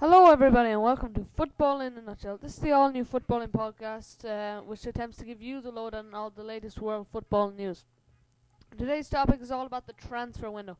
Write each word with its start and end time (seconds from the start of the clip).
Hello, 0.00 0.30
everybody, 0.30 0.70
and 0.70 0.80
welcome 0.80 1.12
to 1.14 1.26
Football 1.36 1.80
in 1.80 1.98
a 1.98 2.00
Nutshell. 2.00 2.38
This 2.40 2.54
is 2.54 2.60
the 2.60 2.70
all 2.70 2.88
new 2.88 3.04
footballing 3.04 3.48
podcast, 3.48 4.24
uh, 4.24 4.62
which 4.62 4.86
attempts 4.86 5.16
to 5.16 5.24
give 5.24 5.42
you 5.42 5.60
the 5.60 5.72
lowdown 5.72 6.06
on 6.06 6.14
all 6.14 6.30
the 6.30 6.44
latest 6.44 6.80
world 6.80 7.08
football 7.10 7.50
news. 7.50 7.84
Today's 8.78 9.08
topic 9.08 9.40
is 9.42 9.50
all 9.50 9.66
about 9.66 9.88
the 9.88 9.92
transfer 9.94 10.52
window. 10.52 10.78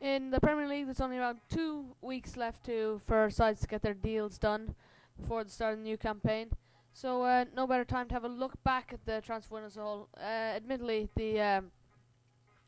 In 0.00 0.30
the 0.32 0.40
Premier 0.40 0.66
League, 0.66 0.86
there's 0.86 1.00
only 1.00 1.18
around 1.18 1.38
two 1.48 1.94
weeks 2.02 2.36
left 2.36 2.66
to 2.66 3.00
for 3.06 3.30
sides 3.30 3.60
to 3.60 3.68
get 3.68 3.82
their 3.82 3.94
deals 3.94 4.36
done 4.36 4.74
before 5.16 5.44
the 5.44 5.50
start 5.50 5.74
of 5.74 5.78
the 5.78 5.84
new 5.84 5.96
campaign. 5.96 6.48
So, 6.92 7.22
uh, 7.22 7.44
no 7.54 7.68
better 7.68 7.84
time 7.84 8.08
to 8.08 8.14
have 8.14 8.24
a 8.24 8.28
look 8.28 8.60
back 8.64 8.90
at 8.92 9.06
the 9.06 9.20
transfer 9.24 9.54
window 9.54 9.68
as 9.68 9.76
a 9.76 9.80
whole. 9.80 10.08
Uh, 10.16 10.24
admittedly, 10.56 11.08
the 11.14 11.40
um, 11.40 11.70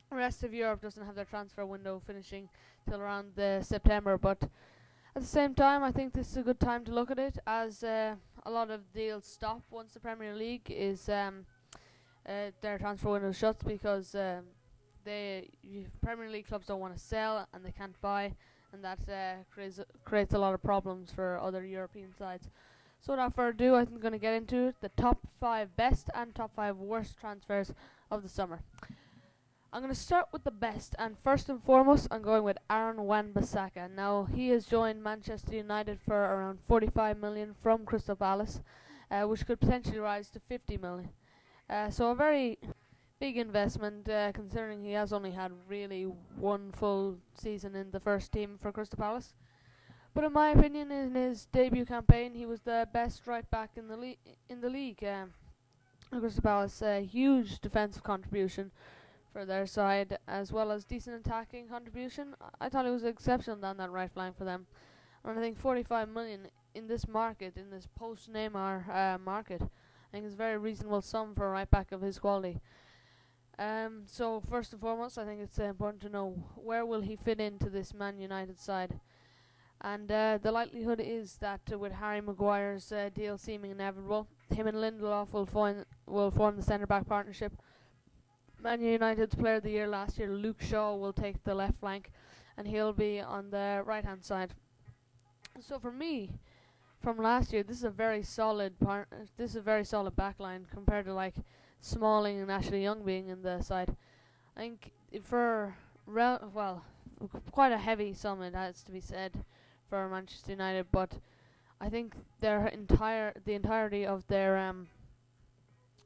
rest 0.09 0.45
of 0.45 0.53
Europe 0.53 0.81
doesn't 0.81 1.05
have 1.05 1.15
their 1.15 1.25
transfer 1.25 1.65
window 1.65 2.01
finishing 2.07 2.47
till 2.87 3.01
around 3.01 3.33
the 3.35 3.61
September, 3.61 4.17
but 4.17 4.47
at 5.15 5.21
the 5.21 5.27
same 5.27 5.53
time, 5.53 5.83
I 5.83 5.91
think 5.91 6.13
this 6.13 6.31
is 6.31 6.37
a 6.37 6.41
good 6.41 6.59
time 6.59 6.83
to 6.85 6.91
look 6.91 7.11
at 7.11 7.19
it 7.19 7.37
as 7.45 7.83
uh, 7.83 8.15
a 8.45 8.51
lot 8.51 8.71
of 8.71 8.91
deals 8.93 9.25
stop 9.25 9.61
once 9.69 9.93
the 9.93 9.99
Premier 9.99 10.35
League 10.35 10.69
is 10.69 11.07
um, 11.07 11.45
uh, 12.27 12.51
their 12.61 12.79
transfer 12.79 13.11
window 13.11 13.31
shuts 13.31 13.61
because 13.63 14.15
they 15.03 15.49
Premier 16.01 16.29
League 16.29 16.47
clubs 16.47 16.67
don't 16.67 16.79
want 16.79 16.95
to 16.95 16.99
sell 16.99 17.47
and 17.53 17.63
they 17.63 17.71
can't 17.71 17.99
buy, 18.01 18.33
and 18.71 18.83
that 18.83 18.99
uh, 19.07 19.43
creates 19.53 19.79
creates 20.03 20.33
a 20.33 20.39
lot 20.39 20.53
of 20.53 20.63
problems 20.63 21.11
for 21.11 21.39
other 21.39 21.63
European 21.63 22.13
sides. 22.17 22.49
So 23.01 23.13
without 23.13 23.35
further 23.35 23.49
ado, 23.49 23.75
I'm 23.75 23.99
going 23.99 24.13
to 24.13 24.17
get 24.17 24.33
into 24.33 24.73
the 24.81 24.89
top 24.89 25.19
five 25.39 25.75
best 25.75 26.09
and 26.15 26.33
top 26.33 26.51
five 26.55 26.77
worst 26.77 27.19
transfers 27.19 27.73
of 28.09 28.23
the 28.23 28.29
summer. 28.29 28.61
I'm 29.73 29.81
going 29.81 29.91
to 29.91 29.99
start 29.99 30.27
with 30.31 30.43
the 30.43 30.51
best, 30.51 30.93
and 30.99 31.17
first 31.23 31.49
and 31.49 31.59
foremost, 31.63 32.07
I'm 32.11 32.21
going 32.21 32.43
with 32.43 32.59
Aaron 32.69 33.01
Wan-Bissaka. 33.07 33.89
Now, 33.89 34.27
he 34.31 34.49
has 34.49 34.67
joined 34.67 35.01
Manchester 35.01 35.55
United 35.55 35.99
for 36.05 36.13
around 36.13 36.59
45 36.67 37.17
million 37.17 37.55
from 37.59 37.83
Crystal 37.83 38.15
Palace, 38.15 38.61
uh, 39.09 39.23
which 39.23 39.47
could 39.47 39.59
potentially 39.59 39.97
rise 39.97 40.29
to 40.29 40.39
50 40.41 40.77
million. 40.77 41.09
Uh, 41.67 41.89
so 41.89 42.11
a 42.11 42.15
very 42.15 42.59
big 43.19 43.35
investment, 43.35 44.07
uh, 44.07 44.31
considering 44.31 44.83
he 44.83 44.91
has 44.91 45.11
only 45.11 45.31
had 45.31 45.51
really 45.67 46.03
one 46.37 46.71
full 46.71 47.17
season 47.33 47.73
in 47.73 47.89
the 47.89 47.99
first 47.99 48.31
team 48.31 48.59
for 48.61 48.71
Crystal 48.71 48.99
Palace. 48.99 49.33
But 50.13 50.23
in 50.23 50.33
my 50.33 50.49
opinion, 50.49 50.91
in 50.91 51.15
his 51.15 51.47
debut 51.47 51.85
campaign, 51.85 52.35
he 52.35 52.45
was 52.45 52.61
the 52.61 52.87
best 52.93 53.25
right 53.25 53.49
back 53.49 53.71
in 53.75 53.87
the 53.87 54.17
in 54.49 54.61
the 54.61 54.69
league. 54.69 55.03
Uh, 55.03 55.25
Crystal 56.11 56.43
Palace, 56.43 56.79
a 56.83 57.03
huge 57.03 57.59
defensive 57.59 58.03
contribution 58.03 58.69
for 59.33 59.45
their 59.45 59.65
side, 59.65 60.17
as 60.27 60.53
well 60.53 60.71
as 60.71 60.85
decent 60.85 61.25
attacking 61.25 61.67
contribution. 61.67 62.35
I 62.61 62.69
thought 62.69 62.85
it 62.85 62.91
was 62.91 63.03
exceptional 63.03 63.57
down 63.57 63.77
that 63.77 63.91
right 63.91 64.11
flank 64.11 64.37
for 64.37 64.45
them. 64.45 64.67
And 65.25 65.37
I 65.37 65.41
think 65.41 65.57
45 65.57 66.07
million 66.09 66.47
in 66.75 66.87
this 66.87 67.07
market, 67.07 67.57
in 67.57 67.71
this 67.71 67.87
post 67.95 68.31
Neymar 68.31 68.87
uh, 68.89 69.17
market, 69.17 69.61
I 69.61 70.11
think 70.11 70.25
is 70.25 70.33
a 70.33 70.37
very 70.37 70.57
reasonable 70.57 71.01
sum 71.01 71.33
for 71.35 71.47
a 71.47 71.51
right 71.51 71.69
back 71.69 71.91
of 71.91 72.01
his 72.01 72.19
quality. 72.19 72.61
Um, 73.57 74.03
so 74.05 74.41
first 74.49 74.71
and 74.71 74.81
foremost, 74.81 75.17
I 75.17 75.25
think 75.25 75.41
it's 75.41 75.59
uh, 75.59 75.63
important 75.63 76.01
to 76.03 76.09
know 76.09 76.35
where 76.55 76.85
will 76.85 77.01
he 77.01 77.15
fit 77.15 77.39
into 77.39 77.69
this 77.69 77.93
Man 77.93 78.19
United 78.19 78.59
side. 78.59 78.99
And 79.81 80.11
uh, 80.11 80.39
the 80.41 80.51
likelihood 80.51 81.01
is 81.03 81.37
that 81.37 81.61
uh, 81.71 81.77
with 81.77 81.91
Harry 81.93 82.21
Maguire's 82.21 82.91
uh, 82.91 83.09
deal 83.13 83.37
seeming 83.37 83.71
inevitable, 83.71 84.27
him 84.53 84.67
and 84.67 84.77
Lindelof 84.77 85.33
will, 85.33 85.85
will 86.05 86.31
form 86.31 86.55
the 86.55 86.63
centre 86.63 86.87
back 86.87 87.07
partnership 87.07 87.53
Man 88.63 88.79
United's 88.79 89.35
player 89.35 89.55
of 89.55 89.63
the 89.63 89.71
year 89.71 89.87
last 89.87 90.17
year, 90.17 90.29
Luke 90.29 90.61
Shaw, 90.61 90.95
will 90.95 91.11
take 91.11 91.43
the 91.43 91.53
left 91.53 91.81
flank, 91.81 92.11
and 92.55 92.65
he'll 92.65 92.93
be 92.93 93.19
on 93.19 93.49
the 93.49 93.83
right 93.85 94.05
hand 94.05 94.23
side. 94.23 94.53
So 95.59 95.79
for 95.79 95.91
me, 95.91 96.31
from 97.01 97.17
last 97.17 97.51
year, 97.51 97.63
this 97.63 97.75
is 97.75 97.83
a 97.83 97.89
very 97.89 98.23
solid 98.23 98.79
part. 98.79 99.09
This 99.35 99.49
is 99.49 99.55
a 99.57 99.61
very 99.61 99.83
solid 99.83 100.15
backline 100.15 100.69
compared 100.71 101.05
to 101.07 101.13
like 101.13 101.35
Smalling 101.81 102.39
and 102.39 102.49
Ashley 102.49 102.81
Young 102.81 103.03
being 103.03 103.27
in 103.27 103.41
the 103.41 103.61
side. 103.61 103.97
I 104.55 104.61
think 104.61 104.93
for 105.21 105.75
well, 106.07 106.85
quite 107.51 107.73
a 107.73 107.77
heavy 107.77 108.13
sum 108.13 108.41
it 108.41 108.55
has 108.55 108.81
to 108.83 108.93
be 108.93 109.01
said 109.01 109.43
for 109.89 110.07
Manchester 110.07 110.51
United, 110.51 110.85
but 110.89 111.11
I 111.81 111.89
think 111.89 112.15
their 112.39 112.67
entire 112.67 113.33
the 113.43 113.55
entirety 113.55 114.05
of 114.05 114.25
their 114.27 114.57
um 114.57 114.87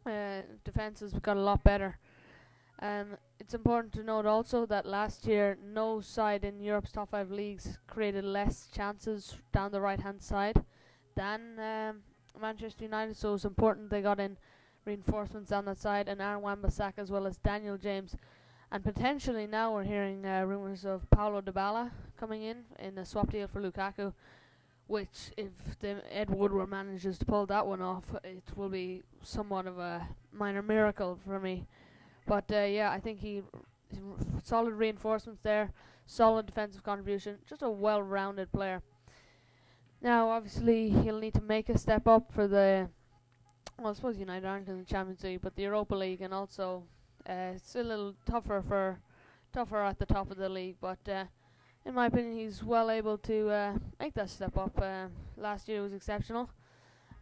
uh, 0.07 0.41
defenses 0.63 1.13
got 1.21 1.37
a 1.37 1.41
lot 1.41 1.63
better 1.63 1.99
um, 2.79 3.17
it's 3.39 3.53
important 3.53 3.93
to 3.93 4.03
note 4.03 4.25
also 4.25 4.65
that 4.65 4.85
last 4.85 5.25
year 5.25 5.57
no 5.63 6.01
side 6.01 6.43
in 6.43 6.59
Europe's 6.59 6.91
top 6.91 7.11
five 7.11 7.31
leagues 7.31 7.79
created 7.87 8.23
less 8.23 8.67
chances 8.73 9.35
down 9.51 9.71
the 9.71 9.81
right 9.81 9.99
hand 9.99 10.21
side 10.21 10.63
than 11.15 11.59
um, 11.59 11.97
Manchester 12.39 12.83
United, 12.83 13.17
so 13.17 13.33
it's 13.33 13.45
important 13.45 13.89
they 13.89 14.01
got 14.01 14.19
in 14.19 14.37
reinforcements 14.85 15.49
down 15.49 15.65
that 15.65 15.77
side 15.77 16.07
and 16.07 16.21
Aaron 16.21 16.41
Wan-Bissaka 16.41 16.99
as 16.99 17.11
well 17.11 17.27
as 17.27 17.37
Daniel 17.37 17.77
James. 17.77 18.15
And 18.71 18.83
potentially 18.83 19.47
now 19.47 19.73
we're 19.73 19.83
hearing 19.83 20.25
uh, 20.25 20.43
rumours 20.43 20.85
of 20.85 21.09
Paulo 21.09 21.41
Dybala 21.41 21.91
coming 22.19 22.43
in 22.43 22.57
in 22.79 22.97
a 22.97 23.05
swap 23.05 23.31
deal 23.31 23.47
for 23.47 23.61
Lukaku, 23.61 24.13
which 24.87 25.31
if 25.37 25.51
Ed 25.83 26.29
Woodward 26.29 26.69
manages 26.69 27.17
to 27.17 27.25
pull 27.25 27.45
that 27.45 27.65
one 27.65 27.81
off, 27.81 28.03
it 28.23 28.43
will 28.55 28.69
be 28.69 29.03
somewhat 29.23 29.67
of 29.67 29.79
a 29.79 30.07
minor 30.33 30.61
miracle 30.61 31.17
for 31.25 31.39
me. 31.39 31.65
But 32.27 32.51
uh, 32.51 32.65
yeah, 32.65 32.91
I 32.91 32.99
think 32.99 33.19
he 33.19 33.41
solid 34.43 34.73
reinforcements 34.73 35.39
there, 35.43 35.71
solid 36.05 36.45
defensive 36.45 36.83
contribution, 36.83 37.37
just 37.47 37.61
a 37.61 37.69
well-rounded 37.69 38.51
player. 38.51 38.81
Now, 40.01 40.29
obviously, 40.29 40.89
he'll 40.89 41.19
need 41.19 41.33
to 41.35 41.41
make 41.41 41.69
a 41.69 41.77
step 41.77 42.07
up 42.07 42.31
for 42.31 42.47
the. 42.47 42.89
Well, 43.79 43.91
I 43.91 43.93
suppose 43.93 44.17
United 44.17 44.45
aren't 44.45 44.67
in 44.67 44.79
the 44.79 44.85
Champions 44.85 45.23
League, 45.23 45.41
but 45.41 45.55
the 45.55 45.63
Europa 45.63 45.95
League, 45.95 46.21
and 46.21 46.33
also 46.33 46.83
uh, 47.29 47.53
it's 47.55 47.75
a 47.75 47.83
little 47.83 48.13
tougher 48.25 48.63
for 48.67 48.99
tougher 49.53 49.83
at 49.83 49.97
the 49.97 50.05
top 50.05 50.29
of 50.29 50.37
the 50.37 50.49
league. 50.49 50.77
But 50.81 50.99
uh, 51.07 51.25
in 51.85 51.93
my 51.93 52.07
opinion, 52.07 52.37
he's 52.37 52.63
well 52.63 52.91
able 52.91 53.17
to 53.19 53.49
uh, 53.49 53.73
make 53.99 54.13
that 54.15 54.29
step 54.29 54.57
up. 54.57 54.79
Uh, 54.79 55.07
last 55.37 55.67
year 55.67 55.81
was 55.81 55.93
exceptional. 55.93 56.49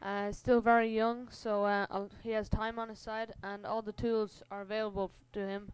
Uh, 0.02 0.32
still 0.32 0.62
very 0.62 0.94
young, 0.94 1.28
so 1.32 1.66
uh, 1.66 2.08
he 2.22 2.32
has 2.32 2.48
time 2.48 2.78
on 2.78 2.90
his 2.90 3.00
side, 3.00 3.34
and 3.42 3.66
all 3.66 3.82
the 3.82 3.92
tools 3.92 4.44
are 4.52 4.62
available 4.62 5.12
to 5.34 5.40
him, 5.40 5.72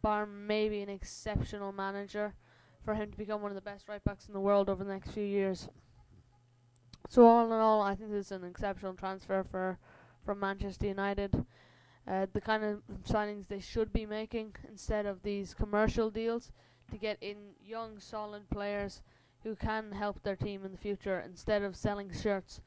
bar 0.00 0.26
maybe 0.26 0.80
an 0.80 0.88
exceptional 0.88 1.72
manager, 1.72 2.34
for 2.84 2.94
him 2.94 3.10
to 3.10 3.18
become 3.18 3.42
one 3.42 3.50
of 3.50 3.56
the 3.56 3.60
best 3.60 3.88
right 3.88 4.04
backs 4.04 4.28
in 4.28 4.34
the 4.34 4.40
world 4.40 4.68
over 4.68 4.84
the 4.84 4.92
next 4.92 5.10
few 5.10 5.24
years. 5.24 5.68
So 7.08 7.26
all 7.26 7.46
in 7.46 7.52
all, 7.52 7.82
I 7.82 7.94
think 7.94 8.10
this 8.10 8.26
is 8.26 8.32
an 8.32 8.44
exceptional 8.44 8.94
transfer 8.94 9.44
for 9.50 9.78
from 10.24 10.40
Manchester 10.40 10.86
United. 10.86 11.44
Uh, 12.06 12.26
the 12.32 12.40
kind 12.40 12.62
of 12.64 12.82
signings 13.08 13.48
they 13.48 13.60
should 13.60 13.92
be 13.92 14.06
making 14.06 14.54
instead 14.68 15.06
of 15.06 15.22
these 15.22 15.54
commercial 15.54 16.10
deals 16.10 16.52
to 16.90 16.98
get 16.98 17.16
in 17.20 17.36
young, 17.64 17.98
solid 17.98 18.48
players 18.50 19.02
who 19.42 19.54
can 19.54 19.92
help 19.92 20.22
their 20.22 20.36
team 20.36 20.64
in 20.64 20.72
the 20.72 20.78
future 20.78 21.22
instead 21.24 21.62
of 21.62 21.76
selling 21.76 22.10
shirts. 22.12 22.60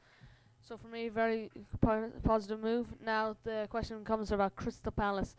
So 0.68 0.76
for 0.76 0.88
me, 0.88 1.08
very 1.08 1.50
po- 1.80 2.12
positive 2.22 2.60
move. 2.60 2.88
Now 3.02 3.36
the 3.42 3.66
question 3.70 4.04
comes 4.04 4.32
about 4.32 4.54
Crystal 4.54 4.92
Palace, 4.92 5.34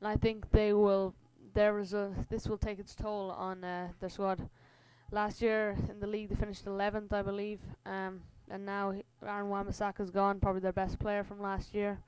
and 0.00 0.08
I 0.08 0.16
think 0.16 0.50
they 0.50 0.72
will. 0.72 1.14
Is 1.56 1.94
a 1.94 2.10
this 2.28 2.48
will 2.48 2.58
take 2.58 2.80
its 2.80 2.96
toll 2.96 3.30
on 3.30 3.62
uh, 3.62 3.90
their 4.00 4.08
squad. 4.08 4.48
Last 5.12 5.40
year 5.40 5.76
in 5.88 6.00
the 6.00 6.08
league 6.08 6.30
they 6.30 6.34
finished 6.34 6.64
11th, 6.64 7.12
I 7.12 7.22
believe, 7.22 7.60
um, 7.86 8.22
and 8.50 8.66
now 8.66 8.92
Aaron 9.24 9.48
Wan-Bissaka's 9.48 10.10
gone, 10.10 10.40
probably 10.40 10.60
their 10.60 10.72
best 10.72 10.98
player 10.98 11.22
from 11.22 11.40
last 11.40 11.72
year. 11.72 12.00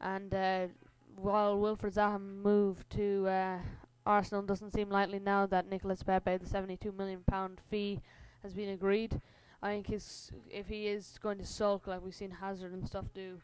And 0.00 0.32
uh, 0.32 0.68
while 1.16 1.58
Wilfried 1.58 1.92
Zaha 1.92 2.18
moved 2.18 2.88
to 2.92 3.28
uh, 3.28 3.58
Arsenal, 4.06 4.40
doesn't 4.40 4.72
seem 4.72 4.88
likely 4.88 5.18
now 5.18 5.44
that 5.44 5.68
Nicolas 5.68 6.02
Pepe, 6.02 6.38
the 6.38 6.46
72 6.46 6.92
million 6.92 7.20
pound 7.30 7.60
fee, 7.70 8.00
has 8.42 8.54
been 8.54 8.70
agreed. 8.70 9.20
I 9.62 9.72
think 9.72 9.88
his 9.88 10.32
if 10.50 10.68
he 10.68 10.86
is 10.86 11.18
going 11.22 11.38
to 11.38 11.46
sulk 11.46 11.86
like 11.86 12.02
we've 12.02 12.14
seen 12.14 12.30
Hazard 12.30 12.72
and 12.72 12.86
stuff 12.86 13.06
do 13.14 13.40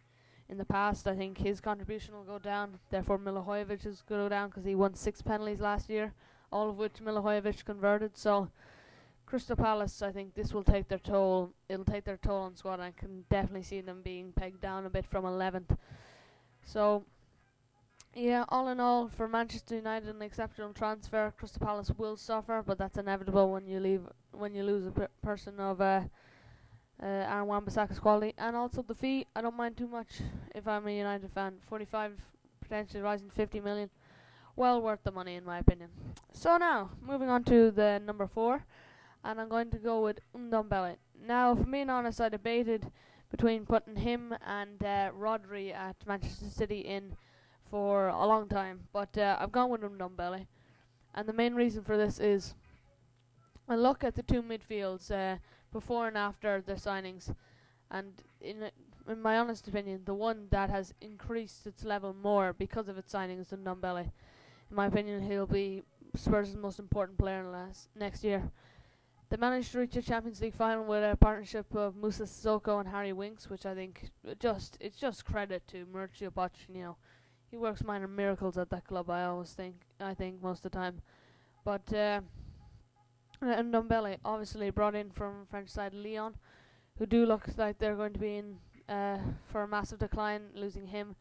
in 0.48 0.58
the 0.58 0.64
past, 0.64 1.06
I 1.06 1.14
think 1.14 1.38
his 1.38 1.60
contribution 1.60 2.14
will 2.14 2.24
go 2.24 2.38
down. 2.38 2.78
Therefore, 2.90 3.18
Milivojevic 3.18 3.84
is 3.84 4.02
going 4.08 4.20
to 4.20 4.24
go 4.24 4.28
down 4.28 4.48
because 4.48 4.64
he 4.64 4.74
won 4.74 4.94
six 4.94 5.20
penalties 5.20 5.60
last 5.60 5.90
year, 5.90 6.12
all 6.52 6.70
of 6.70 6.78
which 6.78 6.94
Milivojevic 7.04 7.64
converted. 7.64 8.16
So, 8.16 8.48
Crystal 9.26 9.56
Palace, 9.56 10.02
I 10.02 10.12
think 10.12 10.34
this 10.34 10.54
will 10.54 10.62
take 10.62 10.86
their 10.86 11.00
toll. 11.00 11.52
It'll 11.68 11.84
take 11.84 12.04
their 12.04 12.16
toll 12.16 12.42
on 12.42 12.54
squad. 12.54 12.78
I 12.78 12.92
can 12.92 13.24
definitely 13.28 13.64
see 13.64 13.80
them 13.80 14.02
being 14.02 14.32
pegged 14.32 14.60
down 14.60 14.86
a 14.86 14.90
bit 14.90 15.04
from 15.04 15.24
11th. 15.24 15.76
So, 16.64 17.04
yeah, 18.16 18.44
all 18.48 18.68
in 18.68 18.80
all, 18.80 19.08
for 19.08 19.28
Manchester 19.28 19.76
United, 19.76 20.08
an 20.08 20.22
exceptional 20.22 20.72
transfer. 20.72 21.34
Crystal 21.36 21.64
Palace 21.64 21.92
will 21.98 22.16
suffer, 22.16 22.62
but 22.66 22.78
that's 22.78 22.96
inevitable 22.96 23.52
when 23.52 23.66
you 23.66 23.78
leave 23.78 24.00
when 24.32 24.54
you 24.54 24.62
lose 24.62 24.86
a 24.86 25.08
person 25.22 25.60
of 25.60 25.82
uh, 25.82 26.00
uh, 27.02 27.06
Aaron 27.06 27.46
Wan-Bissaka's 27.46 27.98
quality, 27.98 28.32
and 28.38 28.56
also 28.56 28.82
the 28.82 28.94
fee. 28.94 29.26
I 29.36 29.42
don't 29.42 29.56
mind 29.56 29.76
too 29.76 29.86
much 29.86 30.22
if 30.54 30.66
I'm 30.66 30.86
a 30.86 30.96
United 30.96 31.30
fan. 31.32 31.56
45, 31.68 32.12
potentially 32.62 33.02
rising 33.02 33.28
to 33.28 33.34
50 33.34 33.60
million, 33.60 33.90
well 34.56 34.80
worth 34.80 35.00
the 35.04 35.12
money 35.12 35.34
in 35.34 35.44
my 35.44 35.58
opinion. 35.58 35.90
So 36.32 36.56
now, 36.56 36.92
moving 37.02 37.28
on 37.28 37.44
to 37.44 37.70
the 37.70 38.00
number 38.02 38.26
four, 38.26 38.64
and 39.24 39.38
I'm 39.38 39.50
going 39.50 39.70
to 39.72 39.78
go 39.78 40.00
with 40.00 40.20
Ndombele. 40.34 40.96
Now, 41.22 41.54
for 41.54 41.64
being 41.64 41.90
honest, 41.90 42.22
I 42.22 42.30
debated 42.30 42.90
between 43.30 43.66
putting 43.66 43.96
him 43.96 44.34
and 44.46 44.82
uh, 44.82 45.10
Rodri 45.18 45.74
at 45.74 45.96
Manchester 46.06 46.48
City 46.48 46.78
in 46.78 47.14
for 47.70 48.08
a 48.08 48.26
long 48.26 48.48
time, 48.48 48.80
but 48.92 49.16
uh, 49.18 49.36
I've 49.38 49.52
gone 49.52 49.70
with 49.70 49.82
Ndombele. 49.82 50.46
And 51.14 51.28
the 51.28 51.32
main 51.32 51.54
reason 51.54 51.82
for 51.82 51.96
this 51.96 52.20
is 52.20 52.54
I 53.68 53.76
look 53.76 54.04
at 54.04 54.14
the 54.14 54.22
two 54.22 54.42
midfields 54.42 55.10
uh, 55.10 55.38
before 55.72 56.08
and 56.08 56.16
after 56.16 56.60
their 56.60 56.76
signings, 56.76 57.34
and 57.90 58.12
in 58.40 58.70
in 59.08 59.22
my 59.22 59.38
honest 59.38 59.68
opinion, 59.68 60.02
the 60.04 60.14
one 60.14 60.48
that 60.50 60.68
has 60.70 60.92
increased 61.00 61.66
its 61.66 61.84
level 61.84 62.14
more 62.14 62.52
because 62.52 62.88
of 62.88 62.98
its 62.98 63.12
signings 63.12 63.48
than 63.48 63.64
Ndombele. 63.64 64.10
In 64.70 64.76
my 64.76 64.86
opinion, 64.86 65.22
he'll 65.22 65.46
be 65.46 65.82
Spurs' 66.16 66.56
most 66.56 66.78
important 66.78 67.18
player 67.18 67.40
in 67.40 67.52
last 67.52 67.88
next 67.94 68.24
year. 68.24 68.50
They 69.28 69.36
managed 69.36 69.72
to 69.72 69.78
reach 69.78 69.96
a 69.96 70.02
Champions 70.02 70.40
League 70.40 70.54
final 70.54 70.84
with 70.84 71.02
a 71.02 71.16
partnership 71.16 71.74
of 71.74 71.96
Moussa 71.96 72.24
Sissoko 72.24 72.78
and 72.78 72.88
Harry 72.88 73.12
Winks, 73.12 73.50
which 73.50 73.66
I 73.66 73.74
think 73.74 74.10
just 74.38 74.76
it's 74.80 74.96
just 74.96 75.24
credit 75.24 75.66
to 75.68 75.86
Mauricio 75.86 76.30
Pochettino. 76.30 76.96
He 77.56 77.62
works 77.62 77.82
minor 77.82 78.06
miracles 78.06 78.58
at 78.58 78.68
that 78.68 78.86
club. 78.86 79.08
I 79.08 79.24
always 79.24 79.54
think. 79.54 79.76
I 79.98 80.12
think 80.12 80.42
most 80.42 80.58
of 80.58 80.70
the 80.70 80.78
time, 80.78 81.00
but 81.64 81.90
uh, 81.90 82.20
and 83.40 83.72
Ndombele 83.72 84.18
obviously 84.26 84.68
brought 84.68 84.94
in 84.94 85.10
from 85.10 85.46
French 85.50 85.70
side 85.70 85.94
Lyon, 85.94 86.34
who 86.98 87.06
do 87.06 87.24
look 87.24 87.48
like 87.56 87.78
they're 87.78 87.96
going 87.96 88.12
to 88.12 88.18
be 88.18 88.36
in 88.36 88.58
uh, 88.90 89.16
for 89.50 89.62
a 89.62 89.68
massive 89.68 89.98
decline, 89.98 90.42
losing 90.54 90.86
him, 90.86 91.16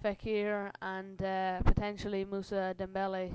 Fekir, 0.00 0.70
and 0.80 1.20
uh, 1.22 1.60
potentially 1.62 2.24
Moussa 2.24 2.72
Dembele, 2.78 3.32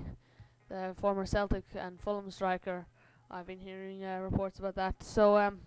the 0.70 0.96
former 0.98 1.26
Celtic 1.26 1.66
and 1.76 2.00
Fulham 2.00 2.32
striker. 2.32 2.86
I've 3.30 3.48
been 3.48 3.60
hearing 3.60 4.06
uh, 4.06 4.20
reports 4.20 4.60
about 4.60 4.76
that. 4.76 5.04
So 5.04 5.36
um, 5.36 5.60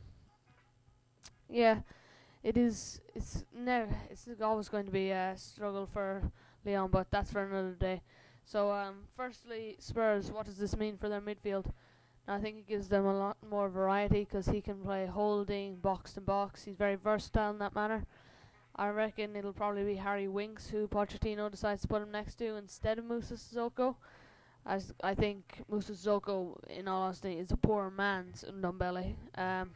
yeah, 1.51 1.81
it 2.43 2.57
is. 2.57 3.03
It's 3.15 3.45
never. 3.55 3.95
It's 4.09 4.27
always 4.41 4.71
going 4.71 4.87
to 4.87 4.93
be 4.93 5.11
a 5.11 5.35
struggle 5.37 5.87
for 5.93 6.33
Lyon, 6.65 6.91
but 6.91 7.11
that's 7.11 7.33
for 7.33 7.43
another 7.43 7.75
day. 7.75 8.03
So 8.45 8.71
um, 8.73 9.05
firstly, 9.17 9.77
Spurs. 9.79 10.33
What 10.33 10.47
does 10.47 10.57
this 10.57 10.77
mean 10.77 10.97
for 10.97 11.09
their 11.09 11.21
midfield? 11.21 11.67
Now, 12.27 12.35
I 12.35 12.41
think 12.41 12.59
it 12.59 12.67
gives 12.67 12.89
them 12.89 13.07
a 13.07 13.19
lot 13.19 13.37
more 13.49 13.69
variety 13.69 14.21
because 14.21 14.47
he 14.47 14.61
can 14.61 14.83
play 14.83 15.07
holding, 15.07 15.77
box 15.77 16.13
to 16.15 16.21
box. 16.21 16.65
He's 16.65 16.77
very 16.77 16.95
versatile 16.95 17.51
in 17.51 17.59
that 17.59 17.75
manner. 17.75 18.07
I 18.77 18.89
reckon 18.91 19.35
it'll 19.35 19.53
probably 19.53 19.85
be 19.85 19.97
Harry 19.97 20.29
Winks 20.29 20.69
who 20.69 20.87
Pochettino 20.87 21.51
decides 21.51 21.83
to 21.83 21.89
put 21.89 22.03
him 22.03 22.13
next 22.13 22.37
to 22.37 22.57
instead 22.57 22.99
of 22.99 23.07
Moussa 23.07 23.35
Sissoko. 23.35 23.97
As 24.65 24.93
I 25.03 25.15
think 25.15 25.63
Moussa 25.69 25.93
Sissoko, 25.93 26.59
in 26.69 26.87
all 26.87 27.03
honesty, 27.03 27.39
is 27.39 27.51
a 27.51 27.57
poor 27.57 27.91
man's 27.91 28.45
Ndombele. 28.49 29.15
Um, 29.37 29.71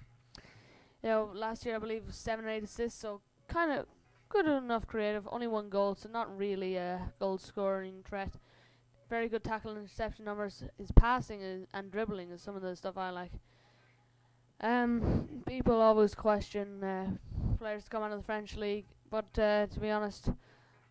you 1.02 1.08
know, 1.08 1.30
last 1.34 1.66
year 1.66 1.76
I 1.76 1.78
believe 1.78 2.04
seven 2.10 2.44
or 2.44 2.50
eight 2.50 2.62
assists, 2.62 3.00
so 3.00 3.22
kind 3.48 3.72
of 3.72 3.86
good 4.32 4.46
enough 4.46 4.86
creative. 4.86 5.28
Only 5.30 5.46
one 5.46 5.68
goal, 5.68 5.94
so 5.94 6.08
not 6.08 6.36
really 6.36 6.76
a 6.76 7.12
goal 7.18 7.38
scoring 7.38 8.02
threat 8.08 8.32
very 9.12 9.28
good 9.28 9.44
tackle 9.44 9.72
and 9.72 9.80
interception 9.80 10.24
numbers. 10.24 10.64
His 10.78 10.90
passing 10.92 11.42
is, 11.42 11.66
and 11.74 11.90
dribbling 11.90 12.30
is 12.30 12.40
some 12.40 12.56
of 12.56 12.62
the 12.62 12.74
stuff 12.74 12.96
I 12.96 13.10
like. 13.10 13.32
Um, 14.62 15.42
people 15.46 15.82
always 15.82 16.14
question 16.14 16.82
uh, 16.82 17.10
players 17.58 17.90
come 17.90 18.02
out 18.02 18.12
of 18.12 18.20
the 18.20 18.24
French 18.24 18.56
league, 18.56 18.86
but 19.10 19.38
uh, 19.38 19.66
to 19.66 19.80
be 19.80 19.90
honest, 19.90 20.30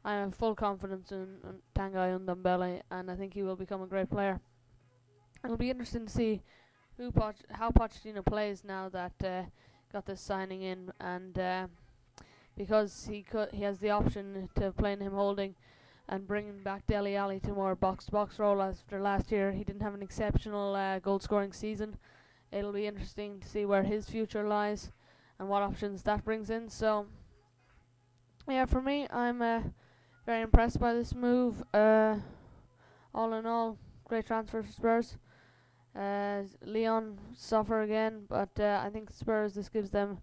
I 0.06 0.14
have 0.14 0.36
full 0.36 0.54
confidence 0.54 1.12
in, 1.12 1.40
in 1.44 1.56
Tanguy 1.76 2.20
Ndombele, 2.20 2.82
and 2.92 3.10
I 3.10 3.16
think 3.16 3.34
he 3.34 3.42
will 3.42 3.56
become 3.56 3.82
a 3.82 3.88
great 3.88 4.12
player. 4.12 4.40
It'll 5.44 5.58
be 5.58 5.72
interesting 5.72 6.06
to 6.06 6.12
see 6.12 6.44
who 6.98 7.12
Poch- 7.12 7.50
how 7.50 7.72
Pochettino 7.72 8.24
plays 8.24 8.64
now 8.64 8.88
that 8.90 9.14
uh, 9.26 9.44
got 9.92 10.06
this 10.06 10.22
signing 10.22 10.62
in, 10.62 10.92
and 11.00 11.40
uh, 11.40 11.68
because 12.62 13.08
he 13.10 13.24
could, 13.24 13.50
he 13.52 13.63
has 13.63 13.80
the 13.80 13.90
option 13.90 14.48
to 14.56 14.72
play 14.72 14.96
him 14.96 15.13
holding 15.13 15.56
and 16.08 16.28
bringing 16.28 16.62
back 16.62 16.86
Dele 16.86 17.16
Alli 17.16 17.40
to 17.40 17.54
more 17.54 17.74
box 17.74 18.06
to 18.06 18.12
box 18.12 18.38
role 18.38 18.62
after 18.62 19.02
last 19.02 19.31
year. 19.31 19.52
He 19.52 19.63
didn't 19.63 19.81
have 19.81 19.96
an 19.96 20.04
exceptional 20.04 20.75
uh, 20.75 21.00
goal 21.00 21.19
scoring 21.19 21.54
season. 21.54 21.98
It'll 22.52 22.72
be 22.72 22.86
interesting 22.86 23.40
to 23.40 23.48
see 23.48 23.66
where 23.66 23.81
his 23.81 24.08
future 24.08 24.48
lies 24.48 24.92
and 25.40 25.50
what 25.50 25.63
options 25.63 26.04
that 26.04 26.24
brings 26.24 26.52
in. 26.52 26.69
So, 26.69 27.08
yeah, 28.48 28.66
for 28.66 28.81
me, 28.81 29.07
I'm 29.10 29.42
uh, 29.42 29.62
very 30.28 30.44
impressed 30.44 30.80
by 30.80 30.94
this 30.94 31.16
move. 31.16 31.64
Uh, 31.74 32.18
all 33.16 33.34
in 33.34 33.48
all, 33.48 33.80
great 34.07 34.28
transfer 34.28 34.62
for 34.62 34.72
Spurs. 34.72 35.18
Uh, 35.96 36.44
Lyon 36.64 37.18
suffer 37.36 37.81
again, 37.81 38.25
but 38.30 38.52
uh, 38.60 38.84
I 38.86 38.92
think 38.92 39.10
Spurs 39.10 39.56
this 39.56 39.68
gives 39.68 39.90
them 39.90 40.19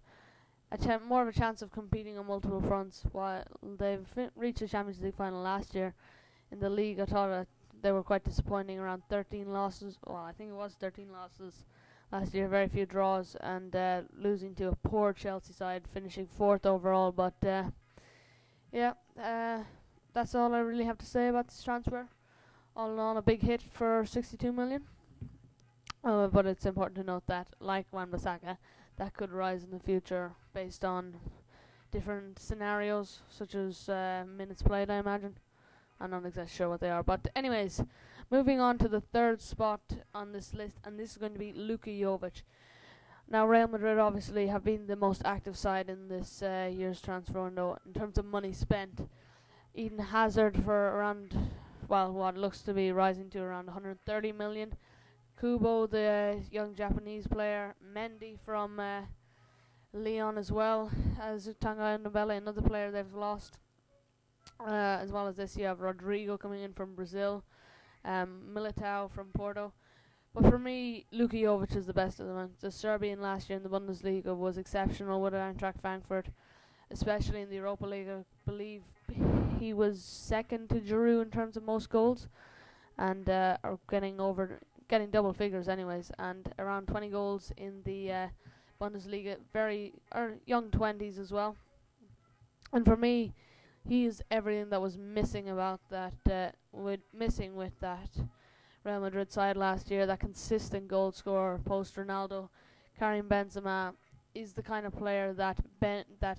a 0.71 0.99
more 0.99 1.23
of 1.23 1.27
a 1.27 1.31
chance 1.31 1.61
of 1.61 1.71
competing 1.71 2.17
on 2.17 2.27
multiple 2.27 2.61
fronts. 2.61 3.03
While 3.11 3.43
they've 3.77 4.05
reached 4.35 4.59
the 4.59 4.67
Champions 4.67 5.01
League 5.01 5.15
final 5.15 5.41
last 5.41 5.73
year, 5.73 5.93
in 6.51 6.59
the 6.59 6.69
league, 6.69 6.99
I 6.99 7.05
thought 7.05 7.29
uh, 7.29 7.45
they 7.81 7.91
were 7.91 8.03
quite 8.03 8.23
disappointing. 8.23 8.79
Around 8.79 9.03
13 9.09 9.51
losses. 9.51 9.97
Well, 10.05 10.17
I 10.17 10.31
think 10.31 10.51
it 10.51 10.55
was 10.55 10.73
13 10.79 11.11
losses 11.11 11.65
last 12.11 12.33
year. 12.33 12.47
Very 12.47 12.67
few 12.67 12.85
draws 12.85 13.35
and 13.41 13.75
uh, 13.75 14.01
losing 14.17 14.55
to 14.55 14.69
a 14.69 14.75
poor 14.75 15.13
Chelsea 15.13 15.53
side, 15.53 15.83
finishing 15.93 16.27
fourth 16.27 16.65
overall. 16.65 17.11
But 17.11 17.43
uh, 17.45 17.63
yeah, 18.71 18.93
uh, 19.21 19.63
that's 20.13 20.35
all 20.35 20.53
I 20.53 20.59
really 20.59 20.85
have 20.85 20.97
to 20.99 21.05
say 21.05 21.27
about 21.27 21.47
this 21.47 21.63
transfer. 21.63 22.07
All 22.75 22.93
in 22.93 22.99
all, 22.99 23.17
a 23.17 23.21
big 23.21 23.41
hit 23.41 23.61
for 23.61 24.05
62 24.05 24.51
million. 24.51 24.83
Uh, 26.03 26.27
but 26.27 26.45
it's 26.45 26.65
important 26.65 26.95
to 26.95 27.03
note 27.03 27.23
that, 27.27 27.47
like 27.59 27.85
Wan-Bissaka, 27.91 28.57
that 28.99 29.15
could 29.15 29.31
rise 29.31 29.63
in 29.63 29.71
the 29.71 29.79
future 29.79 30.33
based 30.53 30.83
on 30.83 31.15
different 31.89 32.37
scenarios, 32.37 33.21
such 33.29 33.55
as 33.55 33.87
uh, 33.87 34.25
minutes 34.27 34.61
played, 34.61 34.89
I 34.89 34.97
imagine. 34.97 35.37
I'm 36.01 36.11
not 36.11 36.25
exactly 36.25 36.53
sure 36.53 36.69
what 36.69 36.81
they 36.81 36.89
are. 36.89 37.01
But, 37.01 37.27
anyways, 37.35 37.81
moving 38.29 38.59
on 38.59 38.77
to 38.77 38.89
the 38.89 38.99
third 38.99 39.41
spot 39.41 39.79
on 40.13 40.33
this 40.33 40.53
list, 40.53 40.77
and 40.83 40.99
this 40.99 41.11
is 41.11 41.17
going 41.17 41.31
to 41.31 41.39
be 41.39 41.53
Luka 41.53 41.89
Jovic. 41.89 42.43
Now, 43.29 43.47
Real 43.47 43.67
Madrid 43.67 43.99
obviously 43.99 44.47
have 44.47 44.65
been 44.65 44.87
the 44.87 44.95
most 44.97 45.21
active 45.23 45.57
side 45.57 45.89
in 45.89 46.09
this 46.09 46.41
uh, 46.41 46.69
year's 46.71 47.01
transfer 47.01 47.43
window 47.43 47.77
in 47.85 47.93
terms 47.93 48.17
of 48.17 48.25
money 48.25 48.51
spent. 48.51 49.07
Eden 49.73 49.99
Hazard 49.99 50.61
for 50.65 50.89
around, 50.89 51.37
well, 51.87 52.11
what 52.11 52.35
looks 52.35 52.61
to 52.63 52.73
be 52.73 52.91
rising 52.91 53.29
to 53.29 53.39
around 53.39 53.67
130 53.67 54.31
million. 54.33 54.73
Kubo, 55.39 55.87
the 55.87 56.41
young 56.51 56.75
Japanese 56.75 57.25
player, 57.25 57.73
Mendy 57.95 58.37
from 58.43 58.77
uh, 58.77 59.01
Lyon 59.93 60.37
as 60.37 60.51
well 60.51 60.91
as 61.21 61.47
Tanguy 61.61 61.97
Ndombele, 61.97 62.37
another 62.37 62.61
player 62.61 62.91
they've 62.91 63.13
lost. 63.13 63.57
Uh, 64.59 64.97
as 65.01 65.13
well 65.13 65.27
as 65.27 65.37
this, 65.37 65.55
you 65.55 65.63
have 65.63 65.79
Rodrygo 65.79 66.37
coming 66.37 66.63
in 66.63 66.73
from 66.73 66.93
Brazil, 66.93 67.45
um, 68.03 68.41
Militao 68.53 69.09
from 69.09 69.27
Porto. 69.33 69.71
But 70.33 70.49
for 70.49 70.59
me, 70.59 71.05
Luka 71.11 71.37
Jovic 71.37 71.75
is 71.75 71.85
the 71.85 71.93
best 71.93 72.19
of 72.19 72.27
them. 72.27 72.49
The 72.59 72.69
Serbian 72.69 73.21
last 73.21 73.49
year 73.49 73.57
in 73.57 73.63
the 73.63 73.69
Bundesliga 73.69 74.35
was 74.35 74.57
exceptional 74.57 75.21
with 75.21 75.33
Eintracht 75.33 75.79
Frankfurt, 75.79 76.27
especially 76.91 77.41
in 77.41 77.49
the 77.49 77.55
Europa 77.55 77.85
League. 77.85 78.09
I 78.09 78.25
believe 78.45 78.81
he 79.57 79.73
was 79.73 80.03
second 80.03 80.67
to 80.69 80.81
Giroud 80.81 81.21
in 81.21 81.29
terms 81.31 81.55
of 81.55 81.63
most 81.63 81.89
goals, 81.89 82.27
and 82.97 83.29
uh, 83.29 83.57
are 83.63 83.79
getting 83.89 84.19
over 84.19 84.59
getting 84.89 85.11
double 85.11 85.33
figures 85.33 85.69
anyways, 85.69 86.11
and 86.19 86.51
around 86.59 86.87
20 86.87 87.09
goals 87.09 87.51
in 87.57 87.81
the 87.85 88.11
uh, 88.11 88.27
Bundesliga, 88.81 89.37
very 89.53 89.93
or 90.13 90.35
young 90.45 90.69
20s 90.69 91.19
as 91.19 91.31
well. 91.31 91.55
And 92.73 92.83
for 92.83 92.97
me, 92.97 93.33
he 93.87 94.05
is 94.05 94.21
everything 94.29 94.69
that 94.69 94.81
was 94.81 94.97
missing 94.97 95.49
about 95.49 95.79
that 95.89 96.13
uh, 96.29 96.49
with 96.71 96.99
missing 97.13 97.55
with 97.55 97.79
that 97.79 98.09
Real 98.83 98.99
Madrid 98.99 99.31
side 99.31 99.57
last 99.57 99.89
year. 99.89 100.05
That 100.05 100.19
consistent 100.19 100.87
goal 100.87 101.11
scorer, 101.11 101.59
post 101.63 101.95
Ronaldo, 101.95 102.49
Karim 102.97 103.27
Benzema 103.27 103.93
is 104.35 104.53
the 104.53 104.63
kind 104.63 104.85
of 104.85 104.95
player 104.95 105.33
that 105.33 105.57
ben- 105.79 106.05
that 106.19 106.37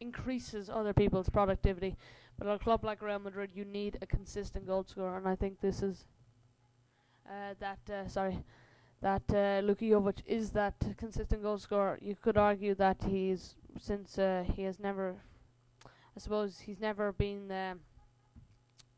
increases 0.00 0.70
other 0.70 0.92
people's 0.92 1.28
productivity. 1.28 1.96
But 2.38 2.46
at 2.46 2.56
a 2.56 2.58
club 2.58 2.84
like 2.84 3.02
Real 3.02 3.18
Madrid, 3.18 3.50
you 3.54 3.64
need 3.64 3.98
a 4.00 4.06
consistent 4.06 4.66
goal 4.66 4.84
scorer, 4.84 5.16
and 5.16 5.26
I 5.26 5.34
think 5.34 5.60
this 5.60 5.82
is 5.82 6.04
uh, 7.28 7.54
that 7.60 7.78
uh, 7.92 8.08
sorry 8.08 8.42
that 9.00 9.22
uh, 9.32 9.60
Luka 9.64 9.84
Jovic 9.84 10.22
is 10.26 10.50
that 10.50 10.74
consistent 10.96 11.42
goal 11.42 11.58
scorer. 11.58 11.98
You 12.00 12.16
could 12.16 12.36
argue 12.36 12.74
that 12.76 12.96
he's 13.06 13.54
since 13.80 14.18
uh, 14.18 14.44
he 14.54 14.62
has 14.62 14.80
never, 14.80 15.14
I 15.84 16.18
suppose 16.18 16.58
he's 16.60 16.80
never 16.80 17.12
been 17.12 17.48
the, 17.48 17.78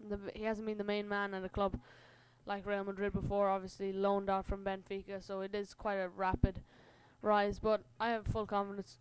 the 0.08 0.18
he 0.34 0.44
hasn't 0.44 0.66
been 0.66 0.78
the 0.78 0.84
main 0.84 1.08
man 1.08 1.34
at 1.34 1.44
a 1.44 1.48
club 1.48 1.78
like 2.46 2.66
Real 2.66 2.84
Madrid 2.84 3.12
before. 3.12 3.50
Obviously 3.50 3.92
loaned 3.92 4.30
out 4.30 4.46
from 4.46 4.64
Benfica, 4.64 5.22
so 5.22 5.40
it 5.40 5.54
is 5.54 5.74
quite 5.74 5.96
a 5.96 6.08
rapid 6.08 6.62
rise. 7.20 7.58
But 7.58 7.82
I 7.98 8.10
have 8.10 8.26
full 8.26 8.46
confidence 8.46 8.98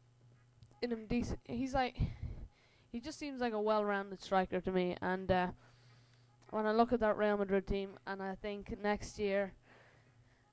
in 0.82 0.92
him. 0.92 1.06
Decent. 1.08 1.40
He's 1.46 1.74
like 1.74 1.98
he 2.92 3.00
just 3.00 3.20
seems 3.20 3.40
like 3.40 3.54
a 3.54 3.62
well-rounded 3.62 4.22
striker 4.22 4.60
to 4.60 4.72
me, 4.72 4.98
and. 5.02 5.32
Uh, 5.32 5.48
when 6.52 6.66
I 6.66 6.72
look 6.72 6.94
at 6.94 7.00
that 7.02 7.18
Real 7.18 7.38
Madrid 7.38 7.68
team, 7.68 7.92
and 8.08 8.22
I 8.22 8.36
think 8.36 8.76
next 8.82 9.20
year 9.20 9.54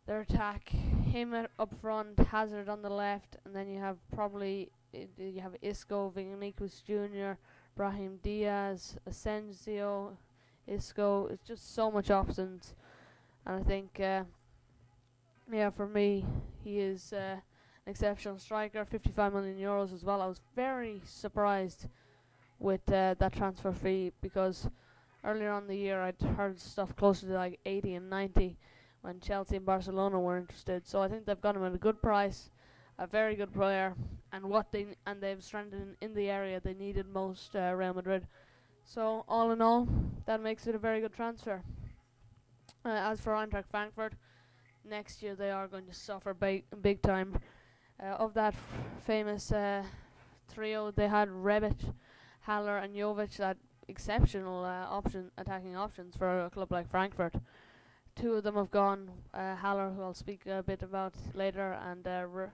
their 0.06 0.20
attack, 0.20 0.68
him 0.68 1.34
up 1.58 1.74
front, 1.80 2.18
Hazard 2.18 2.68
on 2.68 2.82
the 2.82 2.90
left, 2.90 3.36
and 3.44 3.54
then 3.54 3.68
you 3.68 3.80
have 3.80 3.96
probably 4.14 4.70
you 4.92 5.40
have 5.40 5.56
Isco, 5.62 6.10
Vinicius 6.10 6.82
Junior, 6.86 7.38
Brahim 7.76 8.18
Diaz, 8.22 8.96
Asensio, 9.06 10.16
Isco. 10.66 11.26
It's 11.26 11.46
just 11.46 11.74
so 11.74 11.90
much 11.90 12.10
options, 12.10 12.74
and 13.44 13.60
I 13.60 13.62
think, 13.62 13.98
uh, 14.00 14.24
yeah, 15.52 15.70
for 15.70 15.86
me, 15.88 16.24
he 16.62 16.78
is 16.78 17.12
uh, 17.12 17.36
an 17.86 17.90
exceptional 17.90 18.38
striker. 18.38 18.84
55 18.84 19.34
million 19.34 19.58
euros 19.58 19.92
as 19.92 20.04
well. 20.04 20.22
I 20.22 20.26
was 20.26 20.40
very 20.54 21.02
surprised 21.04 21.88
with 22.58 22.90
uh, 22.90 23.14
that 23.18 23.32
transfer 23.32 23.72
fee 23.72 24.12
because 24.22 24.68
earlier 25.26 25.50
on 25.50 25.66
the 25.66 25.76
year 25.76 26.00
I'd 26.00 26.20
heard 26.36 26.58
stuff 26.60 26.94
closer 26.96 27.26
to 27.26 27.34
like 27.34 27.58
80 27.66 27.94
and 27.94 28.08
90 28.08 28.56
when 29.02 29.20
Chelsea 29.20 29.56
and 29.56 29.66
Barcelona 29.66 30.18
were 30.18 30.38
interested. 30.38 30.86
So 30.86 31.02
I 31.02 31.08
think 31.08 31.26
they've 31.26 31.40
got 31.40 31.56
him 31.56 31.64
at 31.64 31.74
a 31.74 31.78
good 31.78 32.00
price, 32.00 32.50
a 32.98 33.06
very 33.06 33.34
good 33.34 33.52
player, 33.52 33.94
and 34.32 34.44
what 34.44 34.70
they 34.72 34.86
and 35.06 35.20
they've 35.20 35.42
strengthened 35.42 35.96
in 36.00 36.14
the 36.14 36.30
area 36.30 36.60
they 36.60 36.74
needed 36.74 37.06
most 37.08 37.54
uh, 37.56 37.72
Real 37.74 37.94
Madrid. 37.94 38.26
So 38.84 39.24
all 39.28 39.50
in 39.50 39.60
all, 39.60 39.88
that 40.26 40.40
makes 40.40 40.66
it 40.66 40.74
a 40.74 40.78
very 40.78 41.00
good 41.00 41.12
transfer. 41.12 41.62
Uh, 42.84 42.88
as 42.88 43.20
for 43.20 43.32
Eintracht 43.32 43.66
Frankfurt, 43.68 44.14
next 44.84 45.22
year 45.22 45.34
they 45.34 45.50
are 45.50 45.66
going 45.66 45.86
to 45.86 45.94
suffer 45.94 46.32
big, 46.34 46.64
big 46.82 47.02
time. 47.02 47.36
Uh, 48.00 48.12
of 48.18 48.34
that 48.34 48.54
famous 49.04 49.50
uh, 49.50 49.82
trio, 50.54 50.90
they 50.90 51.08
had 51.08 51.28
Rebic, 51.28 51.92
Haller, 52.42 52.78
and 52.78 52.94
Jovic. 52.94 53.36
That 53.38 53.56
exceptional 53.88 54.64
uh, 54.64 54.86
option, 54.88 55.30
attacking 55.38 55.76
options 55.76 56.16
for 56.16 56.44
a 56.44 56.50
club 56.50 56.72
like 56.72 56.90
Frankfurt. 56.90 57.34
Two 58.14 58.34
of 58.34 58.44
them 58.44 58.54
have 58.54 58.70
gone. 58.70 59.10
Uh, 59.34 59.54
Haller, 59.56 59.90
who 59.90 60.02
I'll 60.02 60.14
speak 60.14 60.46
a 60.46 60.62
bit 60.62 60.82
about 60.82 61.14
later, 61.34 61.78
and 61.84 62.06
uh, 62.06 62.24
Re- 62.28 62.46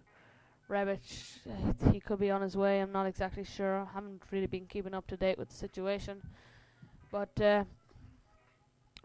Rebic. 0.69 1.39
He 1.93 2.01
could 2.01 2.19
be 2.19 2.31
on 2.31 2.43
his 2.43 2.57
way. 2.57 2.81
I'm 2.81 2.93
not 2.93 3.07
exactly 3.07 3.45
sure. 3.45 3.81
I 3.81 3.95
haven't 3.95 4.23
really 4.31 4.47
been 4.47 4.67
keeping 4.67 4.95
up 4.95 5.07
to 5.09 5.17
date 5.17 5.39
with 5.39 5.49
the 5.49 5.55
situation, 5.55 6.23
but 7.11 7.41
uh, 7.41 7.65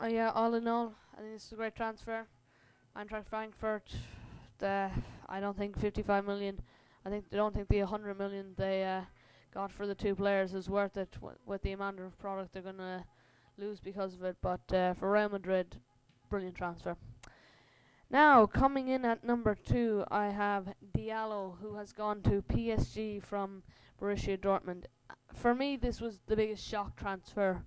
uh, 0.01 0.07
yeah, 0.07 0.31
all 0.33 0.53
in 0.53 0.67
all, 0.67 0.93
I 1.17 1.21
think 1.21 1.33
this 1.33 1.45
is 1.45 1.51
a 1.51 1.55
great 1.55 1.75
transfer. 1.75 2.25
Eintracht 2.95 3.27
Frankfurt. 3.27 3.91
The 4.59 4.89
I 5.29 5.39
don't 5.39 5.55
think 5.55 5.77
55 5.77 6.25
million. 6.25 6.59
I 7.05 7.09
think 7.09 7.29
they 7.29 7.37
don't 7.37 7.53
think 7.53 7.67
the 7.67 7.81
100 7.81 8.17
million 8.17 8.55
they 8.57 8.83
uh, 8.83 9.01
got 9.57 9.71
for 9.71 9.87
the 9.87 9.95
two 9.95 10.13
players 10.13 10.53
is 10.53 10.69
worth 10.69 10.97
it 10.97 11.17
with 11.47 11.63
the 11.63 11.71
amount 11.71 11.99
of 11.99 12.15
product 12.19 12.53
they're 12.53 12.61
gonna 12.61 13.03
lose 13.57 13.79
because 13.79 14.13
of 14.13 14.23
it. 14.23 14.37
But 14.39 14.71
uh, 14.71 14.93
for 14.93 15.11
Real 15.11 15.29
Madrid, 15.29 15.77
brilliant 16.29 16.55
transfer. 16.55 16.95
Now 18.11 18.45
coming 18.45 18.87
in 18.87 19.03
at 19.03 19.23
number 19.23 19.55
two, 19.55 20.03
I 20.11 20.27
have 20.27 20.75
Diallo, 20.95 21.57
who 21.59 21.75
has 21.75 21.91
gone 21.91 22.21
to 22.21 22.43
PSG 22.43 23.23
from 23.23 23.63
Borussia 23.99 24.37
Dortmund. 24.37 24.83
For 25.33 25.55
me, 25.55 25.75
this 25.75 26.01
was 26.01 26.19
the 26.27 26.35
biggest 26.35 26.63
shock 26.63 26.95
transfer 26.95 27.63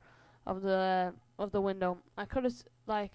of 0.47 0.63
the 0.63 1.13
of 1.41 1.51
the 1.51 1.61
window. 1.61 1.99
I 2.17 2.25
could 2.25 2.45
have 2.45 2.55
like 2.87 3.15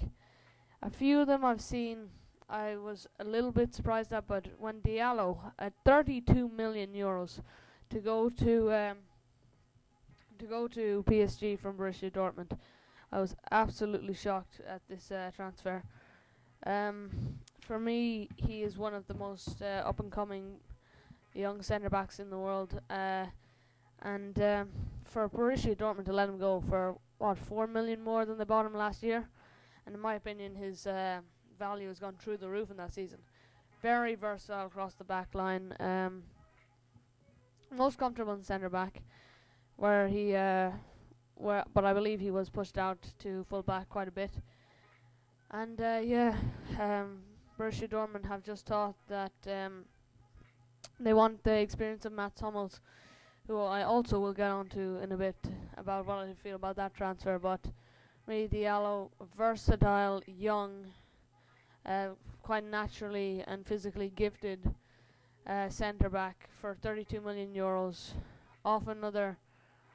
a 0.83 0.89
few 0.89 1.21
of 1.21 1.27
them 1.27 1.45
I've 1.45 1.61
seen. 1.61 2.09
I 2.49 2.75
was 2.75 3.07
a 3.21 3.23
little 3.23 3.53
bit 3.53 3.73
surprised 3.73 4.11
at, 4.11 4.27
but 4.27 4.47
when 4.59 4.81
Diallo 4.81 5.53
at 5.57 5.71
32 5.85 6.49
million 6.49 6.91
euros 6.91 7.39
to 7.89 7.99
go 7.99 8.29
to 8.29 8.73
um, 8.73 8.97
to 10.39 10.45
go 10.45 10.67
to 10.67 11.03
PSG 11.07 11.57
from 11.59 11.77
Borussia 11.77 12.11
Dortmund, 12.11 12.57
I 13.11 13.19
was 13.19 13.35
absolutely 13.51 14.13
shocked 14.13 14.61
at 14.67 14.81
this 14.89 15.11
uh, 15.11 15.31
transfer. 15.35 15.83
Um, 16.65 17.09
for 17.61 17.79
me, 17.79 18.29
he 18.35 18.63
is 18.63 18.77
one 18.77 18.93
of 18.93 19.07
the 19.07 19.13
most 19.13 19.61
uh, 19.61 19.83
up 19.85 19.99
and 19.99 20.11
coming 20.11 20.55
young 21.33 21.61
centre 21.61 21.89
backs 21.89 22.19
in 22.19 22.29
the 22.29 22.37
world, 22.37 22.79
uh, 22.89 23.25
and 24.01 24.39
um, 24.41 24.69
for 25.03 25.29
Borussia 25.29 25.75
Dortmund 25.75 26.05
to 26.05 26.13
let 26.13 26.29
him 26.29 26.37
go 26.37 26.63
for 26.67 26.95
what 27.17 27.37
four 27.37 27.67
million 27.67 28.01
more 28.01 28.25
than 28.25 28.37
they 28.37 28.43
bought 28.43 28.65
him 28.65 28.73
last 28.73 29.03
year, 29.03 29.27
and 29.85 29.95
in 29.95 30.01
my 30.01 30.15
opinion, 30.15 30.55
his 30.55 30.87
uh, 30.87 31.19
value 31.57 31.87
has 31.87 31.99
gone 31.99 32.15
through 32.19 32.37
the 32.37 32.49
roof 32.49 32.71
in 32.71 32.77
that 32.77 32.93
season. 32.93 33.19
Very 33.81 34.15
versatile 34.15 34.67
across 34.67 34.93
the 34.95 35.03
back 35.03 35.33
line. 35.33 35.73
Um, 35.79 36.23
most 37.71 37.97
comfortable 37.97 38.33
in 38.33 38.43
centre 38.43 38.69
back, 38.69 39.01
where 39.77 40.07
he 40.07 40.35
uh, 40.35 40.71
where 41.35 41.63
but 41.73 41.85
I 41.85 41.93
believe 41.93 42.19
he 42.19 42.31
was 42.31 42.49
pushed 42.49 42.77
out 42.77 42.97
to 43.19 43.43
full 43.49 43.63
back 43.63 43.89
quite 43.89 44.07
a 44.07 44.11
bit. 44.11 44.31
And 45.51 45.79
uh, 45.79 45.99
yeah, 46.03 46.35
um, 46.79 47.19
Borussia 47.57 47.87
Dortmund 47.87 48.25
have 48.25 48.43
just 48.43 48.65
thought 48.65 48.95
that 49.07 49.33
um, 49.47 49.85
they 50.99 51.13
want 51.13 51.43
the 51.43 51.53
experience 51.59 52.05
of 52.05 52.13
Matt 52.13 52.33
Hummels, 52.39 52.81
who 53.47 53.59
I 53.59 53.83
also 53.83 54.19
will 54.19 54.33
get 54.33 54.49
on 54.49 54.67
to 54.69 54.97
in 55.03 55.11
a 55.11 55.17
bit 55.17 55.37
about 55.77 56.05
what 56.05 56.17
I 56.17 56.33
feel 56.33 56.55
about 56.55 56.75
that 56.77 56.93
transfer. 56.93 57.37
But 57.39 57.61
really, 58.25 58.47
Diallo, 58.47 59.11
versatile, 59.37 60.21
young, 60.27 60.87
uh, 61.85 62.09
quite 62.41 62.63
naturally 62.63 63.43
and 63.47 63.65
physically 63.65 64.11
gifted 64.15 64.73
uh, 65.47 65.69
centre 65.69 66.09
back 66.09 66.49
for 66.59 66.75
32 66.81 67.21
million 67.21 67.53
euros, 67.53 68.11
off 68.63 68.87
another, 68.87 69.37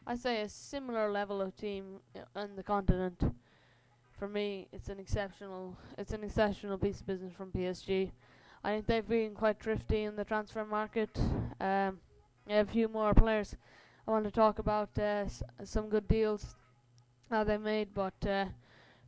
I'd 0.06 0.18
say 0.18 0.42
a 0.42 0.48
similar 0.48 1.10
level 1.10 1.40
of 1.40 1.56
team 1.56 2.00
uh, 2.16 2.20
on 2.38 2.56
the 2.56 2.62
continent. 2.62 3.22
For 4.18 4.28
me, 4.28 4.68
it's 4.72 4.88
an 4.88 4.98
exceptional, 4.98 5.76
it's 5.98 6.12
an 6.12 6.24
exceptional 6.24 6.78
piece 6.78 7.00
of 7.00 7.06
business 7.06 7.32
from 7.32 7.50
PSG. 7.50 8.10
I 8.62 8.74
think 8.74 8.86
they've 8.86 9.08
been 9.08 9.34
quite 9.34 9.58
thrifty 9.58 10.04
in 10.04 10.16
the 10.16 10.24
transfer 10.24 10.64
market. 10.64 11.10
Um, 11.60 11.98
a 12.48 12.64
few 12.64 12.88
more 12.88 13.14
players 13.14 13.56
I 14.06 14.10
want 14.10 14.24
to 14.24 14.30
talk 14.30 14.58
about 14.58 14.98
uh, 14.98 15.24
some 15.64 15.88
good 15.88 16.08
deals 16.08 16.56
that 17.30 17.46
they 17.46 17.58
made, 17.58 17.94
but 17.94 18.26
uh, 18.26 18.46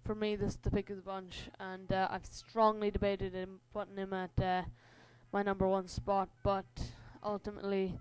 for 0.05 0.15
me, 0.15 0.37
this 0.37 0.53
is 0.53 0.59
the 0.63 0.71
pick 0.71 0.91
of 0.91 0.97
the 0.97 1.03
bunch, 1.03 1.51
and 1.59 1.91
uh, 1.93 2.09
I've 2.11 2.27
strongly 2.27 2.91
debated 2.91 3.33
him 3.33 3.61
putting 3.73 3.97
him 3.97 4.13
at 4.13 4.31
uh, 4.41 4.63
my 5.33 5.43
number 5.43 5.67
one 5.67 5.89
spot, 5.89 6.29
but 6.43 6.67
ultimately, 7.25 7.99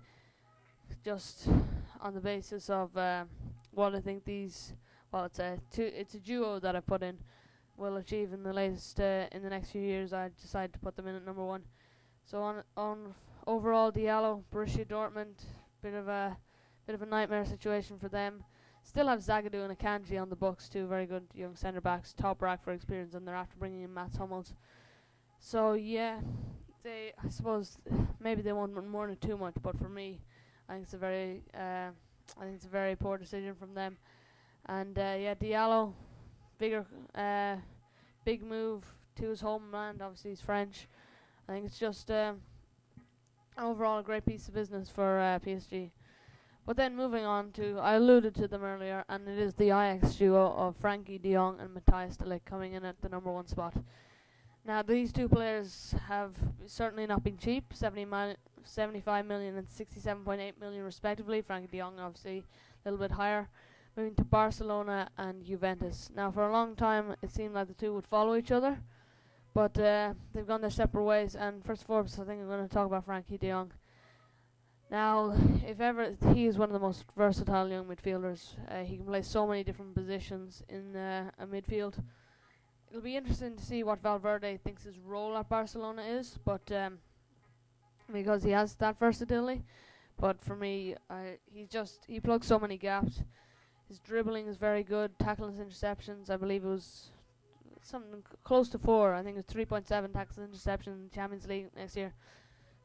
just 1.04 1.48
on 2.00 2.14
the 2.14 2.20
basis 2.20 2.68
of 2.68 2.96
uh, 2.96 3.24
what 3.70 3.94
I 3.94 4.00
think 4.00 4.24
these, 4.24 4.74
well, 5.10 5.24
it's 5.24 5.38
a 5.38 5.58
two, 5.72 5.90
it's 5.94 6.14
a 6.14 6.18
duo 6.18 6.60
that 6.60 6.76
I 6.76 6.80
put 6.80 7.02
in, 7.02 7.18
will 7.76 7.96
achieve 7.96 8.32
in 8.32 8.42
the 8.42 8.52
latest 8.52 9.00
uh, 9.00 9.26
in 9.32 9.42
the 9.42 9.50
next 9.50 9.70
few 9.70 9.80
years. 9.80 10.12
I 10.12 10.30
decided 10.40 10.74
to 10.74 10.78
put 10.78 10.94
them 10.94 11.06
in 11.06 11.16
at 11.16 11.24
number 11.24 11.44
one. 11.44 11.62
So 12.24 12.42
on 12.42 12.62
on 12.76 13.14
overall, 13.46 13.90
Diallo, 13.90 14.42
Borussia 14.52 14.86
Dortmund, 14.86 15.44
bit 15.82 15.94
of 15.94 16.08
a 16.08 16.36
bit 16.86 16.94
of 16.94 17.02
a 17.02 17.06
nightmare 17.06 17.46
situation 17.46 17.98
for 17.98 18.08
them. 18.08 18.44
Still 18.84 19.06
have 19.06 19.20
Zagadou 19.20 19.64
and 19.64 19.78
Akanji 19.78 20.20
on 20.20 20.28
the 20.28 20.36
books, 20.36 20.68
two 20.68 20.86
very 20.86 21.06
good 21.06 21.24
young 21.34 21.54
centre 21.54 21.80
backs, 21.80 22.12
top 22.12 22.42
rack 22.42 22.62
for 22.62 22.72
experience, 22.72 23.14
and 23.14 23.26
they're 23.26 23.34
after 23.34 23.56
bringing 23.56 23.82
in 23.82 23.94
Mats 23.94 24.16
Hummels. 24.16 24.54
So 25.38 25.74
yeah, 25.74 26.18
they 26.82 27.12
I 27.22 27.28
suppose 27.28 27.78
maybe 28.20 28.42
they 28.42 28.52
won't 28.52 28.74
mourn 28.86 29.10
it 29.10 29.20
too 29.20 29.36
much, 29.36 29.54
but 29.62 29.78
for 29.78 29.88
me, 29.88 30.20
I 30.68 30.74
think 30.74 30.84
it's 30.84 30.94
a 30.94 30.98
very 30.98 31.42
uh, 31.54 31.90
I 32.40 32.44
think 32.44 32.56
it's 32.56 32.66
a 32.66 32.68
very 32.68 32.96
poor 32.96 33.18
decision 33.18 33.54
from 33.54 33.74
them. 33.74 33.96
And 34.66 34.98
uh, 34.98 35.16
yeah, 35.18 35.34
Diallo, 35.34 35.92
bigger 36.58 36.86
uh, 37.14 37.56
big 38.24 38.42
move 38.42 38.84
to 39.16 39.28
his 39.28 39.40
homeland. 39.40 40.02
Obviously, 40.02 40.30
he's 40.30 40.40
French. 40.40 40.88
I 41.48 41.52
think 41.52 41.66
it's 41.66 41.78
just 41.78 42.10
um, 42.10 42.40
overall 43.58 43.98
a 43.98 44.02
great 44.02 44.24
piece 44.24 44.48
of 44.48 44.54
business 44.54 44.88
for 44.88 45.18
uh, 45.20 45.38
PSG. 45.40 45.90
But 46.64 46.76
then 46.76 46.96
moving 46.96 47.24
on 47.24 47.50
to, 47.52 47.78
I 47.80 47.94
alluded 47.94 48.36
to 48.36 48.46
them 48.46 48.62
earlier, 48.62 49.04
and 49.08 49.26
it 49.26 49.36
is 49.36 49.52
the 49.54 49.70
Ajax 49.70 50.14
duo 50.14 50.54
of 50.56 50.80
Frenkie 50.80 51.20
de 51.20 51.32
Jong 51.32 51.58
and 51.58 51.70
Matthijs 51.76 52.16
de 52.16 52.24
Ligt 52.24 52.44
coming 52.44 52.74
in 52.74 52.84
at 52.84 53.00
the 53.02 53.08
number 53.08 53.32
one 53.32 53.48
spot. 53.48 53.74
Now 54.64 54.82
these 54.82 55.12
two 55.12 55.28
players 55.28 55.94
have 56.08 56.36
certainly 56.66 57.06
not 57.06 57.24
been 57.24 57.36
cheap, 57.36 57.72
70 57.74 58.04
mil- 58.04 58.36
75 58.64 59.26
million 59.26 59.56
and 59.56 59.66
67.8 59.66 60.60
million 60.60 60.84
respectively. 60.84 61.42
Frenkie 61.42 61.70
de 61.70 61.78
Jong 61.78 61.98
obviously 61.98 62.38
a 62.84 62.90
little 62.90 62.98
bit 62.98 63.12
higher, 63.12 63.48
moving 63.96 64.14
to 64.14 64.24
Barcelona 64.24 65.08
and 65.18 65.44
Juventus. 65.44 66.10
Now 66.14 66.30
for 66.30 66.46
a 66.46 66.52
long 66.52 66.76
time 66.76 67.16
it 67.22 67.32
seemed 67.32 67.54
like 67.54 67.68
the 67.68 67.74
two 67.74 67.92
would 67.94 68.06
follow 68.06 68.36
each 68.36 68.52
other, 68.52 68.78
but 69.52 69.76
uh, 69.78 70.14
they've 70.32 70.46
gone 70.46 70.60
their 70.60 70.70
separate 70.70 71.04
ways. 71.04 71.34
And 71.34 71.64
first 71.64 71.84
all, 71.88 71.98
I 71.98 72.02
think 72.04 72.40
I'm 72.40 72.46
going 72.46 72.66
to 72.66 72.72
talk 72.72 72.86
about 72.86 73.06
Frenkie 73.06 73.40
de 73.40 73.48
Jong. 73.48 73.72
Now, 74.92 75.34
if 75.66 75.80
ever 75.80 76.14
he 76.34 76.46
is 76.46 76.58
one 76.58 76.68
of 76.68 76.74
the 76.74 76.78
most 76.78 77.04
versatile 77.16 77.66
young 77.68 77.86
midfielders, 77.86 78.50
uh, 78.70 78.84
he 78.84 78.96
can 78.96 79.06
play 79.06 79.22
so 79.22 79.46
many 79.46 79.64
different 79.64 79.94
positions 79.94 80.62
in 80.68 80.94
uh, 80.94 81.30
a 81.38 81.46
midfield. 81.46 81.94
It'll 82.92 83.00
be 83.00 83.16
interesting 83.16 83.56
to 83.56 83.64
see 83.64 83.82
what 83.82 84.02
Valverde 84.02 84.58
thinks 84.62 84.84
his 84.84 84.98
role 84.98 85.34
at 85.38 85.48
Barcelona 85.48 86.02
is, 86.02 86.38
but 86.44 86.60
um, 86.70 86.98
because 88.12 88.42
he 88.42 88.50
has 88.50 88.74
that 88.74 88.98
versatility. 88.98 89.62
But 90.20 90.44
for 90.44 90.54
me, 90.54 90.96
I 91.08 91.38
he 91.50 91.64
just 91.64 92.04
he 92.06 92.20
plugs 92.20 92.46
so 92.46 92.58
many 92.58 92.76
gaps. 92.76 93.22
His 93.88 93.98
dribbling 93.98 94.46
is 94.46 94.58
very 94.58 94.82
good. 94.82 95.18
Tackles, 95.18 95.56
interceptions. 95.56 96.28
I 96.28 96.36
believe 96.36 96.64
it 96.64 96.68
was 96.68 97.08
something 97.80 98.22
close 98.44 98.68
to 98.68 98.78
four. 98.78 99.14
I 99.14 99.22
think 99.22 99.38
it's 99.38 99.50
3.7 99.50 100.12
tackles 100.12 100.38
interception 100.38 100.92
in 100.92 101.04
the 101.04 101.14
Champions 101.14 101.46
League 101.46 101.68
next 101.74 101.96
year. 101.96 102.12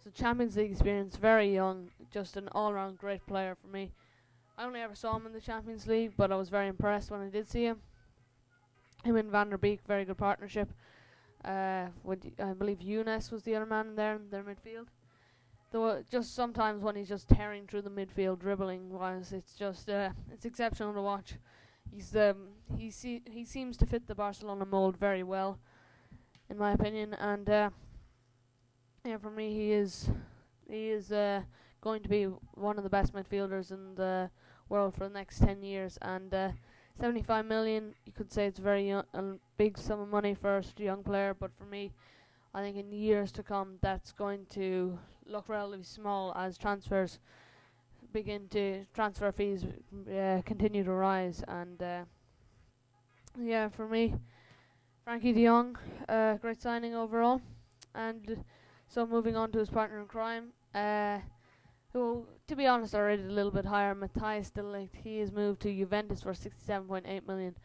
So 0.02 0.10
Champions 0.10 0.56
League 0.56 0.72
experience, 0.72 1.18
very 1.18 1.54
young, 1.54 1.90
just 2.14 2.38
an 2.38 2.48
all-round 2.54 2.98
great 2.98 3.26
player 3.28 3.58
for 3.62 3.68
me. 3.68 3.92
I 4.58 4.64
only 4.64 4.80
ever 4.80 4.96
saw 4.96 5.18
him 5.18 5.26
in 5.26 5.34
the 5.34 5.42
Champions 5.42 5.86
League, 5.86 6.14
but 6.16 6.32
I 6.32 6.38
was 6.38 6.48
very 6.48 6.70
impressed 6.70 7.12
when 7.12 7.20
I 7.20 7.30
did 7.30 7.50
see 7.50 7.66
him. 7.66 7.82
Him 9.04 9.16
and 9.16 9.32
Van 9.32 9.50
der 9.50 9.58
Beek, 9.58 9.82
very 9.88 10.06
good 10.06 10.18
partnership. 10.18 10.70
Uh, 11.46 11.88
I 12.39 12.54
believe 12.58 12.80
Younes 12.80 13.32
was 13.32 13.44
the 13.44 13.56
other 13.56 13.66
man 13.66 13.96
there 13.96 14.16
in 14.16 14.30
their 14.30 14.44
midfield. 14.44 14.88
Though 15.72 16.01
just 16.10 16.34
sometimes 16.34 16.82
when 16.82 16.96
he's 16.96 17.10
just 17.10 17.30
tearing 17.30 17.68
through 17.68 17.84
the 17.84 17.89
midfield, 17.89 18.39
dribbling 18.39 18.89
wise, 18.89 19.34
it's 19.34 19.54
just 19.54 19.89
uh, 19.89 20.10
it's 20.32 20.46
exceptional 20.46 20.94
to 20.94 21.01
watch. 21.01 21.36
He's 21.92 22.16
um 22.16 22.48
he 22.77 22.92
he 23.25 23.46
seems 23.46 23.77
to 23.77 23.86
fit 23.86 24.08
the 24.08 24.16
Barcelona 24.16 24.66
mold 24.66 24.98
very 24.98 25.24
well, 25.24 25.60
in 26.50 26.58
my 26.58 26.72
opinion, 26.72 27.13
and 27.13 27.50
uh, 27.50 27.70
yeah, 29.06 29.18
for 29.18 29.30
me 29.30 29.54
he 29.54 29.72
is 29.72 30.10
he 30.70 30.89
is 30.89 31.12
uh, 31.12 31.42
going 31.82 32.01
to 32.01 32.10
be 32.10 32.24
one 32.56 32.77
of 32.77 32.84
the 32.84 32.89
best 32.89 33.13
midfielders 33.13 33.72
in 33.72 33.96
the 33.96 34.30
world 34.70 34.96
for 34.96 35.08
the 35.08 35.13
next 35.13 35.39
ten 35.39 35.62
years, 35.62 35.98
and 36.01 36.34
uh, 36.34 36.51
75 37.00 37.46
million, 37.46 37.94
you 38.06 38.12
could 38.12 38.32
say 38.32 38.48
it's 38.48 38.60
a 38.60 38.62
very 38.62 38.88
young, 38.88 39.04
a 39.13 39.24
big 39.58 39.77
sum 39.77 40.00
of 40.00 40.10
money 40.10 40.34
for 40.34 40.58
a 40.58 40.63
young 40.82 41.04
player, 41.04 41.36
but 41.39 41.51
for 41.56 41.66
me, 41.66 41.92
I 42.54 42.62
think 42.62 42.75
in 42.75 42.92
years 42.92 43.32
to 43.34 43.44
come, 43.44 43.77
that's 43.82 44.12
going 44.12 44.48
to 44.51 44.98
look 45.27 45.48
relatively 45.48 45.84
small 45.84 46.34
as 46.36 46.58
transfers 46.58 47.20
begin 48.13 48.48
to 48.50 48.86
transfer 48.96 49.32
fees 49.32 49.66
uh, 50.10 50.42
continue 50.46 50.84
to 50.84 50.92
rise, 50.92 51.44
and 51.48 51.82
uh, 51.84 52.04
yeah, 53.39 53.70
for 53.70 53.88
me, 53.88 54.16
Frenkie 55.06 55.36
De 55.36 55.46
Jong, 55.46 55.77
uh, 56.10 56.36
great 56.36 56.62
signing 56.62 56.96
overall, 56.96 57.42
and 57.94 58.44
so 58.88 59.06
moving 59.06 59.36
on 59.36 59.51
to 59.51 59.60
his 59.60 59.70
partner 59.70 60.00
in 60.00 60.08
crime, 60.08 60.48
uh, 60.74 61.20
who, 61.98 62.25
to 62.48 62.56
be 62.56 62.68
honest, 62.68 62.94
are 62.94 63.06
rated 63.06 63.25
a 63.25 63.34
little 63.34 63.51
bit 63.51 63.66
higher. 63.66 63.96
Matthijs 63.96 64.54
de 64.54 64.62
Ligt, 64.62 64.96
he 65.04 65.18
has 65.18 65.32
moved 65.32 65.62
to 65.62 65.74
Juventus 65.74 66.22
for 66.22 66.34
67.8 66.34 67.25
million. 67.27 67.56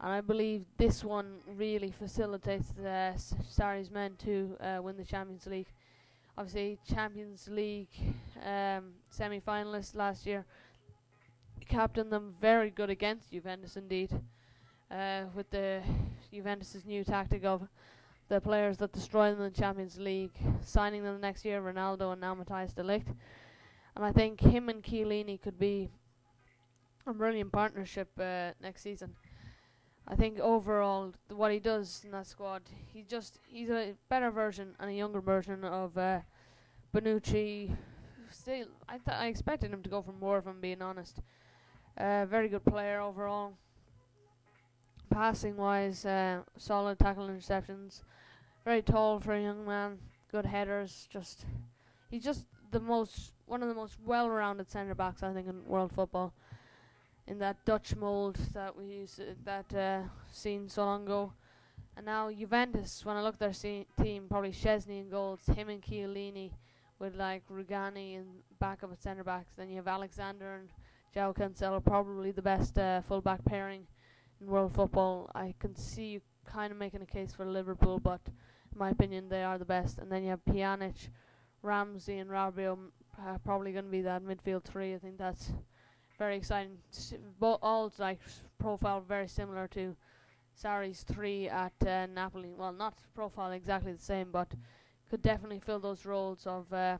And 0.00 0.12
I 0.12 0.20
believe 0.20 0.64
this 0.76 1.02
one 1.02 1.38
really 1.56 1.90
facilitates 1.90 2.70
the 2.70 2.88
uh, 2.88 3.12
Sarri's 3.16 3.90
men 3.90 4.14
to 4.18 4.56
uh, 4.60 4.80
win 4.80 4.96
the 4.96 5.04
Champions 5.04 5.46
League. 5.46 5.72
Obviously, 6.36 6.78
Champions 6.88 7.48
League 7.50 7.88
um, 8.46 8.92
semi-finalists 9.10 9.96
last 9.96 10.24
year. 10.24 10.44
Captain 11.68 12.08
them 12.08 12.36
very 12.40 12.70
good 12.70 12.90
against 12.90 13.32
Juventus 13.32 13.76
indeed. 13.76 14.10
Uh, 14.88 15.24
with 15.34 15.50
the 15.50 15.82
Juventus's 16.32 16.86
new 16.86 17.02
tactic 17.02 17.44
of 17.44 17.66
the 18.28 18.40
players 18.40 18.76
that 18.76 18.92
destroy 18.92 19.30
them 19.30 19.42
in 19.42 19.52
the 19.52 19.58
Champions 19.58 19.98
League, 19.98 20.38
signing 20.62 21.02
them 21.02 21.14
the 21.14 21.20
next 21.20 21.44
year, 21.44 21.60
Ronaldo 21.60 22.12
and 22.12 22.20
now 22.20 22.36
Matthijs 22.36 22.74
de 22.74 22.82
Ligt. 22.82 23.14
And 23.98 24.06
I 24.06 24.12
think 24.12 24.40
him 24.40 24.68
and 24.68 24.80
Chiellini 24.80 25.42
could 25.42 25.58
be 25.58 25.90
a 27.04 27.12
brilliant 27.12 27.50
partnership 27.50 28.08
uh, 28.20 28.52
next 28.62 28.82
season. 28.82 29.16
I 30.06 30.14
think 30.14 30.38
overall 30.38 31.14
what 31.30 31.50
he 31.50 31.58
does 31.58 32.02
in 32.04 32.12
that 32.12 32.28
squad, 32.28 32.62
he 32.92 33.02
just 33.02 33.40
he's 33.48 33.70
a 33.70 33.94
better 34.08 34.30
version 34.30 34.76
and 34.78 34.88
a 34.88 34.94
younger 34.94 35.20
version 35.20 35.64
of 35.64 35.98
uh, 35.98 36.20
Bonucci. 36.94 37.76
Still, 38.30 38.66
I 38.88 38.98
th- 38.98 39.16
I 39.18 39.26
expected 39.26 39.72
him 39.72 39.82
to 39.82 39.90
go 39.90 40.00
for 40.00 40.12
more, 40.12 40.38
if 40.38 40.46
I'm 40.46 40.60
being 40.60 40.80
honest. 40.80 41.20
Uh, 41.96 42.24
very 42.26 42.48
good 42.48 42.64
player 42.64 43.00
overall. 43.00 43.54
Passing 45.10 45.56
wise, 45.56 46.04
uh, 46.04 46.42
solid 46.56 47.00
tackle 47.00 47.26
interceptions. 47.26 48.02
Very 48.64 48.80
tall 48.80 49.18
for 49.18 49.32
a 49.32 49.42
young 49.42 49.66
man. 49.66 49.98
Good 50.30 50.46
headers. 50.46 51.08
Just 51.10 51.46
he's 52.08 52.22
just 52.22 52.46
the 52.70 52.80
most 52.80 53.32
one 53.46 53.62
of 53.62 53.68
the 53.68 53.74
most 53.74 53.96
well-rounded 54.04 54.70
centre 54.70 54.94
backs 54.94 55.22
I 55.22 55.32
think 55.32 55.48
in 55.48 55.64
world 55.66 55.92
football. 55.92 56.32
In 57.26 57.38
that 57.40 57.62
Dutch 57.64 57.94
mould 57.94 58.36
that 58.54 58.74
we 58.76 58.86
used 58.86 59.20
that 59.44 59.74
uh, 59.74 60.00
seen 60.32 60.68
so 60.68 60.84
long 60.84 61.04
ago, 61.04 61.32
and 61.96 62.06
now 62.06 62.30
Juventus. 62.30 63.04
When 63.04 63.16
I 63.16 63.22
look 63.22 63.34
at 63.34 63.40
their 63.40 63.52
se- 63.52 63.86
team, 64.02 64.24
probably 64.28 64.52
Szczesny 64.52 65.00
in 65.00 65.10
goals, 65.10 65.40
him 65.54 65.68
and 65.68 65.82
Chiellini, 65.82 66.52
with 66.98 67.14
like 67.16 67.42
Rugani 67.48 68.16
and 68.16 68.26
of 68.82 68.92
at 68.92 69.02
centre 69.02 69.24
backs. 69.24 69.52
Then 69.56 69.68
you 69.68 69.76
have 69.76 69.88
Alex 69.88 70.16
Sandro 70.16 70.56
and 70.56 70.68
João 71.14 71.34
Cancelo, 71.34 71.84
probably 71.84 72.30
the 72.30 72.42
best 72.42 72.78
uh, 72.78 73.02
full-back 73.02 73.44
pairing 73.44 73.86
in 74.40 74.46
world 74.46 74.74
football. 74.74 75.30
I 75.34 75.54
can 75.58 75.74
see 75.76 76.06
you 76.06 76.20
kind 76.44 76.72
of 76.72 76.78
making 76.78 77.02
a 77.02 77.06
case 77.06 77.32
for 77.32 77.44
Liverpool, 77.44 77.98
but 77.98 78.20
in 78.26 78.78
my 78.78 78.90
opinion, 78.90 79.28
they 79.28 79.44
are 79.44 79.58
the 79.58 79.64
best. 79.64 79.98
And 79.98 80.10
then 80.10 80.22
you 80.22 80.30
have 80.30 80.44
Pjanic, 80.44 81.08
Ramsey, 81.62 82.18
and 82.18 82.30
Rabiot, 82.30 82.78
uh, 83.18 83.38
probably 83.44 83.72
going 83.72 83.84
to 83.84 83.90
be 83.90 84.02
that 84.02 84.22
midfield 84.22 84.64
three. 84.64 84.94
I 84.94 84.98
think 84.98 85.18
that's 85.18 85.52
very 86.18 86.36
exciting. 86.36 86.78
Bo- 87.38 87.58
all 87.62 87.92
like 87.98 88.20
profile 88.58 89.00
very 89.00 89.28
similar 89.28 89.68
to 89.68 89.96
Sarri's 90.62 91.02
three 91.02 91.48
at 91.48 91.72
uh, 91.86 92.06
Napoli. 92.06 92.52
Well, 92.56 92.72
not 92.72 92.98
profile 93.14 93.52
exactly 93.52 93.92
the 93.92 94.02
same, 94.02 94.30
but 94.30 94.52
could 95.10 95.22
definitely 95.22 95.60
fill 95.60 95.80
those 95.80 96.04
roles 96.04 96.46
of 96.46 96.72
uh, 96.72 96.98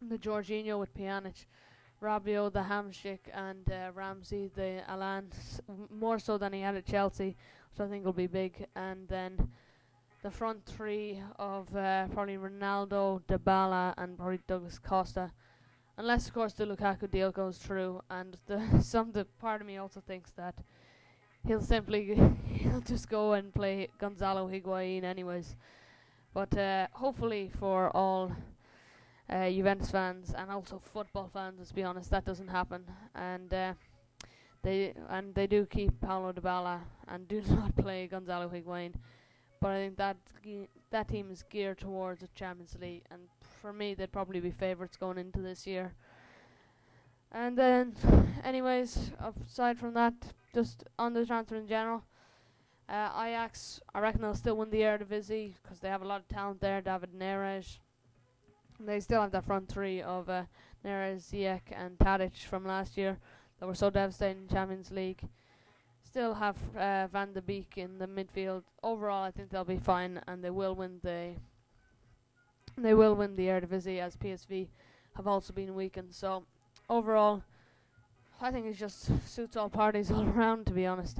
the 0.00 0.18
Jorginho 0.18 0.78
with 0.78 0.94
Pjanic. 0.94 1.46
Rabiot, 2.02 2.52
the 2.52 2.60
Hamsik, 2.60 3.20
and 3.32 3.70
uh, 3.70 3.90
Ramsey, 3.94 4.50
the 4.54 4.82
Allan, 4.90 5.30
more 5.90 6.18
so 6.18 6.36
than 6.36 6.52
he 6.52 6.60
had 6.60 6.74
at 6.74 6.84
Chelsea, 6.84 7.34
which 7.72 7.80
I 7.80 7.88
think 7.88 8.04
will 8.04 8.12
be 8.12 8.26
big. 8.26 8.66
And 8.76 9.08
then 9.08 9.48
the 10.24 10.30
front 10.30 10.64
three 10.64 11.20
of 11.38 11.76
uh, 11.76 12.08
probably 12.08 12.38
Ronaldo, 12.38 13.20
Dybala, 13.28 13.92
and 13.98 14.16
probably 14.16 14.40
Douglas 14.48 14.78
Costa. 14.78 15.30
Unless, 15.98 16.28
of 16.28 16.32
course, 16.32 16.54
the 16.54 16.64
Lukaku 16.64 17.10
deal 17.10 17.30
goes 17.30 17.58
through, 17.58 18.00
and 18.08 18.38
the 18.46 18.58
some 18.80 19.12
the 19.12 19.26
part 19.38 19.60
of 19.60 19.66
me 19.66 19.76
also 19.76 20.00
thinks 20.00 20.30
that 20.30 20.54
he'll 21.46 21.60
simply 21.60 22.18
he'll 22.46 22.80
just 22.80 23.10
go 23.10 23.34
and 23.34 23.52
play 23.54 23.88
Gonzalo 23.98 24.48
Higuain 24.48 25.04
anyways. 25.04 25.56
But 26.32 26.56
uh, 26.56 26.86
hopefully 26.92 27.50
for 27.58 27.94
all 27.94 28.32
uh, 29.28 29.50
Juventus 29.50 29.90
fans 29.90 30.32
and 30.34 30.50
also 30.50 30.78
football 30.78 31.28
fans, 31.34 31.56
let's 31.58 31.70
be 31.70 31.82
honest, 31.82 32.10
that 32.12 32.24
doesn't 32.24 32.48
happen. 32.48 32.84
And 33.14 33.52
uh, 33.52 33.74
they 34.62 34.94
and 35.10 35.34
they 35.34 35.46
do 35.46 35.66
keep 35.66 36.00
Paulo 36.00 36.32
Dybala 36.32 36.80
and 37.08 37.28
do 37.28 37.42
not 37.50 37.76
play 37.76 38.06
Gonzalo 38.06 38.48
Higuain. 38.48 38.94
But 39.64 39.72
I 39.72 39.78
think 39.78 39.96
that 39.96 40.18
that 40.90 41.08
team 41.08 41.30
is 41.30 41.42
geared 41.42 41.78
towards 41.78 42.20
the 42.20 42.28
Champions 42.34 42.76
League, 42.78 43.04
and 43.10 43.22
for 43.62 43.72
me, 43.72 43.94
they'd 43.94 44.12
probably 44.12 44.38
be 44.38 44.50
favourites 44.50 44.98
going 44.98 45.16
into 45.16 45.40
this 45.40 45.66
year. 45.66 45.94
And 47.32 47.56
then, 47.56 47.94
anyways, 48.44 49.12
aside 49.48 49.78
from 49.78 49.94
that, 49.94 50.12
just 50.52 50.84
on 50.98 51.14
the 51.14 51.24
transfer 51.24 51.56
in 51.56 51.66
general, 51.66 52.04
uh, 52.90 53.08
Ajax, 53.16 53.80
I 53.94 54.00
reckon 54.00 54.20
they'll 54.20 54.34
still 54.34 54.58
win 54.58 54.68
the 54.68 54.82
Eredivisie 54.82 55.54
because 55.62 55.78
they 55.78 55.88
have 55.88 56.02
a 56.02 56.06
lot 56.06 56.20
of 56.20 56.28
talent 56.28 56.60
there. 56.60 56.82
David 56.82 57.14
Neres. 57.18 57.78
They 58.78 59.00
still 59.00 59.22
have 59.22 59.32
that 59.32 59.46
front 59.46 59.70
three 59.70 60.02
of 60.02 60.28
uh, 60.28 60.42
Neres, 60.84 61.32
Ziyech, 61.32 61.72
and 61.72 61.96
Tadic 61.96 62.36
from 62.36 62.66
last 62.66 62.98
year 62.98 63.16
that 63.58 63.66
were 63.66 63.74
so 63.74 63.88
devastating 63.88 64.42
in 64.42 64.48
Champions 64.54 64.90
League. 64.90 65.26
Still 66.14 66.34
have 66.34 66.56
uh, 66.78 67.08
Van 67.08 67.32
der 67.32 67.40
Beek 67.40 67.76
in 67.76 67.98
the 67.98 68.06
midfield. 68.06 68.62
Overall, 68.84 69.24
I 69.24 69.32
think 69.32 69.50
they'll 69.50 69.64
be 69.64 69.80
fine, 69.80 70.20
and 70.28 70.44
they 70.44 70.50
will 70.50 70.76
win 70.76 71.00
the. 71.02 71.32
They 72.78 72.94
will 72.94 73.16
win 73.16 73.34
the 73.34 73.48
Eredivisie 73.48 73.98
as 73.98 74.16
PSV 74.16 74.68
have 75.16 75.26
also 75.26 75.52
been 75.52 75.74
weakened. 75.74 76.14
So 76.14 76.44
overall, 76.88 77.42
I 78.40 78.52
think 78.52 78.66
it 78.66 78.74
just 78.74 79.10
suits 79.28 79.56
all 79.56 79.68
parties 79.68 80.08
all 80.12 80.22
around. 80.22 80.66
To 80.66 80.72
be 80.72 80.86
honest, 80.86 81.18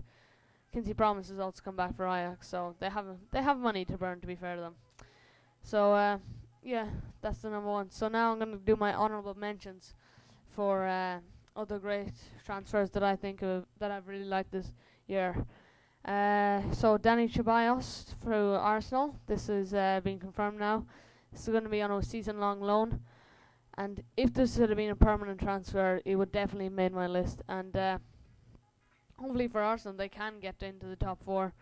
Quincy 0.70 0.94
Promes 0.94 1.28
has 1.28 1.40
also 1.40 1.60
come 1.64 1.74
back 1.74 1.96
for 1.96 2.06
Ajax, 2.06 2.46
so 2.46 2.76
they 2.78 2.88
have 2.88 3.06
they 3.32 3.42
have 3.42 3.58
money 3.58 3.84
to 3.86 3.98
burn. 3.98 4.20
To 4.20 4.28
be 4.28 4.36
fair 4.36 4.54
to 4.54 4.60
them, 4.60 4.74
so 5.64 5.92
uh, 5.92 6.18
yeah, 6.62 6.86
that's 7.20 7.38
the 7.38 7.50
number 7.50 7.68
one. 7.68 7.90
So 7.90 8.06
now 8.06 8.30
I'm 8.30 8.38
gonna 8.38 8.58
do 8.58 8.76
my 8.76 8.94
honourable 8.94 9.34
mentions 9.34 9.92
for 10.54 10.86
uh, 10.86 11.18
other 11.56 11.78
great 11.78 12.12
transfers 12.44 12.90
that 12.90 13.02
I 13.02 13.16
think 13.16 13.42
of 13.42 13.66
that 13.78 13.90
I've 13.90 14.08
really 14.08 14.24
liked 14.24 14.52
this 14.52 14.72
year. 15.06 15.46
Uh, 16.04 16.60
so 16.72 16.98
Dani 16.98 17.30
Ceballos 17.30 18.14
through 18.22 18.54
Arsenal. 18.54 19.16
This 19.26 19.48
is 19.48 19.72
uh, 19.72 20.00
being 20.02 20.18
confirmed 20.18 20.58
now. 20.58 20.84
This 21.32 21.42
is 21.42 21.48
going 21.48 21.64
to 21.64 21.70
be 21.70 21.80
on 21.80 21.90
a 21.90 22.02
season-long 22.02 22.60
loan, 22.60 23.00
and 23.76 24.02
if 24.16 24.32
this 24.32 24.56
had 24.56 24.74
been 24.76 24.90
a 24.90 24.96
permanent 24.96 25.40
transfer, 25.40 26.00
it 26.04 26.14
would 26.14 26.30
definitely 26.30 26.66
have 26.66 26.74
made 26.74 26.92
my 26.92 27.06
list. 27.06 27.42
And 27.48 27.76
uh, 27.76 27.98
hopefully 29.18 29.48
for 29.48 29.60
Arsenal, 29.60 29.96
they 29.96 30.08
can 30.08 30.38
get 30.40 30.62
into 30.62 30.86
the 30.86 30.96
top 30.96 31.24
four, 31.24 31.52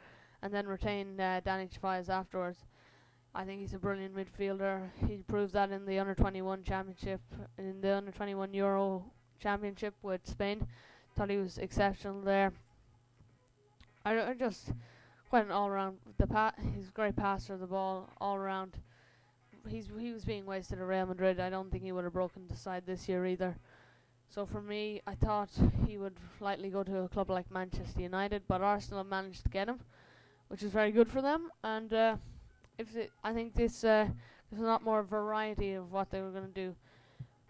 and 0.43 0.53
then 0.53 0.67
retain 0.67 1.19
uh, 1.19 1.41
Dani 1.45 1.71
Ceballos 1.71 2.09
afterwards. 2.09 2.59
I 3.35 3.45
think 3.45 3.61
he's 3.61 3.73
a 3.73 3.79
brilliant 3.79 4.15
midfielder. 4.15 4.91
He 5.09 5.23
proved 5.27 5.55
that 5.55 5.71
in 5.71 5.87
the 5.87 5.99
under 5.99 6.15
21 6.15 6.65
championship, 6.65 7.21
in 7.57 7.81
the 7.81 7.97
under 7.97 8.11
21 8.11 8.53
Euro 8.55 9.05
championship 9.43 9.95
with 10.03 10.27
Spain. 10.27 10.67
Thought 11.17 11.31
he 11.31 11.37
was 11.37 11.59
exceptional 11.59 12.21
there. 12.23 12.53
I, 14.05 14.31
I 14.31 14.35
just 14.35 14.73
quite 15.29 15.45
an 15.45 15.51
all 15.51 15.71
round. 15.71 15.99
The 16.19 16.27
pa- 16.27 16.55
he's 16.75 16.89
a 16.89 16.93
great 16.93 17.17
passer 17.17 17.55
of 17.55 17.61
the 17.61 17.67
ball 17.67 18.09
all 18.21 18.37
around. 18.37 18.77
He's 19.69 19.89
he 19.99 20.13
was 20.13 20.25
being 20.25 20.47
wasted 20.47 20.79
at 20.79 20.87
Real 20.87 21.07
Madrid. 21.07 21.41
I 21.41 21.51
don't 21.51 21.71
think 21.71 21.83
he 21.83 21.93
would 21.93 22.05
have 22.05 22.13
broken 22.13 22.43
the 22.49 22.57
side 22.57 22.85
this 22.87 23.09
year 23.09 23.27
either. 23.27 23.57
So 24.29 24.47
for 24.47 24.63
me, 24.63 25.03
I 25.07 25.15
thought 25.15 25.51
he 25.87 25.99
would 25.99 26.17
likely 26.41 26.71
go 26.71 26.83
to 26.83 26.99
a 27.01 27.09
club 27.09 27.29
like 27.29 27.51
Manchester 27.51 28.01
United, 28.01 28.43
but 28.49 28.63
Arsenal 28.63 29.05
managed 29.05 29.45
to 29.45 29.51
get 29.51 29.69
him, 29.69 29.79
which 30.49 30.63
is 30.63 30.71
very 30.73 30.91
good 30.91 31.09
for 31.09 31.21
them. 31.21 31.51
And 31.63 31.93
uh, 31.93 32.17
if 32.79 32.97
it, 32.97 33.11
I 33.23 33.35
think 33.35 33.55
this 33.55 33.85
uh, 33.85 34.09
there's 34.51 34.63
a 34.63 34.67
lot 34.67 34.83
more 34.83 35.03
variety 35.03 35.75
of 35.75 35.93
what 35.93 36.11
they 36.11 36.21
were 36.21 36.31
going 36.31 36.47
to 36.47 36.55
do, 36.55 36.75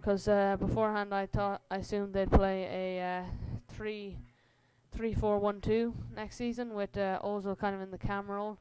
because 0.03 0.27
uh, 0.27 0.57
beforehand 0.59 1.15
I 1.15 1.27
thought 1.27 1.62
I 1.71 1.77
assumed 1.77 2.12
they'd 2.12 2.31
play 2.31 2.65
a 2.99 3.21
uh, 3.21 3.25
three 3.69 4.19
three 4.91 5.15
four 5.15 5.38
one 5.38 5.61
two 5.61 5.95
next 6.17 6.37
season 6.37 6.75
with 6.75 6.97
uh, 6.97 7.21
Ozil 7.25 7.57
kind 7.57 7.77
of 7.77 7.81
in 7.81 7.93
the 7.93 7.99
cam 7.99 8.29
role. 8.29 8.59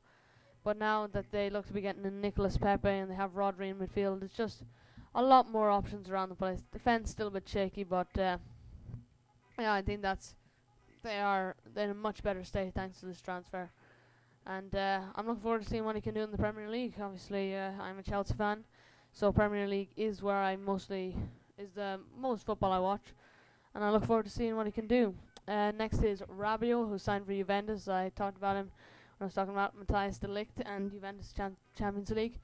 But 0.64 0.78
now 0.78 1.08
that 1.08 1.32
they 1.32 1.50
look 1.50 1.66
to 1.68 1.74
be 1.74 1.82
getting 1.82 2.06
in 2.06 2.22
Nicolas 2.22 2.58
Pepe 2.58 2.88
and 2.88 3.10
they 3.10 3.16
have 3.16 3.32
Rodri 3.32 3.72
in 3.72 3.78
midfield, 3.78 4.22
it's 4.22 4.38
just 4.38 4.62
a 5.16 5.24
lot 5.24 5.50
more 5.50 5.72
options 5.72 6.08
around 6.08 6.30
the 6.30 6.36
place. 6.36 6.62
Defense 6.72 7.10
still 7.10 7.28
a 7.28 7.32
bit 7.32 7.50
shaky, 7.50 7.84
but 7.84 8.16
uh, 8.20 8.38
yeah, 9.58 9.74
I 9.74 9.82
think 9.82 10.04
that's 10.04 10.36
they 11.02 11.18
are 11.20 11.56
they're 11.74 11.86
in 11.86 11.92
a 11.92 11.96
much 11.96 12.22
better 12.22 12.44
state 12.44 12.76
thanks 12.76 13.00
to 13.00 13.08
this 13.08 13.20
transfer. 13.20 13.72
And 14.46 14.76
uh, 14.76 15.02
I'm 15.16 15.26
looking 15.26 15.42
forward 15.42 15.64
to 15.64 15.70
seeing 15.70 15.86
what 15.86 15.96
he 15.96 16.02
can 16.02 16.14
do 16.14 16.22
in 16.22 16.32
the 16.32 16.38
Premier 16.38 16.70
League. 16.70 16.94
Obviously, 17.02 17.56
uh, 17.56 17.72
I'm 17.80 17.98
a 17.98 18.04
Chelsea 18.04 18.36
fan, 18.36 18.64
so 19.14 19.32
Premier 19.32 19.68
League 19.68 19.90
is 19.96 20.22
where 20.22 20.38
I 20.38 20.56
mostly 20.56 21.16
is 21.58 21.72
the 21.72 22.00
most 22.18 22.46
football 22.46 22.72
I 22.72 22.80
watch, 22.80 23.14
and 23.76 23.84
I 23.84 23.92
look 23.92 24.06
forward 24.06 24.26
to 24.26 24.32
seeing 24.32 24.56
what 24.56 24.66
he 24.66 24.72
can 24.72 24.88
do. 24.88 25.14
Uh, 25.48 25.72
next 25.72 26.02
is 26.04 26.22
Rabiot, 26.22 26.90
who 26.90 26.98
signed 26.98 27.26
for 27.26 27.34
Juventus. 27.34 27.88
I 27.88 28.10
talked 28.10 28.38
about 28.38 28.56
him 28.56 28.72
when 29.18 29.26
I 29.26 29.26
was 29.26 29.34
talking 29.34 29.54
about 29.54 29.76
Matthijs 29.78 30.20
de 30.20 30.28
Ligt 30.28 30.62
and 30.66 30.92
Juventus 30.92 31.34
Cham- 31.36 31.58
Champions 31.78 32.10
League. 32.12 32.40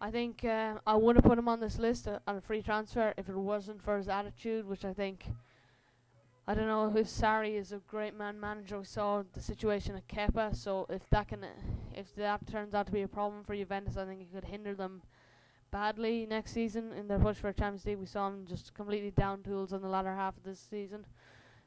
I 0.00 0.10
think 0.10 0.44
uh, 0.44 0.74
I 0.84 0.96
would 0.96 1.16
have 1.16 1.24
put 1.24 1.38
him 1.38 1.48
on 1.48 1.60
this 1.60 1.78
list 1.78 2.08
uh, 2.08 2.18
on 2.26 2.36
a 2.36 2.40
free 2.40 2.62
transfer 2.62 3.14
if 3.16 3.28
it 3.28 3.36
wasn't 3.36 3.82
for 3.82 3.96
his 3.96 4.08
attitude, 4.08 4.66
which 4.66 4.84
I 4.84 4.92
think. 4.92 5.24
I 6.44 6.54
don't 6.54 6.66
know 6.66 6.92
if 6.96 7.06
Sarri 7.06 7.54
is 7.54 7.70
a 7.70 7.80
great 7.86 8.18
man 8.18 8.40
manager. 8.40 8.80
We 8.80 8.84
saw 8.84 9.22
the 9.32 9.40
situation 9.40 9.94
at 9.94 10.08
Kepa, 10.08 10.56
so 10.56 10.86
if 10.90 11.08
that 11.10 11.28
can, 11.28 11.46
if 11.94 12.12
that 12.16 12.44
turns 12.50 12.74
out 12.74 12.86
to 12.86 12.92
be 12.92 13.02
a 13.02 13.08
problem 13.08 13.44
for 13.44 13.54
Juventus, 13.54 13.96
I 13.96 14.04
think 14.06 14.22
it 14.22 14.34
could 14.34 14.44
hinder 14.44 14.74
them 14.74 15.02
badly 15.72 16.26
next 16.28 16.52
season 16.52 16.92
in 16.92 17.08
their 17.08 17.18
push 17.18 17.38
for 17.38 17.52
Champions 17.52 17.84
League. 17.86 17.98
We 17.98 18.06
saw 18.06 18.28
him 18.28 18.44
just 18.46 18.74
completely 18.74 19.10
down 19.10 19.42
tools 19.42 19.72
in 19.72 19.82
the 19.82 19.88
latter 19.88 20.14
half 20.14 20.36
of 20.36 20.44
this 20.44 20.60
season. 20.70 21.04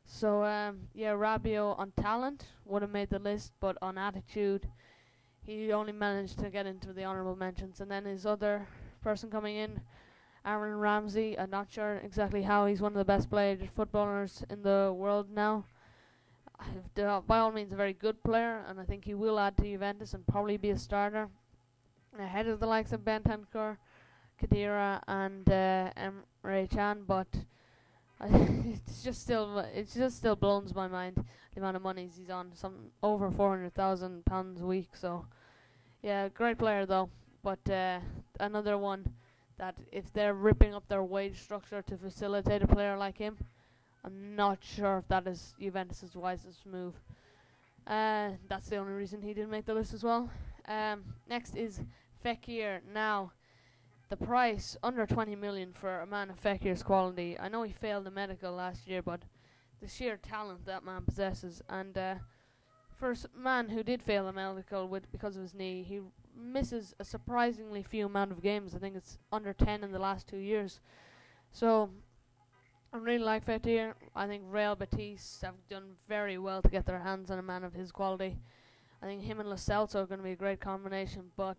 So 0.06 0.44
um, 0.44 0.82
yeah, 0.94 1.12
Rabiot 1.12 1.78
on 1.78 1.92
talent 2.00 2.46
would 2.64 2.84
have 2.84 2.92
made 2.92 3.10
the 3.10 3.20
list, 3.20 3.52
but 3.60 3.78
on 3.82 3.98
attitude, 3.98 4.68
he 5.42 5.74
only 5.74 5.92
managed 5.92 6.40
to 6.40 6.50
get 6.50 6.66
into 6.66 6.94
the 6.94 7.04
honourable 7.04 7.36
mentions. 7.36 7.82
And 7.82 7.90
then 7.90 8.06
his 8.06 8.26
other 8.26 8.68
person 9.02 9.30
coming 9.30 9.58
in, 9.58 9.82
Aaron 10.46 10.78
Ramsey. 10.78 11.38
I'm 11.40 11.50
not 11.50 11.72
sure 11.72 12.00
exactly 12.04 12.44
how 12.44 12.68
he's 12.68 12.82
one 12.82 12.92
of 12.92 12.98
the 13.00 13.06
best 13.06 13.30
played 13.30 13.68
footballers 13.76 14.44
in 14.50 14.62
the 14.62 14.94
world 14.96 15.28
now. 15.34 15.66
by 17.28 17.40
all 17.40 17.52
means, 17.52 17.74
a 17.74 17.76
very 17.76 17.94
good 17.94 18.22
player, 18.24 18.64
and 18.68 18.80
I 18.80 18.84
think 18.84 19.06
he 19.06 19.16
will 19.16 19.40
add 19.40 19.58
to 19.58 19.64
Juventus 19.64 20.14
and 20.14 20.26
probably 20.28 20.58
be 20.58 20.70
a 20.70 20.78
starter 20.78 21.30
ahead 22.20 22.48
of 22.48 22.60
the 22.60 22.68
likes 22.68 22.94
of 22.94 23.02
Bentancur, 23.02 23.78
Khedira, 24.42 25.02
and 25.08 25.48
uh, 25.50 25.92
Emre 25.98 26.70
Can. 26.70 27.04
But 27.08 27.28
it's 28.22 29.04
just 29.04 29.22
still 29.22 29.60
it 29.60 29.90
just 29.94 30.18
still 30.18 30.36
blows 30.36 30.74
my 30.74 30.88
mind 30.88 31.24
the 31.54 31.60
amount 31.62 31.76
of 31.76 31.82
money 31.82 32.10
he's 32.18 32.30
on 32.30 32.52
some 32.54 32.92
over 33.04 33.30
four 33.32 33.50
hundred 33.50 33.74
thousand 33.74 34.26
pounds 34.26 34.62
a 34.62 34.66
week. 34.66 34.90
So 34.94 35.26
yeah, 36.02 36.30
great 36.30 36.58
player 36.58 36.86
though, 36.86 37.10
but 37.44 37.70
uh, 37.70 38.00
another 38.40 38.78
one 38.78 39.06
that 39.58 39.76
if 39.92 40.12
they're 40.14 40.34
ripping 40.34 40.74
up 40.74 40.88
their 40.88 41.04
wage 41.04 41.42
structure 41.42 41.82
to 41.82 41.98
facilitate 41.98 42.62
a 42.62 42.68
player 42.68 42.98
like 42.98 43.18
him, 43.18 43.38
I'm 44.04 44.36
not 44.36 44.60
sure 44.62 45.00
if 45.00 45.08
that 45.08 45.28
is 45.28 45.56
Juventus's 45.60 46.16
wisest 46.16 46.66
move. 46.66 46.94
Uh, 47.88 48.32
that's 48.50 48.70
the 48.70 48.78
only 48.78 48.94
reason 48.94 49.22
he 49.22 49.34
didn't 49.34 49.52
make 49.52 49.66
the 49.66 49.74
list 49.74 49.94
as 49.94 50.04
well. 50.04 50.30
Um, 50.68 51.04
next 51.30 51.56
is 51.56 51.82
Fekir. 52.24 52.82
Now 52.94 53.32
the 54.10 54.18
price 54.18 54.78
under 54.84 55.06
20 55.06 55.36
million 55.36 55.74
for 55.74 56.02
a 56.02 56.08
man 56.08 56.30
of 56.30 56.42
Fekir's 56.42 56.84
quality. 56.84 57.38
I 57.40 57.48
know 57.48 57.64
he 57.64 57.74
failed 57.74 58.06
the 58.06 58.12
medical 58.12 58.52
last 58.54 58.88
year, 58.88 59.02
but 59.02 59.22
the 59.82 59.88
sheer 59.88 60.18
talent 60.18 60.66
that 60.66 60.84
man 60.84 61.04
possesses, 61.06 61.62
and 61.70 61.98
uh, 61.98 62.16
for 62.96 63.12
a 63.12 63.18
man 63.38 63.70
who 63.70 63.84
did 63.84 64.02
fail 64.02 64.26
the 64.26 64.34
medical 64.34 64.88
with 64.88 65.12
because 65.12 65.36
of 65.36 65.42
his 65.42 65.54
knee, 65.54 65.84
he 65.84 66.02
misses 66.38 66.94
a 67.00 67.04
surprisingly 67.04 67.84
few 67.84 68.06
amount 68.06 68.32
of 68.32 68.42
games. 68.42 68.76
I 68.76 68.80
think 68.80 68.96
it's 68.96 69.18
under 69.32 69.54
10 69.54 69.84
in 69.84 69.92
the 69.92 70.00
last 70.00 70.28
two 70.28 70.38
years. 70.38 70.80
So 71.52 71.90
I 72.94 72.98
really 72.98 73.24
like 73.24 73.46
Fekir. 73.46 73.94
I 74.16 74.28
think 74.28 74.44
Real 74.48 74.76
Betis 74.76 75.40
have 75.44 75.56
done 75.70 75.96
very 76.08 76.38
well 76.38 76.62
to 76.62 76.70
get 76.70 76.86
their 76.86 77.00
hands 77.00 77.32
on 77.32 77.40
a 77.40 77.44
man 77.44 77.64
of 77.64 77.74
his 77.74 77.92
quality. 77.92 78.38
I 79.02 79.06
think 79.06 79.24
him 79.24 79.40
and 79.40 79.50
Celso 79.50 79.96
are 79.96 80.06
going 80.06 80.20
to 80.20 80.24
be 80.24 80.32
a 80.32 80.36
great 80.38 80.60
combination, 80.60 81.32
but 81.36 81.58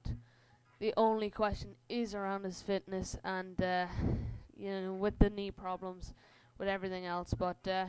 the 0.78 0.92
only 0.96 1.30
question 1.30 1.74
is 1.88 2.14
around 2.14 2.44
his 2.44 2.62
fitness 2.62 3.16
and 3.24 3.60
uh, 3.62 3.86
you 4.56 4.70
know 4.70 4.92
with 4.92 5.18
the 5.18 5.30
knee 5.30 5.50
problems, 5.50 6.12
with 6.58 6.68
everything 6.68 7.06
else. 7.06 7.34
But 7.34 7.66
uh, 7.66 7.86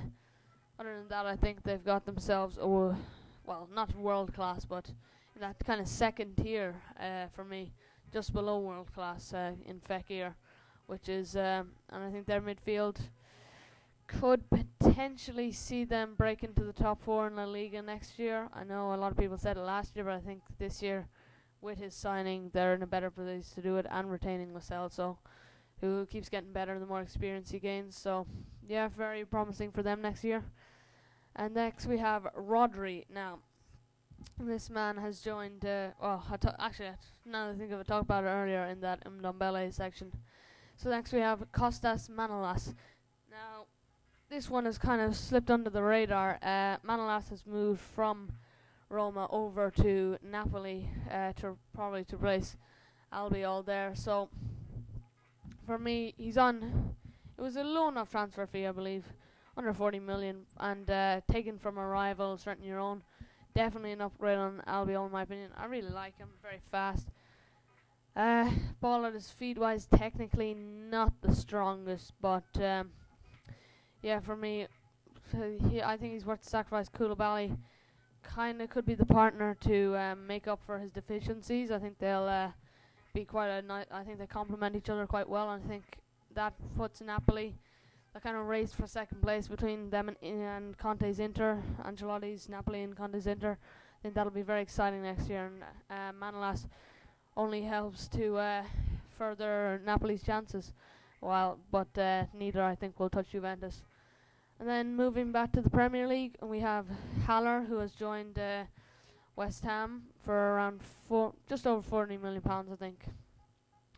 other 0.80 0.98
than 0.98 1.08
that, 1.10 1.26
I 1.26 1.36
think 1.36 1.64
they've 1.64 1.84
got 1.84 2.06
themselves 2.06 2.58
a 2.58 2.68
well, 2.68 3.70
not 3.74 3.96
world 3.96 4.34
class, 4.34 4.66
but 4.66 4.92
that 5.40 5.56
kind 5.66 5.80
of 5.80 5.88
second 5.88 6.36
tier 6.38 6.76
uh, 7.00 7.28
for 7.34 7.44
me, 7.44 7.72
just 8.12 8.34
below 8.34 8.60
world 8.60 8.92
class 8.94 9.34
uh, 9.34 9.52
in 9.66 9.80
Fekir, 9.80 10.34
which 10.88 11.10
is 11.10 11.36
um, 11.36 11.72
and 11.90 12.04
I 12.04 12.12
think 12.12 12.26
their 12.26 12.42
midfield 12.42 12.98
could 14.08 14.44
potentially 14.50 15.52
see 15.52 15.84
them 15.84 16.16
break 16.18 16.44
into 16.44 16.64
the 16.64 16.72
top 16.72 17.04
four 17.04 17.28
in 17.28 17.36
La 17.36 17.44
Liga 17.44 17.82
next 17.82 18.18
year. 18.18 18.48
I 18.54 18.64
know 18.64 18.94
a 18.94 18.96
lot 18.96 19.12
of 19.12 19.18
people 19.18 19.38
said 19.38 19.58
it 19.58 19.62
last 19.62 19.96
year, 19.96 20.06
but 20.06 20.14
I 20.14 20.20
think 20.20 20.42
this 20.58 20.82
year 20.82 21.08
with 21.62 21.78
his 21.78 21.94
signing, 21.94 22.50
they're 22.54 22.74
in 22.74 22.84
a 22.84 22.88
better 22.88 23.10
place 23.10 23.52
to 23.56 23.62
do 23.62 23.78
it 23.78 23.86
and 23.90 24.12
retaining 24.12 24.54
Lo 24.54 24.60
Celso, 24.60 25.18
who 25.82 26.06
keeps 26.06 26.30
getting 26.30 26.52
better 26.52 26.80
the 26.80 26.86
more 26.86 27.02
experience 27.02 27.52
he 27.52 27.60
gains. 27.60 27.98
So, 27.98 28.26
yeah, 28.68 28.88
very 28.88 29.26
promising 29.26 29.72
for 29.72 29.84
them 29.84 30.02
next 30.02 30.24
year. 30.24 30.44
And 31.36 31.54
next 31.54 31.86
we 31.86 31.98
have 32.00 32.28
Rodri. 32.36 33.06
Now, 33.14 33.40
this 34.40 34.70
man 34.70 34.98
has 34.98 35.22
joined. 35.22 35.66
Uh, 35.66 35.90
well, 36.02 36.24
I 36.32 36.38
t- 36.38 36.48
actually, 36.60 36.90
now 37.26 37.48
that 37.48 37.56
I 37.56 37.58
think 37.58 37.72
of 37.72 37.80
it, 37.80 37.88
talked 37.88 38.06
about 38.06 38.24
it 38.24 38.28
earlier 38.28 38.66
in 38.66 38.82
that 38.82 39.04
Ndombele 39.06 39.74
section. 39.74 40.12
So 40.76 40.90
next 40.90 41.12
we 41.12 41.20
have 41.20 41.52
Costas 41.52 42.08
Manolas. 42.08 42.76
Now, 43.30 43.66
this 44.30 44.50
one 44.50 44.66
has 44.66 44.78
kind 44.78 45.02
of 45.02 45.16
slipped 45.16 45.50
under 45.50 45.70
the 45.70 45.82
radar. 45.82 46.38
Uh, 46.42 46.78
Manolas 46.86 47.30
has 47.30 47.46
moved 47.46 47.82
from 47.82 48.32
Roma 48.90 49.28
over 49.30 49.70
to 49.72 50.18
Napoli 50.24 50.90
uh, 51.12 51.34
to 51.34 51.58
probably 51.74 52.04
to 52.06 52.16
replace 52.16 52.56
Albiol 53.14 53.66
there. 53.66 53.94
So 53.96 54.30
for 55.66 55.78
me, 55.78 56.14
he's 56.18 56.38
on. 56.38 56.96
It 57.38 57.42
was 57.42 57.56
a 57.56 57.64
loan 57.64 57.98
off 57.98 58.10
transfer 58.10 58.46
fee, 58.48 58.66
I 58.66 58.72
believe, 58.72 59.04
under 59.56 59.74
40 59.74 60.00
million, 60.00 60.46
and 60.60 60.90
uh, 60.90 61.22
taken 61.30 61.60
from 61.60 61.78
a 61.78 61.86
rival, 61.86 62.38
certainly 62.38 62.70
your 62.70 62.80
own. 62.80 63.04
Definitely 63.54 63.92
an 63.92 64.02
upgrade 64.02 64.38
on 64.38 64.62
Albiol, 64.68 65.08
in 65.08 65.12
my 65.12 65.24
opinion. 65.24 65.52
I 65.58 65.66
really 65.66 65.90
like 65.90 66.18
him, 66.18 66.30
very 66.42 66.62
fast. 66.72 67.08
Uh, 68.16 68.50
ball 68.82 69.06
at 69.06 69.14
his 69.14 69.30
feet 69.30 69.58
wise, 69.58 69.88
technically 69.96 70.56
not 70.56 71.14
the 71.22 71.36
strongest, 71.36 72.14
but 72.22 72.46
um, 72.60 72.90
yeah, 74.02 74.20
for 74.20 74.36
me, 74.36 74.68
he, 75.70 75.82
I 75.82 75.98
think 75.98 76.14
he's 76.14 76.26
worth 76.26 76.42
the 76.42 76.50
sacrifice. 76.50 76.90
Koulibaly 76.90 77.56
kind 78.36 78.62
of 78.62 78.70
could 78.70 78.86
be 78.86 78.94
the 78.96 79.06
partner 79.06 79.56
to 79.62 79.98
um, 79.98 80.28
make 80.28 80.48
up 80.48 80.60
for 80.66 80.80
his 80.80 80.92
deficiencies. 80.92 81.72
I 81.72 81.80
think 81.80 81.98
they'll 81.98 82.24
uh, 82.24 82.50
be 83.14 83.26
quite 83.26 83.50
a 83.50 83.62
nice. 83.62 83.86
I 83.92 84.04
think 84.04 84.20
they 84.20 84.28
complement 84.28 84.76
each 84.76 84.90
other 84.90 85.08
quite 85.08 85.28
well, 85.28 85.50
and 85.50 85.64
I 85.64 85.68
think 85.68 85.84
that 86.36 86.54
puts 86.78 87.02
Napoli 87.02 87.56
a 88.16 88.20
kind 88.20 88.38
of 88.38 88.46
race 88.46 88.74
for 88.74 88.88
second 88.88 89.22
place 89.22 89.48
between 89.48 89.90
them 89.90 90.10
and, 90.10 90.18
and 90.22 90.78
Conte's 90.78 91.20
Inter, 91.20 91.62
Ancelotti's 91.84 92.50
Napoli 92.50 92.84
and 92.84 92.96
Conte's 92.96 93.28
Inter. 93.28 93.58
I 93.58 94.00
think 94.02 94.14
that'll 94.14 94.32
be 94.32 94.42
very 94.44 94.62
exciting 94.62 95.02
next 95.04 95.30
year, 95.30 95.46
and 95.48 95.64
uh, 95.90 96.12
Manolas 96.14 96.68
only 97.36 97.62
helps 97.62 98.08
to 98.10 98.38
uh, 98.38 98.64
further 99.18 99.82
Napoli's 99.86 100.24
chances. 100.24 100.74
While, 101.20 101.58
but 101.72 101.98
uh, 101.98 102.26
neither 102.34 102.62
I 102.62 102.76
think 102.76 103.00
will 103.00 103.10
touch 103.10 103.32
Juventus. 103.32 103.82
And 104.60 104.68
then 104.68 104.96
moving 104.96 105.32
back 105.32 105.52
to 105.52 105.62
the 105.62 105.70
Premier 105.70 106.08
League, 106.08 106.36
we 106.42 106.60
have 106.62 106.86
Haller, 107.26 107.64
who 107.68 107.78
has 107.78 107.92
joined 107.92 108.40
uh, 108.40 108.64
West 109.36 109.64
Ham 109.64 110.04
for 110.26 110.34
around 110.34 110.82
four, 111.08 111.34
just 111.48 111.68
over 111.68 111.82
40 111.82 112.18
million 112.18 112.42
pounds, 112.42 112.72
I 112.72 112.76
think. 112.76 113.06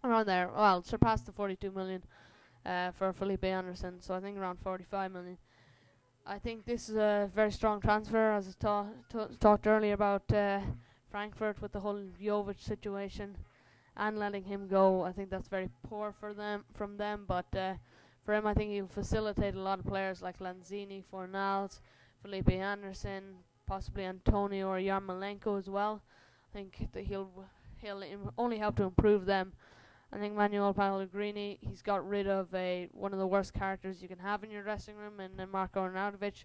Around 0.03 0.25
there, 0.25 0.49
well, 0.53 0.81
surpassed 0.81 1.25
the 1.25 1.31
42 1.31 1.71
million 1.71 2.03
uh, 2.65 2.91
for 2.91 3.13
Felipe 3.13 3.45
Anderson, 3.45 4.01
so 4.01 4.13
I 4.13 4.19
think 4.19 4.37
around 4.37 4.59
45 4.59 5.11
million. 5.11 5.37
I 6.25 6.37
think 6.39 6.65
this 6.65 6.89
is 6.89 6.95
a 6.95 7.29
very 7.33 7.51
strong 7.51 7.79
transfer, 7.79 8.31
as 8.31 8.47
I 8.47 8.51
ta- 8.59 9.27
talked 9.39 9.65
earlier 9.65 9.93
about 9.93 10.31
uh, 10.33 10.59
Frankfurt 11.09 11.61
with 11.61 11.71
the 11.71 11.79
whole 11.79 12.01
Jovic 12.21 12.61
situation 12.61 13.35
and 13.95 14.19
letting 14.19 14.43
him 14.43 14.67
go. 14.67 15.03
I 15.03 15.11
think 15.11 15.29
that's 15.29 15.47
very 15.47 15.69
poor 15.87 16.13
for 16.19 16.33
them 16.33 16.65
from 16.73 16.97
them, 16.97 17.25
but 17.27 17.47
uh, 17.55 17.73
for 18.29 18.35
him, 18.35 18.45
I 18.45 18.53
think 18.53 18.69
he'll 18.69 18.85
facilitate 18.85 19.55
a 19.55 19.59
lot 19.59 19.79
of 19.79 19.87
players 19.87 20.21
like 20.21 20.37
Lanzini, 20.37 21.03
Fornals, 21.11 21.79
Felipe 22.21 22.51
Anderson, 22.51 23.23
possibly 23.65 24.05
Antonio 24.05 24.67
or 24.67 24.77
Yarmolenko 24.77 25.57
as 25.57 25.67
well. 25.67 26.03
I 26.53 26.55
think 26.55 26.89
that 26.93 27.05
he'll 27.05 27.31
he'll 27.81 28.03
only 28.37 28.59
help 28.59 28.75
to 28.75 28.83
improve 28.83 29.25
them. 29.25 29.53
I 30.13 30.19
think 30.19 30.35
Manuel 30.35 30.75
Pellegrini, 30.75 31.57
he's 31.59 31.81
got 31.81 32.07
rid 32.07 32.27
of 32.27 32.53
a 32.53 32.87
one 32.91 33.13
of 33.13 33.19
the 33.19 33.25
worst 33.25 33.55
characters 33.55 33.99
you 33.99 34.07
can 34.07 34.19
have 34.19 34.43
in 34.43 34.51
your 34.51 34.61
dressing 34.61 34.95
room, 34.95 35.19
and 35.19 35.39
then 35.39 35.49
Marko 35.49 35.81
Arnautovic, 35.81 36.43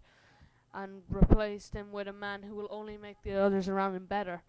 and 0.72 1.02
replaced 1.10 1.74
him 1.74 1.92
with 1.92 2.08
a 2.08 2.14
man 2.14 2.44
who 2.44 2.54
will 2.54 2.68
only 2.70 2.96
make 2.96 3.18
the 3.22 3.34
others 3.34 3.68
around 3.68 3.94
him 3.94 4.06
better. 4.06 4.42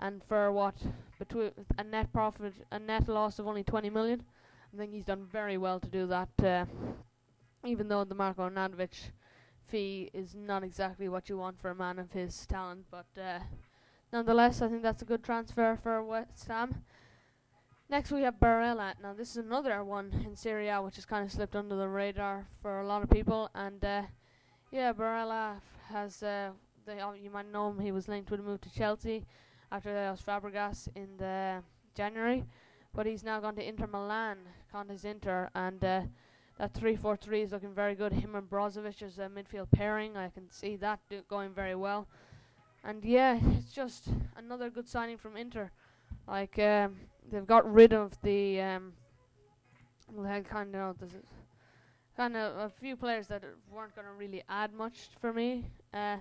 And 0.00 0.20
for 0.24 0.50
what 0.50 0.74
between 1.20 1.52
a 1.78 1.84
net 1.84 2.12
profit, 2.12 2.54
a 2.72 2.80
net 2.80 3.06
loss 3.08 3.38
of 3.38 3.46
only 3.46 3.62
20 3.62 3.88
million, 3.88 4.24
I 4.72 4.78
think 4.78 4.92
he's 4.92 5.04
done 5.04 5.26
very 5.30 5.58
well 5.58 5.80
to 5.80 5.88
do 5.88 6.06
that. 6.06 6.28
Uh, 6.42 6.64
even 7.64 7.88
though 7.88 8.04
the 8.04 8.14
Marko 8.14 8.48
Arnautovic 8.48 9.10
fee 9.68 10.10
is 10.12 10.34
not 10.34 10.64
exactly 10.64 11.08
what 11.08 11.28
you 11.28 11.36
want 11.36 11.60
for 11.60 11.70
a 11.70 11.74
man 11.74 11.98
of 11.98 12.12
his 12.12 12.46
talent, 12.46 12.86
but 12.90 13.06
uh, 13.20 13.38
nonetheless, 14.12 14.62
I 14.62 14.68
think 14.68 14.82
that's 14.82 15.02
a 15.02 15.06
good 15.06 15.22
transfer 15.22 15.78
for 15.82 16.02
West 16.02 16.48
Ham. 16.48 16.82
Next, 17.90 18.10
we 18.10 18.22
have 18.22 18.40
Barella. 18.40 18.94
Now, 19.02 19.12
this 19.12 19.30
is 19.32 19.36
another 19.36 19.84
one 19.84 20.22
in 20.24 20.34
Serie 20.34 20.68
A 20.68 20.80
which 20.80 20.96
has 20.96 21.04
kind 21.04 21.24
of 21.24 21.30
slipped 21.30 21.54
under 21.54 21.76
the 21.76 21.88
radar 21.88 22.46
for 22.62 22.80
a 22.80 22.86
lot 22.86 23.02
of 23.02 23.10
people. 23.10 23.50
And 23.54 23.84
uh, 23.84 24.02
yeah, 24.70 24.92
Barella 24.94 25.60
has. 25.90 26.22
Uh, 26.22 26.52
they, 26.86 26.98
uh, 26.98 27.12
you 27.12 27.30
might 27.30 27.52
know 27.52 27.68
him. 27.68 27.78
He 27.78 27.92
was 27.92 28.08
linked 28.08 28.30
with 28.30 28.40
a 28.40 28.42
move 28.42 28.60
to 28.62 28.72
Chelsea 28.74 29.26
after 29.70 29.92
they 29.92 30.06
lost 30.06 30.26
Fabregas 30.26 30.88
in 30.94 31.16
the 31.18 31.62
January, 31.94 32.44
but 32.94 33.06
he's 33.06 33.22
now 33.22 33.40
gone 33.40 33.54
to 33.56 33.66
Inter 33.66 33.86
Milan, 33.86 34.38
Conte's 34.72 35.04
Inter, 35.04 35.50
and 35.54 35.84
uh, 35.84 36.00
that 36.58 36.72
three-four-three 36.72 37.42
is 37.42 37.52
looking 37.52 37.74
very 37.74 37.94
good. 37.94 38.12
Him 38.12 38.34
and 38.34 38.48
Brozovic 38.48 39.02
as 39.02 39.18
a 39.18 39.28
midfield 39.28 39.70
pairing. 39.70 40.16
I 40.16 40.30
can 40.30 40.50
see 40.50 40.76
that 40.76 41.00
going 41.28 41.52
very 41.52 41.74
well. 41.74 42.08
And 42.82 43.04
yeah, 43.04 43.38
it's 43.58 43.72
just 43.72 44.08
another 44.36 44.70
good 44.70 44.88
signing 44.88 45.18
from 45.18 45.36
Inter. 45.36 45.70
Like 46.26 46.58
um, 46.58 46.96
they've 47.30 47.46
got 47.46 47.70
rid 47.70 47.92
of 47.92 48.20
the 48.22 48.60
um, 48.60 48.92
kind 50.48 50.74
of 50.74 50.96
kind 52.16 52.36
of 52.36 52.56
a 52.56 52.68
few 52.68 52.96
players 52.96 53.26
that 53.28 53.42
weren't 53.70 53.94
going 53.94 54.06
to 54.06 54.12
really 54.12 54.42
add 54.48 54.72
much 54.72 55.10
for 55.20 55.32
me. 55.32 55.66
Uh, 55.94 56.16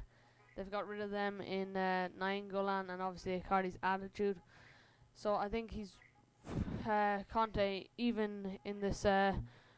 they've 0.56 0.72
got 0.72 0.88
rid 0.88 1.02
of 1.02 1.12
them 1.12 1.42
in 1.42 1.76
uh, 1.76 2.10
and 2.20 3.02
obviously 3.02 3.42
Icardi's 3.42 3.78
attitude. 3.82 4.38
So 5.16 5.36
I 5.36 5.50
think 5.50 5.72
he's 5.72 5.98
uh, 6.88 7.20
Conte 7.32 7.86
even 7.98 8.60
in 8.66 8.80
this 8.80 9.06
uh, 9.06 9.34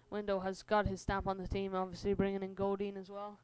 window 0.09 0.39
has 0.39 0.63
got 0.63 0.87
his 0.87 1.01
stamp 1.01 1.27
on 1.27 1.37
the 1.37 1.47
team. 1.47 1.75
Obviously 1.75 2.13
bringing 2.13 2.43
in 2.43 2.53
Godin 2.53 2.97
as 2.97 3.09
well. 3.09 3.39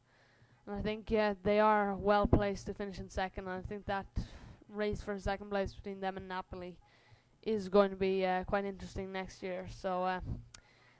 And 0.66 0.76
I 0.76 0.82
think 0.82 1.10
yeah 1.10 1.34
they 1.44 1.60
are 1.60 1.96
well 1.96 2.28
placed 2.28 2.68
to 2.68 2.74
finish 2.74 3.00
in 3.00 3.10
second. 3.10 3.48
And 3.48 3.54
I 3.54 3.62
think 3.62 3.86
that 3.86 4.06
race 4.70 5.02
for 5.02 5.18
second 5.20 5.50
place 5.50 5.74
between 5.74 6.00
them 6.00 6.18
and 6.18 6.28
Napoli 6.28 6.78
is 7.44 7.70
going 7.70 7.90
to 7.90 7.96
be 7.96 8.26
uh, 8.26 8.44
quite 8.44 8.66
interesting 8.66 9.12
next 9.12 9.42
year. 9.42 9.66
So 9.70 10.04
uh, 10.04 10.20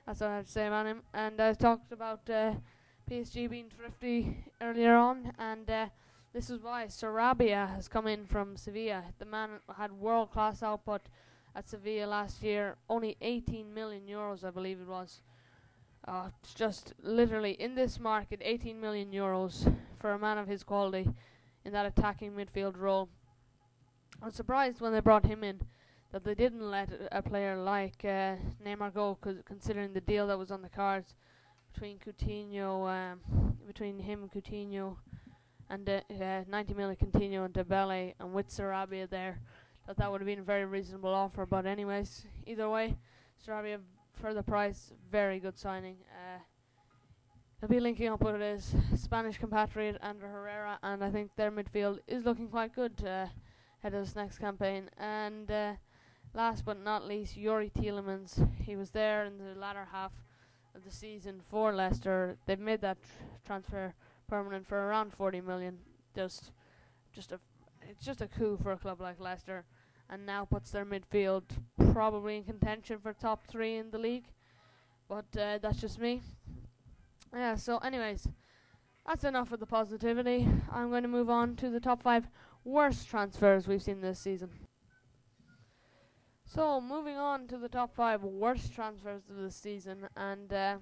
that's 0.06 0.20
what 0.20 0.30
I 0.30 0.36
have 0.36 0.46
to 0.46 0.50
say 0.50 0.66
about 0.66 0.86
him. 0.86 1.02
And 1.14 1.40
I 1.40 1.52
talked 1.52 1.92
about 1.92 2.28
uh, 2.28 2.54
PSG 3.10 3.48
being 3.50 3.70
thrifty 3.76 4.44
earlier 4.60 4.94
on, 4.94 5.32
and 5.38 5.68
uh, 5.70 5.86
this 6.32 6.48
is 6.48 6.60
why 6.60 6.86
Sarabia 6.86 7.68
has 7.74 7.88
come 7.88 8.06
in 8.06 8.26
from 8.26 8.56
Sevilla. 8.56 9.04
The 9.18 9.24
man 9.24 9.50
had 9.76 9.92
world 9.92 10.30
class 10.30 10.62
output 10.62 11.02
at 11.54 11.68
Sevilla 11.68 12.06
last 12.06 12.42
year, 12.42 12.76
only 12.88 13.16
18 13.20 13.72
million 13.72 14.02
euros, 14.06 14.44
I 14.44 14.50
believe 14.50 14.80
it 14.80 14.88
was. 14.88 15.22
Uh, 16.06 16.30
just 16.54 16.94
literally 17.02 17.52
in 17.52 17.74
this 17.74 18.00
market, 18.00 18.40
18 18.42 18.80
million 18.80 19.10
euros 19.10 19.74
for 20.00 20.12
a 20.12 20.18
man 20.18 20.38
of 20.38 20.46
his 20.46 20.62
quality 20.62 21.08
in 21.64 21.72
that 21.72 21.86
attacking 21.86 22.32
midfield 22.32 22.78
role. 22.78 23.08
I 24.22 24.26
was 24.26 24.34
surprised 24.34 24.80
when 24.80 24.92
they 24.92 25.00
brought 25.00 25.26
him 25.26 25.44
in 25.44 25.60
that 26.12 26.24
they 26.24 26.34
didn't 26.34 26.62
let 26.62 26.90
a- 27.12 27.22
player 27.22 27.56
like 27.56 28.04
uh, 28.04 28.36
Neymar 28.64 28.92
go, 28.94 29.18
considering 29.44 29.92
the 29.92 30.00
deal 30.00 30.26
that 30.26 30.38
was 30.38 30.50
on 30.50 30.62
the 30.62 30.68
cards 30.68 31.14
between 31.72 31.98
Coutinho, 31.98 32.88
um, 32.88 33.20
between 33.66 33.98
him 33.98 34.22
and 34.22 34.32
Coutinho, 34.32 34.96
and 35.68 35.88
uh, 35.88 36.00
uh, 36.20 36.42
90 36.48 36.74
million 36.74 36.96
Coutinho 36.96 37.44
and 37.44 37.54
Dembele, 37.54 38.14
and 38.18 38.32
with 38.32 38.48
Sarabia 38.48 39.08
there, 39.08 39.40
that 39.90 39.96
that 39.96 40.12
would 40.12 40.20
have 40.20 40.26
been 40.26 40.38
a 40.38 40.42
very 40.42 40.64
reasonable 40.64 41.12
offer. 41.12 41.44
But 41.44 41.66
anyways, 41.66 42.24
either 42.46 42.70
way, 42.70 42.96
Sarabia 43.44 43.78
for 44.14 44.32
the 44.32 44.42
price, 44.44 44.92
very 45.10 45.40
good 45.40 45.58
signing. 45.58 45.96
Uh, 46.12 46.38
they'll 47.60 47.68
be 47.70 47.80
linking 47.80 48.06
up 48.06 48.22
with 48.22 48.40
his 48.40 48.72
Spanish 48.94 49.36
compatriot 49.36 49.98
Ander 50.00 50.28
Herrera, 50.28 50.78
and 50.84 51.02
I 51.02 51.10
think 51.10 51.32
their 51.34 51.50
midfield 51.50 51.98
is 52.06 52.24
looking 52.24 52.46
quite 52.46 52.72
good 52.72 53.02
uh, 53.04 53.26
ahead 53.80 53.94
of 53.94 54.04
this 54.04 54.14
next 54.14 54.38
campaign. 54.38 54.88
And 54.96 55.50
uh, 55.50 55.72
last 56.34 56.64
but 56.64 56.80
not 56.80 57.08
least, 57.08 57.36
Yuri 57.36 57.72
Tielemans. 57.76 58.48
He 58.60 58.76
was 58.76 58.92
there 58.92 59.24
in 59.24 59.38
the 59.38 59.58
latter 59.58 59.88
half 59.90 60.12
of 60.72 60.84
the 60.84 60.92
season 60.92 61.40
for 61.50 61.72
Leicester. 61.72 62.36
They've 62.46 62.60
made 62.60 62.80
that 62.82 63.02
tr- 63.02 63.44
transfer 63.44 63.94
permanent 64.28 64.68
for 64.68 64.86
around 64.86 65.12
40 65.14 65.40
million. 65.40 65.78
Just, 66.14 66.52
just 67.12 67.32
a, 67.32 67.40
it's 67.82 68.06
just 68.06 68.20
a 68.20 68.28
coup 68.28 68.56
for 68.62 68.70
a 68.70 68.76
club 68.76 69.00
like 69.00 69.18
Leicester, 69.18 69.64
and 70.10 70.26
now 70.26 70.44
puts 70.44 70.70
their 70.70 70.84
midfield 70.84 71.44
probably 71.92 72.36
in 72.36 72.44
contention 72.44 72.98
for 72.98 73.12
top 73.12 73.46
three 73.46 73.76
in 73.76 73.90
the 73.90 73.98
league. 73.98 74.26
But 75.08 75.26
uh, 75.38 75.58
that's 75.62 75.80
just 75.80 75.98
me. 75.98 76.20
Yeah. 77.32 77.54
So, 77.54 77.78
anyways, 77.78 78.28
that's 79.06 79.24
enough 79.24 79.52
of 79.52 79.60
the 79.60 79.66
positivity. 79.66 80.46
I'm 80.70 80.90
going 80.90 81.02
to 81.02 81.08
move 81.08 81.30
on 81.30 81.56
to 81.56 81.70
the 81.70 81.80
top 81.80 82.02
five 82.02 82.28
worst 82.64 83.08
transfers 83.08 83.66
we've 83.66 83.82
seen 83.82 84.00
this 84.00 84.18
season. 84.18 84.50
So, 86.44 86.80
moving 86.80 87.16
on 87.16 87.46
to 87.46 87.58
the 87.58 87.68
top 87.68 87.94
five 87.94 88.24
worst 88.24 88.74
transfers 88.74 89.22
of 89.30 89.36
the 89.36 89.50
season, 89.52 90.08
and 90.16 90.52
uh, 90.52 90.76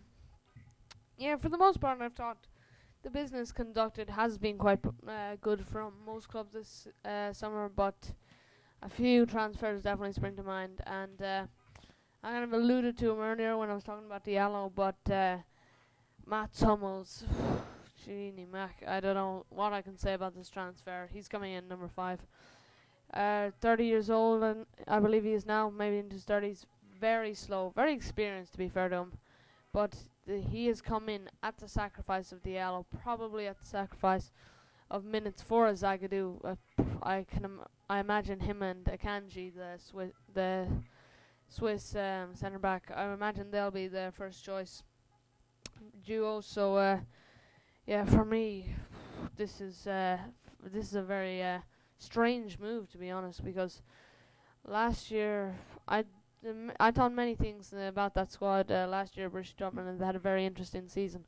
yeah, 1.18 1.36
for 1.36 1.50
the 1.50 1.58
most 1.58 1.78
part, 1.78 2.00
I've 2.00 2.14
thought 2.14 2.46
the 3.02 3.10
business 3.10 3.52
conducted 3.52 4.08
has 4.08 4.38
been 4.38 4.56
quite 4.56 4.80
uh, 5.06 5.36
good 5.42 5.64
from 5.66 5.92
most 6.06 6.28
clubs 6.28 6.54
this 6.54 6.88
uh, 7.04 7.34
summer, 7.34 7.68
but 7.68 8.12
a 8.82 8.88
few 8.88 9.26
transfers 9.26 9.82
definitely 9.82 10.12
spring 10.12 10.36
to 10.36 10.42
mind, 10.42 10.80
and 10.86 11.20
uh, 11.22 11.44
I 12.22 12.32
kind 12.32 12.44
of 12.44 12.52
alluded 12.52 12.96
to 12.98 13.06
them 13.08 13.20
earlier 13.20 13.56
when 13.56 13.70
I 13.70 13.74
was 13.74 13.84
talking 13.84 14.06
about 14.06 14.24
Diallo, 14.24 14.72
but 14.74 15.12
uh, 15.12 15.38
Matt 16.26 16.50
Hummels, 16.60 17.24
Genie 18.04 18.46
Mac, 18.50 18.82
I 18.86 19.00
don't 19.00 19.14
know 19.14 19.46
what 19.50 19.72
I 19.72 19.82
can 19.82 19.96
say 19.98 20.14
about 20.14 20.34
this 20.34 20.48
transfer. 20.48 21.08
He's 21.12 21.28
coming 21.28 21.52
in 21.52 21.68
number 21.68 21.88
five. 21.88 22.20
Uh, 23.12 23.50
30 23.60 23.86
years 23.86 24.10
old, 24.10 24.42
and 24.42 24.66
I 24.86 25.00
believe 25.00 25.24
he 25.24 25.32
is 25.32 25.46
now, 25.46 25.70
maybe 25.70 25.98
into 25.98 26.14
his 26.14 26.24
30s. 26.24 26.64
Very 27.00 27.32
slow, 27.32 27.72
very 27.74 27.94
experienced 27.94 28.52
to 28.52 28.58
be 28.58 28.68
fair 28.68 28.88
to 28.88 28.96
him, 28.96 29.12
but 29.72 29.94
he 30.26 30.66
has 30.66 30.80
come 30.80 31.08
in 31.08 31.30
at 31.42 31.56
the 31.58 31.68
sacrifice 31.68 32.32
of 32.32 32.42
Diallo, 32.42 32.84
probably 33.02 33.46
at 33.46 33.58
the 33.58 33.64
sacrifice 33.64 34.30
of 34.90 35.04
minutes 35.04 35.42
for 35.42 35.70
Zagadou. 35.72 36.44
Uh, 36.44 36.56
I 37.02 37.24
can, 37.24 37.44
Im- 37.44 37.60
I 37.88 38.00
imagine 38.00 38.40
him 38.40 38.62
and 38.62 38.84
Akanji, 38.84 39.54
the 39.54 39.78
Swiss, 39.78 40.12
the 40.32 40.66
Swiss 41.48 41.94
um, 41.94 42.34
centre 42.34 42.58
back. 42.58 42.90
I 42.94 43.12
imagine 43.12 43.50
they'll 43.50 43.70
be 43.70 43.88
their 43.88 44.12
first 44.12 44.44
choice 44.44 44.82
duo. 46.04 46.40
So, 46.40 46.76
uh, 46.76 46.98
yeah, 47.86 48.04
for 48.04 48.24
me, 48.24 48.74
this 49.36 49.60
is 49.60 49.86
uh, 49.86 50.18
this 50.62 50.86
is 50.88 50.94
a 50.94 51.02
very 51.02 51.42
uh, 51.42 51.58
strange 51.98 52.58
move 52.58 52.90
to 52.92 52.98
be 52.98 53.10
honest, 53.10 53.44
because 53.44 53.82
last 54.66 55.10
year 55.10 55.54
I 55.86 56.04
um, 56.48 56.72
I 56.78 56.90
thought 56.90 57.12
many 57.12 57.34
things 57.34 57.72
about 57.72 58.14
that 58.14 58.30
squad 58.30 58.70
uh, 58.70 58.86
last 58.88 59.16
year. 59.16 59.30
Borussia 59.30 59.54
Dortmund 59.56 59.88
and 59.88 60.00
they 60.00 60.04
had 60.06 60.16
a 60.16 60.20
very 60.20 60.44
interesting 60.44 60.88
season, 60.88 61.24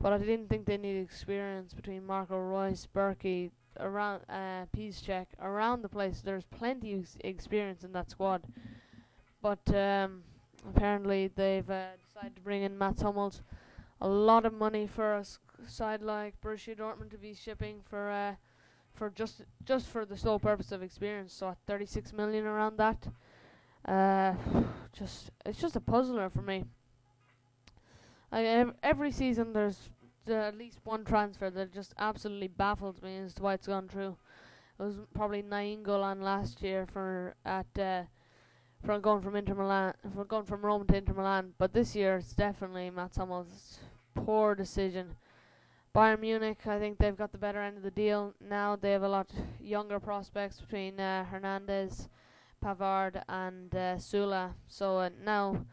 but 0.00 0.12
I 0.12 0.18
didn't 0.18 0.48
think 0.48 0.66
they 0.66 0.76
needed 0.76 1.02
experience 1.02 1.72
between 1.72 2.06
Marco 2.06 2.36
Reus, 2.38 2.86
Bürki, 2.94 3.50
around 3.80 4.22
uh, 4.28 4.66
Piszczek, 4.76 5.26
around 5.40 5.82
the 5.82 5.88
place. 5.88 6.20
There's 6.20 6.44
plenty 6.44 6.94
of 6.94 7.06
experience 7.20 7.84
in 7.84 7.92
that 7.92 8.10
squad, 8.10 8.42
but 9.42 9.60
um, 9.74 10.22
apparently 10.68 11.30
they've 11.34 11.68
uh, 11.68 11.86
decided 12.06 12.36
to 12.36 12.42
bring 12.42 12.62
in 12.62 12.78
Mats 12.78 13.02
Hummels. 13.02 13.42
A 14.00 14.08
lot 14.08 14.44
of 14.44 14.52
money 14.52 14.86
for 14.86 15.14
a 15.14 15.24
side 15.66 16.02
like 16.02 16.40
Borussia 16.40 16.76
Dortmund 16.76 17.10
to 17.10 17.18
be 17.18 17.34
shipping 17.34 17.80
for 17.88 18.10
uh, 18.10 18.34
for 18.92 19.10
just 19.10 19.42
just 19.64 19.86
for 19.86 20.04
the 20.04 20.16
sole 20.16 20.38
purpose 20.38 20.72
of 20.72 20.82
experience. 20.82 21.32
So 21.32 21.48
at 21.48 21.58
36 21.66 22.12
million 22.12 22.46
around 22.46 22.78
that, 22.78 23.06
uh, 23.86 24.34
just 24.92 25.30
it's 25.44 25.60
just 25.60 25.76
a 25.76 25.80
puzzler 25.80 26.30
for 26.30 26.42
me. 26.42 26.64
I, 28.34 28.44
ev- 28.44 28.74
every 28.82 29.12
season 29.12 29.52
there's 29.52 29.90
uh, 30.28 30.34
at 30.34 30.58
least 30.58 30.80
one 30.82 31.04
transfer 31.04 31.50
that 31.50 31.72
just 31.72 31.94
absolutely 31.98 32.48
baffles 32.48 33.00
me 33.00 33.18
as 33.18 33.34
to 33.34 33.42
why 33.42 33.54
it's 33.54 33.68
gone 33.68 33.86
through. 33.86 34.16
It 34.80 34.82
was 34.82 34.96
probably 35.14 35.44
Nainggolan 35.44 36.20
last 36.20 36.60
year 36.60 36.84
for 36.92 37.36
at 37.44 37.78
uh, 37.78 38.02
from 38.84 39.00
going 39.02 39.22
from 39.22 39.36
Inter 39.36 39.54
Milan, 39.54 39.94
for 40.14 40.24
going 40.24 40.46
from 40.46 40.62
Rome 40.62 40.84
to 40.88 40.96
Inter 40.96 41.14
Milan, 41.14 41.54
but 41.58 41.72
this 41.72 41.94
year 41.94 42.16
it's 42.16 42.34
definitely 42.34 42.90
Mats 42.90 43.18
Hummels' 43.18 43.78
poor 44.14 44.56
decision. 44.56 45.14
Bayern 45.94 46.18
Munich, 46.18 46.66
I 46.66 46.80
think 46.80 46.98
they've 46.98 47.16
got 47.16 47.30
the 47.30 47.38
better 47.38 47.62
end 47.62 47.76
of 47.76 47.84
the 47.84 47.90
deal 47.92 48.34
now. 48.40 48.74
They 48.74 48.90
have 48.90 49.04
a 49.04 49.08
lot 49.08 49.30
younger 49.60 50.00
prospects 50.00 50.60
between 50.60 50.98
uh, 50.98 51.24
Hernandez, 51.24 52.08
Pavard, 52.60 53.22
and 53.28 53.72
uh, 53.72 53.94
Süle. 53.94 54.54
So 54.66 54.98
uh, 54.98 55.10
now, 55.24 55.64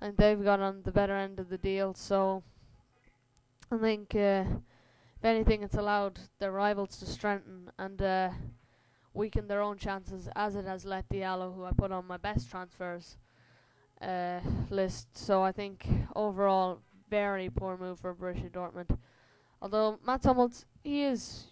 and 0.00 0.16
they've 0.16 0.42
got 0.42 0.60
on 0.60 0.82
the 0.84 0.92
better 0.92 1.14
end 1.16 1.38
of 1.38 1.48
the 1.48 1.58
deal. 1.58 1.94
So 1.94 2.42
I 3.70 3.76
think, 3.78 4.14
uh, 4.14 4.44
if 5.16 5.24
anything, 5.24 5.62
it's 5.62 5.76
allowed 5.76 6.18
their 6.38 6.52
rivals 6.52 6.96
to 6.98 7.06
strengthen 7.06 7.70
and 7.78 8.00
uh, 8.00 8.30
weaken 9.14 9.48
their 9.48 9.62
own 9.62 9.76
chances, 9.76 10.28
as 10.34 10.56
it 10.56 10.64
has 10.64 10.84
let 10.84 11.08
Diallo, 11.08 11.54
who 11.54 11.64
I 11.64 11.72
put 11.72 11.92
on 11.92 12.06
my 12.06 12.16
best 12.16 12.50
transfers 12.50 13.16
uh, 14.00 14.40
list. 14.70 15.16
So 15.16 15.42
I 15.42 15.52
think 15.52 15.86
overall, 16.16 16.80
very 17.08 17.50
poor 17.50 17.76
move 17.76 18.00
for 18.00 18.14
Borussia 18.14 18.50
Dortmund. 18.50 18.96
Although 19.60 19.98
Mats 20.06 20.24
Hummels, 20.24 20.64
he 20.82 21.02
is, 21.02 21.48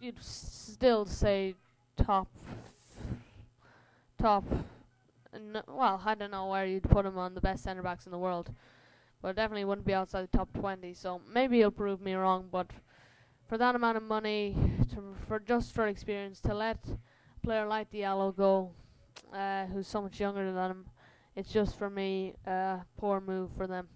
you'd 0.00 0.22
still 0.22 1.06
say 1.06 1.54
top, 1.96 2.28
top. 4.18 4.44
N- 5.34 5.62
well, 5.68 6.00
I 6.04 6.14
don't 6.14 6.30
know 6.30 6.46
where 6.46 6.66
you'd 6.66 6.88
put 6.88 7.06
him 7.06 7.18
on 7.18 7.34
the 7.34 7.40
best 7.40 7.64
centre 7.64 7.82
backs 7.82 8.06
in 8.06 8.12
the 8.12 8.18
world, 8.18 8.52
but 9.22 9.36
definitely 9.36 9.64
wouldn't 9.64 9.86
be 9.86 9.94
outside 9.94 10.22
the 10.22 10.36
top 10.36 10.52
20. 10.54 10.94
So 10.94 11.20
maybe 11.32 11.58
he'll 11.58 11.70
prove 11.70 12.00
me 12.00 12.14
wrong, 12.14 12.48
but 12.50 12.70
for 13.48 13.58
that 13.58 13.74
amount 13.74 13.96
of 13.96 14.02
money, 14.02 14.56
to, 14.90 15.14
for 15.26 15.38
just 15.38 15.72
for 15.72 15.86
experience, 15.86 16.40
to 16.40 16.54
let 16.54 16.78
a 16.86 17.46
player 17.46 17.66
like 17.66 17.90
Diallo 17.90 18.36
go, 18.36 18.70
uh, 19.32 19.66
who's 19.66 19.86
so 19.86 20.02
much 20.02 20.20
younger 20.20 20.52
than 20.52 20.70
him, 20.70 20.84
it's 21.36 21.52
just 21.52 21.78
for 21.78 21.90
me 21.90 22.34
a 22.46 22.50
uh, 22.50 22.80
poor 22.96 23.20
move 23.20 23.50
for 23.56 23.66
them. 23.66 23.88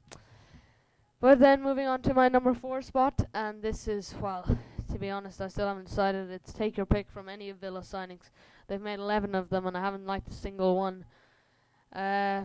But 1.20 1.38
then 1.38 1.62
moving 1.62 1.86
on 1.86 2.02
to 2.02 2.14
my 2.14 2.28
number 2.28 2.52
four 2.52 2.82
spot, 2.82 3.24
and 3.32 3.62
this 3.62 3.88
is 3.88 4.14
well, 4.20 4.58
to 4.92 4.98
be 4.98 5.10
honest, 5.10 5.40
I 5.40 5.48
still 5.48 5.66
haven't 5.66 5.86
decided. 5.86 6.30
It's 6.30 6.52
take 6.52 6.76
your 6.76 6.86
pick 6.86 7.10
from 7.10 7.28
any 7.28 7.48
of 7.50 7.56
Villa 7.58 7.80
signings. 7.80 8.30
They've 8.68 8.80
made 8.80 8.98
11 8.98 9.34
of 9.34 9.48
them, 9.48 9.66
and 9.66 9.76
I 9.76 9.80
haven't 9.80 10.06
liked 10.06 10.28
a 10.28 10.34
single 10.34 10.76
one. 10.76 11.04
Uh, 11.94 12.42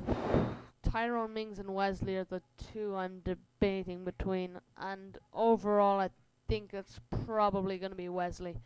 Tyrone 0.84 1.34
Mings 1.34 1.60
and 1.60 1.74
Wesley 1.74 2.18
are 2.18 2.24
the 2.24 2.42
two 2.72 2.96
I'm 2.96 3.22
debating 3.24 4.06
between, 4.06 4.60
and 4.78 5.18
overall, 5.34 6.00
I 6.00 6.10
think 6.48 6.74
it's 6.74 7.00
probably 7.26 7.78
going 7.78 7.92
to 7.92 7.98
be 7.98 8.10
Wesley. 8.10 8.58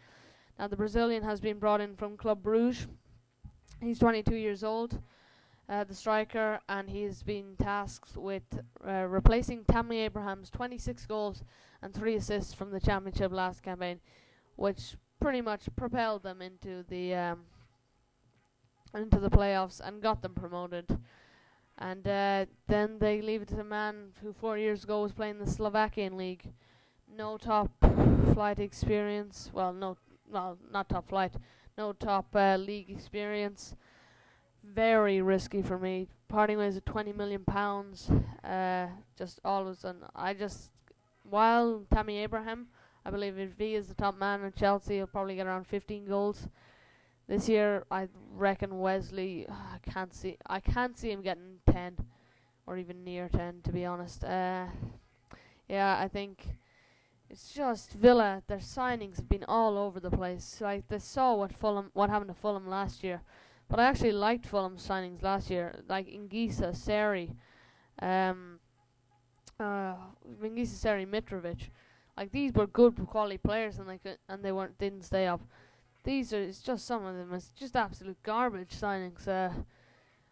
Now, 0.60 0.68
the 0.68 0.78
Brazilian 0.78 1.24
has 1.24 1.40
been 1.40 1.60
brought 1.60 1.82
in 1.82 1.96
from 1.96 2.18
Club 2.18 2.44
Bruges. 2.44 2.88
He's 3.82 4.00
22 4.00 4.36
years 4.36 4.64
old 4.64 5.00
uh, 5.70 5.84
the 5.84 5.94
striker, 5.94 6.60
and 6.68 6.90
he's 6.90 7.24
been 7.24 7.56
tasked 7.62 8.18
with 8.18 8.44
uh, 8.86 9.06
replacing 9.08 9.64
Tammy 9.66 10.00
Abraham's 10.00 10.50
26 10.50 11.06
goals 11.06 11.44
and 11.82 11.94
three 11.94 12.16
assists 12.16 12.54
from 12.54 12.72
the 12.72 12.80
championship 12.80 13.32
last 13.32 13.64
campaign, 13.64 14.00
which 14.56 14.96
pretty 15.20 15.42
much 15.42 15.64
propelled 15.76 16.24
them 16.24 16.42
into 16.42 16.84
the 16.90 17.16
um, 17.16 17.40
into 18.94 19.20
the 19.20 19.30
playoffs 19.30 19.82
and 19.84 20.02
got 20.02 20.22
them 20.22 20.34
promoted. 20.34 20.98
And 21.78 22.08
uh, 22.08 22.46
then 22.68 23.00
they 23.00 23.22
leave 23.22 23.42
it 23.42 23.48
to 23.50 23.56
the 23.56 23.64
man 23.64 24.14
who 24.22 24.34
four 24.34 24.58
years 24.58 24.84
ago 24.84 25.02
was 25.02 25.12
playing 25.12 25.40
the 25.40 25.50
Slovakian 25.50 26.18
league. 26.18 26.54
No 27.18 27.38
top 27.38 27.72
flight 28.34 28.60
experience. 28.60 29.50
Well, 29.54 29.74
no, 29.74 29.98
well, 30.32 30.58
not 30.72 30.90
top 30.90 31.10
flight. 31.10 31.34
No 31.78 31.94
top 31.94 32.36
uh, 32.36 32.58
league 32.58 32.90
experience 32.90 33.76
very 34.64 35.22
risky 35.22 35.62
for 35.62 35.78
me. 35.78 36.08
Parting 36.30 36.58
ways 36.58 36.78
at 36.78 36.86
twenty 36.86 37.12
million 37.12 37.44
pounds. 37.44 38.10
Uh, 38.44 38.88
just 39.18 39.40
always, 39.44 39.84
and 39.84 40.00
I 40.16 40.34
just 40.34 40.72
while 41.30 41.84
Tammy 41.94 42.18
Abraham, 42.20 42.68
I 43.06 43.12
believe 43.12 43.38
if 43.38 43.58
he 43.58 43.76
is 43.76 43.88
the 43.88 43.94
top 43.94 44.18
man 44.18 44.44
at 44.44 44.56
Chelsea, 44.56 44.96
he'll 44.96 45.08
probably 45.08 45.36
get 45.36 45.48
around 45.48 45.68
fifteen 45.68 46.06
goals. 46.06 46.48
This 47.28 47.48
year, 47.48 47.86
I 47.90 48.10
reckon 48.36 48.80
Wesley. 48.80 49.46
Uh, 49.48 49.54
I 49.76 49.90
can't 49.90 50.14
see. 50.14 50.38
I 50.48 50.60
can't 50.60 50.98
see 50.98 51.12
him 51.12 51.22
getting 51.22 51.60
ten, 51.72 51.98
or 52.68 52.78
even 52.78 53.04
near 53.04 53.30
ten. 53.30 53.62
To 53.64 53.72
be 53.72 53.86
honest, 53.86 54.24
uh, 54.24 54.66
yeah, 55.68 55.98
I 56.00 56.08
think 56.08 56.46
it's 57.30 57.54
just 57.54 57.94
Villa. 57.94 58.44
Their 58.48 58.58
signings 58.58 59.18
have 59.18 59.30
been 59.30 59.46
all 59.48 59.78
over 59.78 60.00
the 60.00 60.12
place. 60.12 60.60
Like 60.62 60.88
they 60.88 61.00
saw 61.00 61.36
what 61.36 61.54
Fulham, 61.54 61.90
what 61.94 62.10
happened 62.10 62.30
to 62.30 62.40
Fulham 62.40 62.68
last 62.68 63.04
year. 63.04 63.22
But 63.70 63.80
I 63.80 63.86
actually 63.86 64.12
liked 64.12 64.46
Fulham's 64.46 64.88
signings 64.88 65.24
last 65.24 65.50
year, 65.50 65.80
like 65.88 66.08
Anguissa, 66.08 66.76
Seri, 66.76 67.32
um, 68.02 68.60
uh, 69.60 69.96
Anguissa, 70.44 70.76
Seri, 70.76 71.06
Mitrovic. 71.06 71.70
Like 72.16 72.32
these 72.32 72.54
were 72.54 72.68
good 72.68 72.96
quality 73.08 73.38
players, 73.38 73.80
and 73.80 73.90
they 73.90 73.98
could, 73.98 74.20
and 74.30 74.44
they 74.44 74.52
weren't 74.52 74.78
didn't 74.78 75.04
stay 75.04 75.26
up. 75.26 75.42
These 76.04 76.34
are 76.34 76.52
just 76.52 76.86
some 76.86 77.06
of 77.06 77.16
them. 77.16 77.34
It's 77.34 77.50
just 77.50 77.76
absolute 77.76 78.22
garbage 78.24 78.76
signings. 78.76 79.28
Uh, 79.28 79.52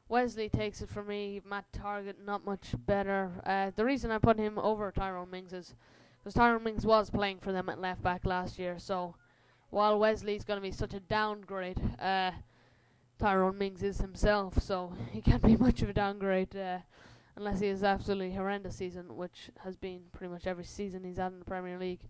Wesley 0.09 0.49
takes 0.49 0.81
it 0.81 0.89
for 0.89 1.03
me. 1.03 1.39
Matt 1.49 1.71
Targett, 1.71 2.25
not 2.25 2.43
much 2.43 2.75
better. 2.85 3.31
Uh, 3.45 3.71
the 3.75 3.85
reason 3.85 4.11
I 4.11 4.17
put 4.17 4.37
him 4.37 4.59
over 4.59 4.91
Tyrone 4.91 5.31
Mings 5.31 5.53
is 5.53 5.73
because 6.21 6.33
Tyrone 6.33 6.63
Mings 6.63 6.85
was 6.85 7.09
playing 7.09 7.39
for 7.39 7.53
them 7.53 7.69
at 7.69 7.79
left 7.79 8.03
back 8.03 8.25
last 8.25 8.59
year. 8.59 8.77
So 8.77 9.15
while 9.69 9.97
Wesley's 9.97 10.43
going 10.43 10.57
to 10.57 10.61
be 10.61 10.71
such 10.71 10.93
a 10.93 10.99
downgrade, 10.99 11.79
uh, 11.99 12.31
Tyrone 13.17 13.57
Mings 13.57 13.81
is 13.83 13.99
himself, 13.99 14.61
so 14.61 14.91
he 15.11 15.21
can't 15.21 15.43
be 15.43 15.55
much 15.59 15.81
of 15.81 15.89
a 15.89 15.93
downgrade 15.93 16.55
uh, 16.57 16.79
unless 17.37 17.61
he 17.61 17.67
has 17.67 17.83
absolutely 17.83 18.33
horrendous 18.33 18.75
season, 18.75 19.15
which 19.15 19.49
has 19.63 19.77
been 19.77 20.01
pretty 20.11 20.31
much 20.31 20.45
every 20.45 20.65
season 20.65 21.05
he's 21.05 21.17
had 21.17 21.31
in 21.31 21.39
the 21.39 21.45
Premier 21.45 21.79
League. 21.79 22.01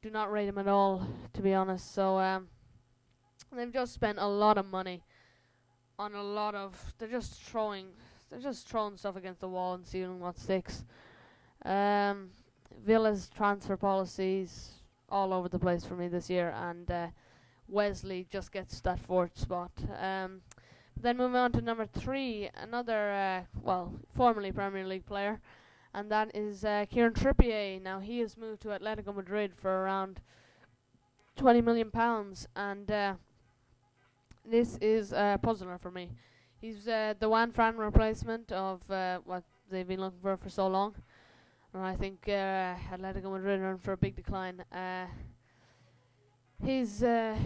Do 0.00 0.08
not 0.08 0.32
rate 0.32 0.48
him 0.48 0.58
at 0.58 0.68
all, 0.68 1.06
to 1.34 1.42
be 1.42 1.52
honest. 1.52 1.94
So 1.94 2.18
um, 2.18 2.48
they've 3.56 3.72
just 3.72 3.94
spent 3.94 4.18
a 4.18 4.26
lot 4.26 4.58
of 4.58 4.66
money 4.66 5.02
on 5.98 6.14
a 6.14 6.22
lot 6.22 6.54
of. 6.54 6.94
They're 6.98 7.08
just 7.08 7.42
throwing. 7.42 7.86
They're 8.30 8.40
just 8.40 8.68
throwing 8.68 8.96
stuff 8.96 9.16
against 9.16 9.40
the 9.40 9.48
wall 9.48 9.74
and 9.74 9.86
seeing 9.86 10.18
what 10.20 10.38
sticks. 10.38 10.84
Um, 11.64 12.30
Villa's 12.84 13.28
transfer 13.28 13.76
policies 13.76 14.70
all 15.08 15.32
over 15.32 15.48
the 15.48 15.58
place 15.58 15.84
for 15.84 15.94
me 15.94 16.08
this 16.08 16.30
year, 16.30 16.54
and 16.56 16.90
uh, 16.90 17.06
Wesley 17.68 18.26
just 18.30 18.50
gets 18.50 18.80
that 18.80 18.98
fourth 18.98 19.38
spot. 19.38 19.70
Um, 20.00 20.40
then 21.00 21.16
moving 21.16 21.36
on 21.36 21.52
to 21.52 21.60
number 21.60 21.86
three, 21.86 22.48
another 22.54 23.12
uh, 23.12 23.42
well, 23.62 23.92
formerly 24.16 24.52
Premier 24.52 24.86
League 24.86 25.06
player, 25.06 25.40
and 25.94 26.10
that 26.10 26.34
is 26.34 26.64
uh, 26.64 26.86
Kieran 26.90 27.12
Trippier. 27.12 27.80
Now 27.80 28.00
he 28.00 28.20
has 28.20 28.36
moved 28.36 28.62
to 28.62 28.68
Atletico 28.68 29.14
Madrid 29.14 29.52
for 29.54 29.82
around 29.82 30.20
twenty 31.36 31.60
million 31.60 31.90
pounds, 31.90 32.48
and 32.56 32.90
uh, 32.90 33.14
this 34.44 34.76
is 34.78 35.12
a 35.12 35.38
puzzler 35.42 35.78
for 35.78 35.90
me. 35.90 36.10
He's 36.60 36.86
uh, 36.86 37.14
the 37.18 37.28
Juan 37.28 37.52
Fran 37.52 37.76
replacement 37.76 38.52
of 38.52 38.88
uh, 38.90 39.20
what 39.24 39.44
they've 39.70 39.86
been 39.86 40.00
looking 40.00 40.20
for 40.20 40.36
for 40.36 40.48
so 40.48 40.66
long, 40.66 40.94
and 41.74 41.84
I 41.84 41.96
think 41.96 42.24
uh, 42.28 42.74
Atletico 42.92 43.32
Madrid 43.32 43.60
are 43.60 43.72
in 43.72 43.78
for 43.78 43.92
a 43.92 43.96
big 43.96 44.16
decline. 44.16 44.60
Uh, 44.72 45.06
he's 46.64 47.02
uh, 47.02 47.36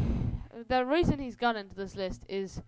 the 0.69 0.85
reason 0.85 1.19
he's 1.19 1.37
got 1.37 1.57
into 1.57 1.75
this 1.75 1.97
list 1.97 2.25
is 2.29 2.63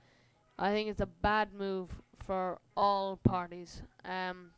I 0.58 0.72
think 0.72 0.88
it's 0.88 1.00
a 1.00 1.06
bad 1.06 1.52
move 1.52 1.90
for 2.26 2.58
all 2.76 3.18
parties. 3.24 3.82
Um, 4.04 4.50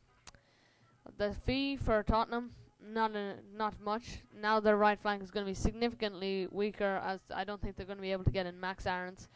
the 1.18 1.35
fee 1.44 1.76
for 1.76 2.02
Tottenham 2.02 2.52
not 2.92 3.14
a, 3.14 3.37
not 3.54 3.74
much. 3.80 4.20
Now 4.40 4.61
their 4.61 4.77
right 4.77 5.00
flank 5.00 5.23
is 5.23 5.31
going 5.31 5.44
to 5.44 5.50
be 5.50 5.54
significantly 5.54 6.48
weaker, 6.50 7.00
as 7.04 7.21
I 7.35 7.44
don't 7.44 7.60
think 7.60 7.77
they're 7.77 7.87
going 7.87 7.98
to 7.98 8.02
be 8.02 8.12
able 8.12 8.25
to 8.25 8.31
get 8.31 8.46
in 8.46 8.58
Max 8.58 8.87
Aarons, 8.87 9.29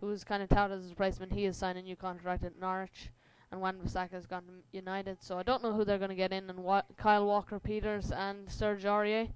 who 0.00 0.06
was 0.06 0.24
kind 0.24 0.42
of 0.42 0.48
touted 0.48 0.78
as 0.78 0.86
a 0.86 0.90
replacement. 0.90 1.32
He 1.32 1.44
has 1.44 1.56
signed 1.56 1.78
a 1.78 1.82
new 1.82 1.96
contract 1.96 2.44
at 2.44 2.58
Norwich, 2.60 3.10
and 3.50 3.60
Wan-Bissaka 3.60 4.12
has 4.12 4.26
gone 4.26 4.42
to 4.42 4.52
United. 4.72 5.22
So 5.22 5.38
I 5.38 5.42
don't 5.42 5.62
know 5.62 5.72
who 5.72 5.84
they're 5.84 5.98
going 5.98 6.10
to 6.10 6.14
get 6.16 6.32
in, 6.32 6.50
and 6.50 6.58
wa- 6.58 6.82
Kyle 6.96 7.26
Walker-Peters 7.26 8.10
and 8.12 8.50
Serge 8.50 8.84
Aurier. 8.84 9.28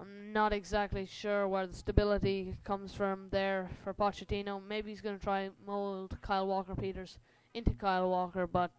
I'm 0.00 0.32
not 0.32 0.52
exactly 0.52 1.06
sure 1.06 1.46
where 1.46 1.66
the 1.66 1.76
stability 1.76 2.56
comes 2.64 2.92
from 2.92 3.28
there 3.30 3.70
for 3.82 3.94
Pochettino. 3.94 4.60
Maybe 4.66 4.90
he's 4.90 5.00
going 5.00 5.16
to 5.16 5.22
try 5.22 5.50
mold 5.66 6.18
Kyle 6.20 6.46
Walker 6.46 6.74
Peters 6.74 7.18
into 7.54 7.70
Kyle 7.70 8.10
Walker, 8.10 8.46
but 8.46 8.72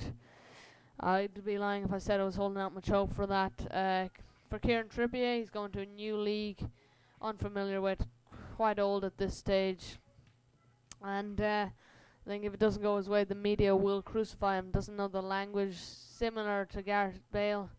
I'd 1.00 1.46
be 1.46 1.58
lying 1.58 1.86
if 1.86 1.94
I 1.94 2.00
said 2.00 2.20
I 2.20 2.26
was 2.26 2.36
holding 2.36 2.62
out 2.62 2.76
much 2.76 2.90
hope 2.90 3.14
for 3.14 3.26
that. 3.28 3.54
Uh, 3.72 4.10
for 4.50 4.60
Kieran 4.60 4.88
Trippier, 4.88 5.40
he's 5.40 5.50
going 5.50 5.72
to 5.72 5.82
a 5.82 5.86
new 5.86 6.18
league, 6.18 6.60
unfamiliar 7.22 7.80
with, 7.80 8.06
quite 8.56 8.78
old 8.78 9.04
at 9.04 9.18
this 9.18 9.36
stage, 9.36 9.98
and 11.06 11.40
uh, 11.40 11.68
I 12.26 12.30
think 12.30 12.44
if 12.44 12.54
it 12.54 12.60
doesn't 12.60 12.82
go 12.82 12.98
his 12.98 13.08
way, 13.08 13.24
the 13.24 13.36
media 13.36 13.76
will 13.76 14.02
crucify 14.02 14.58
him. 14.58 14.72
Doesn't 14.72 14.96
know 14.98 15.08
the 15.08 15.22
language, 15.22 15.76
similar 15.78 16.68
to 16.72 16.82
Gareth 16.82 17.22
Bale. 17.32 17.70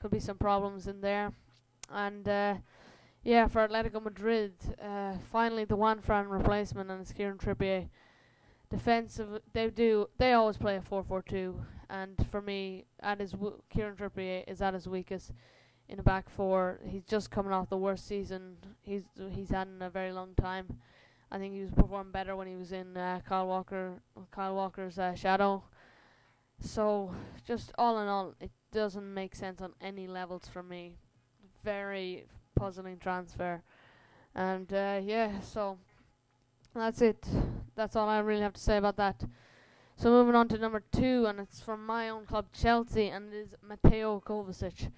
Could 0.00 0.10
be 0.10 0.20
some 0.20 0.36
problems 0.36 0.86
in 0.86 1.00
there. 1.00 1.32
and 1.90 2.28
uh, 2.28 2.54
yeah, 3.24 3.48
for 3.48 3.66
Atletico 3.66 4.02
Madrid, 4.02 4.52
uh, 4.80 5.14
finally 5.32 5.64
the 5.64 5.76
Juan 5.76 6.00
Fran 6.00 6.28
replacement 6.28 6.90
and 6.90 7.00
it's 7.00 7.12
Kieran 7.12 7.38
Trippier. 7.38 7.88
Defensive, 8.70 9.40
they 9.52 9.70
do 9.70 10.08
they 10.18 10.32
always 10.32 10.56
play 10.56 10.76
a 10.76 10.80
four-four-two, 10.80 11.60
and 11.88 12.14
for 12.30 12.42
me, 12.42 12.84
at 13.00 13.20
his 13.20 13.34
Kieran 13.70 13.96
Trippier 13.96 14.44
is 14.48 14.60
at 14.60 14.74
his 14.74 14.88
weakest 14.88 15.32
in 15.88 15.96
the 15.96 16.02
back 16.02 16.28
four. 16.28 16.80
He's 16.84 17.04
just 17.04 17.30
coming 17.30 17.52
off 17.52 17.68
the 17.68 17.76
worst 17.76 18.06
season 18.06 18.56
he's 18.82 19.04
he's 19.30 19.50
had 19.50 19.68
in 19.68 19.82
a 19.82 19.90
very 19.90 20.12
long 20.12 20.34
time. 20.36 20.66
I 21.30 21.38
think 21.38 21.54
he 21.54 21.60
was 21.60 21.70
performing 21.70 22.12
better 22.12 22.36
when 22.36 22.46
he 22.46 22.56
was 22.56 22.72
in 22.72 22.96
uh, 22.96 23.20
Kyle 23.28 23.46
Walker 23.46 24.00
Kyle 24.30 24.54
Walker's 24.54 24.98
uh, 24.98 25.14
shadow. 25.14 25.64
So 26.60 27.14
just 27.46 27.72
all 27.76 27.98
in 28.00 28.08
all, 28.08 28.34
it 28.40 28.50
doesn't 28.72 29.12
make 29.12 29.34
sense 29.34 29.60
on 29.60 29.72
any 29.80 30.06
levels 30.06 30.48
for 30.48 30.62
me. 30.62 30.96
Very 31.64 32.26
puzzling 32.54 32.98
transfer, 32.98 33.62
and 34.34 34.72
uh, 34.72 35.00
yeah, 35.02 35.40
so 35.40 35.78
that's 36.74 37.02
it. 37.02 37.26
That's 37.74 37.96
all 37.96 38.08
I 38.08 38.20
really 38.20 38.42
have 38.42 38.54
to 38.54 38.60
say 38.60 38.76
about 38.76 38.96
that. 38.96 39.24
So 39.96 40.10
moving 40.10 40.34
on 40.34 40.48
to 40.48 40.58
number 40.58 40.82
two, 40.92 41.26
and 41.26 41.40
it's 41.40 41.60
from 41.60 41.84
my 41.84 42.08
own 42.10 42.26
club 42.26 42.46
Chelsea, 42.52 43.08
and 43.08 43.32
it 43.32 43.36
is 43.36 43.54
Mateo 43.66 44.22
Kovacic. 44.24 44.90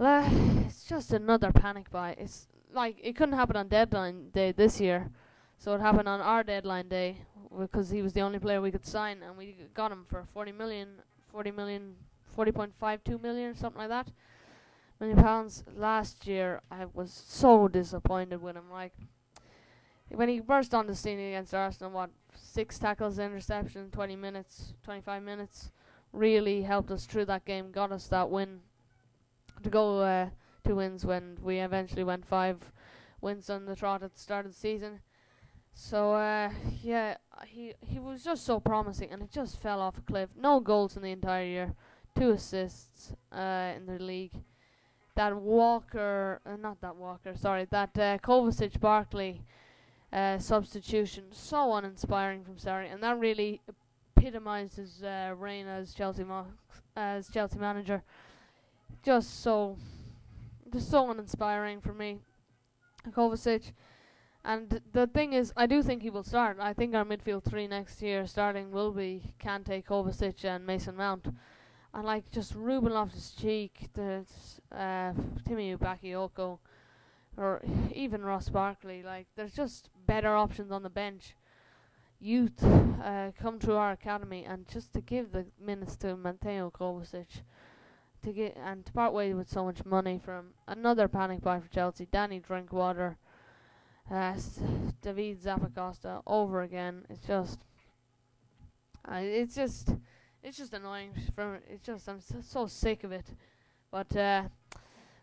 Uh, 0.00 0.28
it's 0.66 0.84
just 0.84 1.12
another 1.12 1.52
panic 1.52 1.90
buy. 1.90 2.16
It's 2.18 2.48
like 2.72 2.96
it 3.02 3.16
couldn't 3.16 3.34
happen 3.34 3.56
on 3.56 3.68
deadline 3.68 4.30
day 4.30 4.52
this 4.52 4.80
year, 4.80 5.10
so 5.58 5.74
it 5.74 5.80
happened 5.80 6.08
on 6.08 6.20
our 6.20 6.42
deadline 6.42 6.88
day 6.88 7.18
because 7.58 7.90
he 7.90 8.02
was 8.02 8.12
the 8.12 8.20
only 8.20 8.38
player 8.38 8.60
we 8.60 8.70
could 8.70 8.86
sign, 8.86 9.22
and 9.22 9.36
we 9.36 9.56
got 9.74 9.92
him 9.92 10.04
for 10.08 10.24
40 10.32 10.52
million, 10.52 10.88
40 11.30 11.50
million, 11.50 11.94
40.52 12.36 13.20
million, 13.20 13.54
something 13.54 13.80
like 13.80 13.88
that. 13.88 14.08
Million 15.00 15.22
pounds 15.22 15.64
last 15.76 16.26
year. 16.26 16.60
I 16.70 16.86
was 16.92 17.24
so 17.26 17.68
disappointed 17.68 18.40
with 18.40 18.56
him. 18.56 18.70
Like 18.70 18.94
when 20.08 20.28
he 20.28 20.40
burst 20.40 20.74
on 20.74 20.86
the 20.86 20.94
scene 20.94 21.18
against 21.18 21.54
Arsenal, 21.54 21.92
what 21.92 22.10
six 22.34 22.78
tackles, 22.78 23.18
interception, 23.18 23.90
20 23.90 24.16
minutes, 24.16 24.74
25 24.84 25.22
minutes, 25.22 25.70
really 26.12 26.62
helped 26.62 26.90
us 26.90 27.06
through 27.06 27.24
that 27.26 27.44
game, 27.44 27.70
got 27.70 27.92
us 27.92 28.06
that 28.08 28.28
win 28.28 28.60
to 29.62 29.70
go 29.70 30.00
uh, 30.00 30.28
two 30.64 30.76
wins 30.76 31.04
when 31.04 31.38
we 31.42 31.58
eventually 31.58 32.04
went 32.04 32.26
five 32.26 32.72
wins 33.20 33.48
on 33.50 33.66
the 33.66 33.76
trot 33.76 34.02
at 34.02 34.14
the 34.14 34.20
start 34.20 34.46
of 34.46 34.52
the 34.52 34.58
season. 34.58 35.00
So 35.74 36.14
uh, 36.14 36.50
yeah, 36.82 37.16
he 37.46 37.74
he 37.80 37.98
was 37.98 38.22
just 38.22 38.44
so 38.44 38.60
promising, 38.60 39.10
and 39.10 39.22
it 39.22 39.30
just 39.30 39.60
fell 39.60 39.80
off 39.80 39.98
a 39.98 40.02
cliff. 40.02 40.30
No 40.36 40.60
goals 40.60 40.96
in 40.96 41.02
the 41.02 41.10
entire 41.10 41.44
year, 41.44 41.74
two 42.16 42.30
assists 42.30 43.14
uh, 43.32 43.72
in 43.76 43.86
the 43.86 43.98
league. 43.98 44.42
That 45.14 45.36
Walker, 45.36 46.40
uh, 46.46 46.56
not 46.56 46.80
that 46.80 46.96
Walker, 46.96 47.34
sorry, 47.36 47.66
that 47.70 47.90
uh, 47.98 48.18
Kovacic 48.18 48.80
Barkley 48.80 49.42
uh, 50.12 50.38
substitution, 50.38 51.24
so 51.32 51.74
uninspiring 51.74 52.44
from 52.44 52.56
Sarri, 52.56 52.92
and 52.92 53.02
that 53.02 53.18
really 53.18 53.60
epitomized 54.16 54.76
his 54.76 55.02
uh, 55.02 55.34
reign 55.38 55.66
as 55.66 55.92
Chelsea 55.94 56.24
mo- 56.24 56.46
as 56.96 57.28
Chelsea 57.28 57.58
manager. 57.58 58.02
Just 59.02 59.42
so 59.42 59.76
just 60.72 60.90
so 60.90 61.10
uninspiring 61.10 61.80
for 61.80 61.92
me. 61.92 62.18
Kovacic. 63.10 63.72
And 64.44 64.80
the 64.92 65.06
thing 65.06 65.34
is, 65.34 65.52
I 65.56 65.66
do 65.66 65.82
think 65.82 66.02
he 66.02 66.10
will 66.10 66.24
start. 66.24 66.56
I 66.60 66.72
think 66.72 66.94
our 66.94 67.04
midfield 67.04 67.44
three 67.44 67.68
next 67.68 68.02
year 68.02 68.26
starting 68.26 68.72
will 68.72 68.90
be 68.90 69.34
Kante, 69.40 69.84
Kovacic, 69.84 70.44
and 70.44 70.66
Mason 70.66 70.96
Mount. 70.96 71.28
And 71.94 72.04
like 72.04 72.30
just 72.32 72.54
Ruben 72.54 72.92
Loftus 72.92 73.32
Cheek, 73.38 73.88
the 73.92 74.24
uh, 74.74 75.12
Timmy 75.46 75.76
Bakayoko, 75.76 76.58
or 77.36 77.62
even 77.94 78.24
Ross 78.24 78.48
Barkley. 78.48 79.02
Like 79.02 79.26
there's 79.36 79.54
just 79.54 79.90
better 80.06 80.34
options 80.34 80.72
on 80.72 80.82
the 80.82 80.90
bench. 80.90 81.36
Youth 82.18 82.64
uh, 82.64 83.30
come 83.38 83.58
through 83.58 83.76
our 83.76 83.92
academy, 83.92 84.44
and 84.44 84.66
just 84.68 84.92
to 84.94 85.00
give 85.00 85.32
the 85.32 85.46
minutes 85.60 85.96
to 85.96 86.16
Mateo 86.16 86.70
Kovacic 86.70 87.42
to 88.22 88.32
get 88.32 88.56
and 88.56 88.84
to 88.86 88.92
part 88.92 89.12
ways 89.12 89.34
with 89.34 89.48
so 89.48 89.64
much 89.64 89.84
money 89.84 90.20
from 90.24 90.48
another 90.68 91.08
panic 91.08 91.40
buy 91.40 91.60
for 91.60 91.68
Chelsea, 91.68 92.06
Danny 92.10 92.38
Drinkwater, 92.38 93.16
uh, 94.10 94.34
David 95.00 95.42
Zappacosta 95.42 96.22
over 96.26 96.62
again. 96.62 97.04
It's 97.08 97.26
just, 97.26 97.58
uh, 99.06 99.20
it's 99.20 99.54
just, 99.54 99.94
it's 100.42 100.58
just 100.58 100.72
annoying. 100.72 101.12
From 101.34 101.58
it's 101.68 101.84
just 101.84 102.08
I'm 102.08 102.20
so, 102.20 102.36
so 102.40 102.66
sick 102.66 103.04
of 103.04 103.12
it. 103.12 103.26
But 103.90 104.14
uh, 104.16 104.44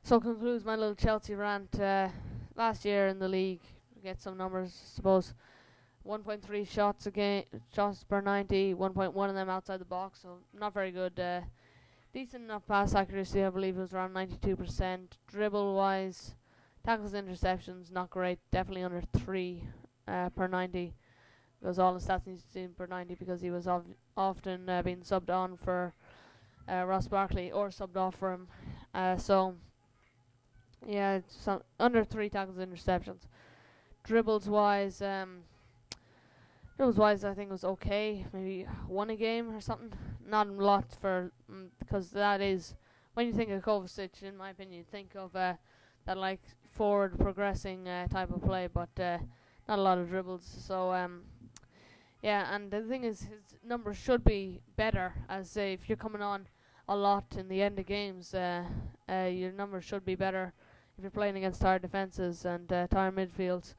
so 0.04 0.20
concludes 0.20 0.66
my 0.66 0.76
little 0.76 0.96
Chelsea 0.96 1.36
rant. 1.36 1.80
Uh, 1.80 2.10
last 2.56 2.86
year 2.86 3.08
in 3.08 3.20
the 3.20 3.28
league, 3.28 3.62
get 4.04 4.22
some 4.22 4.38
numbers, 4.38 4.70
I 4.70 4.96
suppose. 4.96 5.34
1.3 6.08 6.68
shots 6.68 7.06
a 7.06 7.12
game, 7.12 7.44
shots 7.74 8.04
per 8.04 8.22
90, 8.22 8.74
1.1 8.74 9.30
of 9.30 9.36
them 9.36 9.50
outside 9.50 9.80
the 9.80 9.86
box, 9.86 10.20
so 10.22 10.38
not 10.58 10.74
very 10.74 10.92
good. 10.92 11.20
Uh, 11.20 11.42
decent 12.14 12.44
enough 12.44 12.66
pass 12.68 12.96
accuracy. 12.96 13.44
I 13.44 13.50
believe 13.50 13.78
it 13.78 13.82
was 13.82 13.94
around 13.94 14.14
92%. 14.14 15.00
Dribble 15.28 15.76
wise, 15.76 16.36
tackles, 16.86 17.14
interceptions, 17.14 17.92
not 17.92 18.10
great. 18.10 18.40
Definitely 18.52 18.84
under 18.84 19.02
three 19.18 19.64
uh, 20.08 20.30
per 20.30 20.48
90. 20.48 20.94
Because 21.60 21.78
all 21.78 21.94
the 21.94 22.00
stats 22.00 22.26
he's 22.26 22.44
seen 22.54 22.70
per 22.70 22.86
90 22.86 23.16
because 23.16 23.42
he 23.42 23.52
was 23.52 23.68
often 24.16 24.70
uh, 24.70 24.82
being 24.82 25.02
subbed 25.02 25.30
on 25.30 25.58
for 25.58 25.94
uh, 26.72 26.86
Ross 26.86 27.08
Barkley 27.08 27.52
or 27.52 27.68
subbed 27.70 27.98
off 27.98 28.16
for 28.16 28.34
him. 28.34 28.48
Uh, 28.94 29.18
so 29.18 29.56
yeah, 30.88 31.20
under 31.80 32.04
three 32.06 32.30
tackles, 32.30 32.58
interceptions. 32.58 33.28
Dribbles 34.04 34.48
wise, 34.48 35.02
um, 35.02 35.40
dribbles 36.80 36.96
wise, 36.98 37.26
I 37.26 37.34
think 37.34 37.50
it 37.50 37.52
was 37.52 37.66
okay. 37.66 38.26
Maybe 38.32 38.66
one 38.88 39.10
a 39.10 39.16
game 39.18 39.54
or 39.54 39.60
something 39.60 39.92
not 40.26 40.48
a 40.48 40.52
lot 40.52 40.86
for 41.02 41.30
because 41.78 42.08
mm, 42.08 42.14
that 42.14 42.40
is 42.40 42.74
when 43.16 43.28
you 43.28 43.34
think 43.34 43.50
of 43.50 43.62
Kovacic, 43.62 44.24
in 44.24 44.38
my 44.38 44.52
opinion, 44.52 44.86
think 44.90 45.14
of 45.14 45.36
uh, 45.36 45.56
that 46.06 46.18
like 46.18 46.40
forward 46.72 47.20
progressing 47.20 47.86
uh, 47.86 48.08
type 48.08 48.32
of 48.32 48.42
play, 48.42 48.70
but 48.74 48.98
uh, 48.98 49.18
not 49.68 49.78
a 49.78 49.82
lot 49.82 49.98
of 49.98 50.08
dribbles. 50.08 50.50
So 50.66 50.94
um, 50.94 51.24
yeah, 52.24 52.56
and 52.56 52.72
the 52.72 52.80
thing 52.84 53.04
is, 53.04 53.24
his 53.24 53.58
numbers 53.62 53.98
should 53.98 54.24
be 54.24 54.62
better. 54.78 55.14
As 55.28 55.58
if 55.58 55.90
you're 55.90 55.98
coming 55.98 56.22
on 56.22 56.48
a 56.88 56.96
lot 56.96 57.26
in 57.38 57.50
the 57.50 57.62
end 57.62 57.78
of 57.78 57.88
games, 57.88 58.34
uh, 58.34 58.64
uh, 59.12 59.26
your 59.26 59.52
numbers 59.52 59.84
should 59.84 60.06
be 60.06 60.16
better 60.16 60.54
if 60.98 61.02
you're 61.02 61.12
playing 61.12 61.36
against 61.36 61.60
tired 61.60 61.82
defenses 61.82 62.46
and 62.46 62.72
uh, 62.72 62.88
tired 62.88 63.18
midfields. 63.18 63.74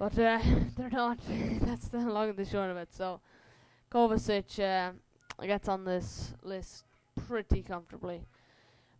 But 0.00 0.18
uh, 0.18 0.40
they're 0.76 0.90
not. 0.90 1.18
That's 1.60 1.88
the 1.88 1.98
long 1.98 2.30
and 2.30 2.38
the 2.38 2.46
short 2.46 2.70
of 2.70 2.78
it. 2.78 2.88
So 2.92 3.20
Kovacic. 3.92 4.58
Uh, 4.58 4.92
gets 5.46 5.68
on 5.68 5.84
this 5.84 6.34
list 6.42 6.84
pretty 7.26 7.62
comfortably. 7.62 8.22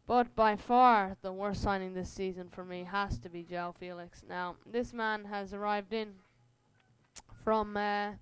But 0.07 0.35
by 0.35 0.57
far 0.57 1.17
the 1.23 1.33
worst 1.33 1.63
signing 1.63 1.95
this 1.95 2.11
season 2.11 2.49
for 2.51 2.65
me 2.65 2.85
has 2.85 3.19
to 3.19 3.29
be 3.29 3.45
João 3.45 3.75
Felix. 3.77 4.23
Now, 4.29 4.57
this 4.67 4.93
man 4.93 5.25
has 5.25 5.55
arrived 5.55 5.93
in 5.93 6.15
from 7.45 7.77
uh, 7.77 8.13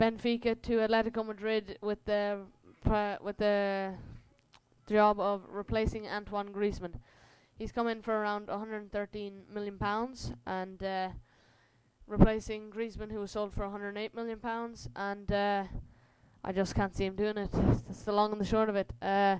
Benfica 0.00 0.60
to 0.62 0.78
Atletico 0.78 1.26
Madrid 1.26 1.78
with 1.80 2.04
the 2.04 2.40
with 3.22 3.38
the 3.38 3.94
job 4.86 5.18
of 5.18 5.42
replacing 5.48 6.06
Antoine 6.06 6.52
Griezmann. 6.52 6.94
He's 7.58 7.72
come 7.72 7.88
in 7.88 8.02
for 8.02 8.12
around 8.12 8.48
113 8.48 9.42
million 9.52 9.78
pounds 9.78 10.32
and 10.46 10.82
uh, 10.82 11.08
replacing 12.06 12.70
Griezmann, 12.70 13.10
who 13.10 13.20
was 13.20 13.30
sold 13.30 13.52
for 13.52 13.62
108 13.62 14.14
million 14.14 14.38
pounds, 14.38 14.88
and 14.96 15.30
uh, 15.32 15.64
I 16.44 16.52
just 16.52 16.74
can't 16.74 16.94
see 16.94 17.06
him 17.06 17.16
doing 17.16 17.38
it. 17.38 17.50
That's 17.52 18.02
the 18.02 18.12
long 18.12 18.32
and 18.32 18.40
the 18.40 18.44
short 18.44 18.68
of 18.68 18.76
it. 18.76 18.92
Uh, 19.00 19.36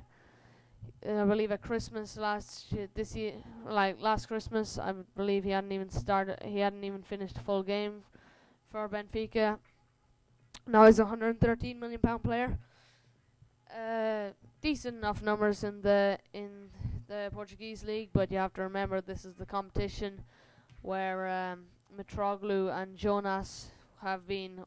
I 1.07 1.25
believe 1.25 1.53
at 1.53 1.61
Christmas 1.61 2.17
last 2.17 2.75
this 2.95 3.15
year, 3.15 3.35
like 3.69 4.01
last 4.01 4.27
Christmas, 4.27 4.79
I 4.79 4.95
believe 5.15 5.45
he 5.45 5.51
hadn't 5.51 5.73
even 5.73 5.91
started. 5.91 6.39
He 6.43 6.61
hadn't 6.61 6.83
even 6.83 7.03
finished 7.03 7.37
a 7.37 7.41
full 7.41 7.63
game 7.63 8.03
for 8.71 8.89
Benfica. 8.89 9.59
Now 10.67 10.87
he's 10.87 10.99
a 10.99 11.03
113 11.03 11.79
million 11.79 12.01
pound 12.01 12.23
player. 12.23 12.59
Uh, 13.71 14.31
decent 14.63 14.97
enough 14.97 15.21
numbers 15.21 15.63
in 15.63 15.83
the 15.83 16.19
in 16.33 16.71
the 17.07 17.29
Portuguese 17.35 17.85
league, 17.85 18.09
but 18.15 18.31
you 18.31 18.39
have 18.39 18.55
to 18.55 18.63
remember 18.63 19.03
this 19.03 19.27
is 19.27 19.35
the 19.35 19.45
competition 19.45 20.23
where 20.81 21.29
um, 21.29 21.65
Mitroglou 21.97 22.75
and 22.75 22.97
Jonas 22.97 23.69
have 24.03 24.27
been 24.27 24.65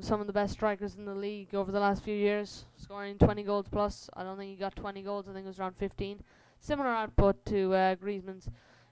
some 0.00 0.20
of 0.20 0.26
the 0.26 0.32
best 0.32 0.52
strikers 0.52 0.94
in 0.94 1.04
the 1.04 1.14
league 1.14 1.54
over 1.54 1.72
the 1.72 1.80
last 1.80 2.02
few 2.02 2.14
years, 2.14 2.64
scoring 2.76 3.18
20 3.18 3.42
goals 3.42 3.66
plus. 3.70 4.08
I 4.14 4.22
don't 4.22 4.36
think 4.36 4.50
he 4.50 4.56
got 4.56 4.76
20 4.76 5.02
goals. 5.02 5.28
I 5.28 5.32
think 5.32 5.44
it 5.44 5.48
was 5.48 5.58
around 5.58 5.76
15. 5.76 6.22
Similar 6.60 6.88
output 6.88 7.44
to 7.46 7.72
uh, 7.74 7.94
Griezmann's 7.96 8.48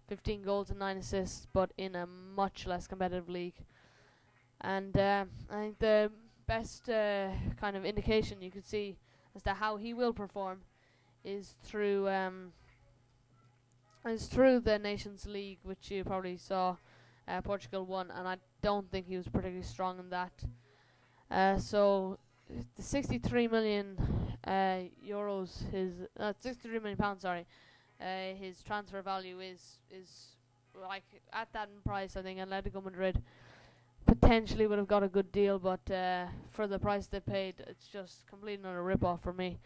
15 0.09 0.43
goals 0.43 0.71
and 0.71 0.79
9 0.79 0.97
assists, 0.99 1.47
but 1.53 1.73
in 1.77 1.95
a 1.97 2.07
much 2.07 2.67
less 2.67 2.87
competitive 2.87 3.29
league. 3.29 3.57
And 4.61 4.97
uh, 4.97 5.25
I 5.51 5.55
think 5.55 5.79
the 5.79 6.11
best 6.47 6.89
uh, 6.89 7.29
kind 7.61 7.77
of 7.77 7.85
indication 7.85 8.41
you 8.41 8.51
could 8.51 8.67
see 8.67 8.97
as 9.35 9.43
to 9.43 9.55
how 9.55 9.77
he 9.77 9.95
will 9.95 10.13
perform 10.13 10.61
is 11.25 11.57
through 11.63 12.09
um, 12.09 12.53
It's 14.05 14.27
through 14.27 14.61
the 14.61 14.79
Nations 14.79 15.27
League, 15.27 15.59
which 15.65 15.91
you 15.91 16.05
probably 16.05 16.37
saw. 16.37 16.77
Uh, 17.29 17.41
Portugal 17.41 17.85
won, 17.85 18.11
and 18.13 18.29
I 18.29 18.37
don't 18.63 18.89
think 18.91 19.07
he 19.07 19.17
was 19.17 19.27
particularly 19.27 19.63
strong 19.63 19.99
in 19.99 20.11
that. 20.11 20.33
Uh, 21.31 21.59
so 21.59 22.19
the 22.77 22.83
63 22.83 23.49
million 23.49 23.97
uh, 24.47 24.81
euros, 25.05 25.69
his 25.73 25.93
uh, 26.21 26.33
63 26.39 26.79
million 26.79 26.97
pounds, 26.97 27.23
sorry, 27.23 27.47
uh, 28.01 28.35
his 28.39 28.63
transfer 28.63 29.03
value 29.03 29.41
is 29.41 29.79
is 29.91 30.37
like 30.81 31.05
at 31.33 31.53
that 31.53 31.69
price. 31.85 32.17
I 32.17 32.23
think 32.23 32.39
Atletico 32.39 32.85
Madrid 32.85 33.23
potentially 34.07 34.69
would 34.69 34.79
have 34.79 34.87
got 34.87 35.03
a 35.03 35.09
good 35.09 35.33
deal, 35.33 35.59
but 35.59 35.91
uh, 35.91 36.27
for 36.53 36.69
the 36.69 36.79
price 36.79 37.09
they 37.09 37.19
paid, 37.19 37.55
it's 37.67 37.89
just 37.89 38.25
completely 38.29 38.63
another 38.63 38.85
rip 38.85 39.03
off 39.03 39.23
for 39.23 39.33
me. 39.33 39.59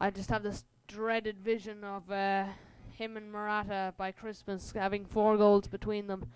I 0.00 0.10
just 0.10 0.30
have 0.30 0.42
this 0.42 0.64
dreaded 0.88 1.38
vision 1.38 1.84
of 1.84 2.08
him 2.08 3.16
and 3.16 3.30
Morata 3.30 3.94
by 3.96 4.10
Christmas 4.10 4.72
having 4.72 5.04
four 5.04 5.36
goals 5.36 5.68
between 5.68 6.06
them. 6.08 6.26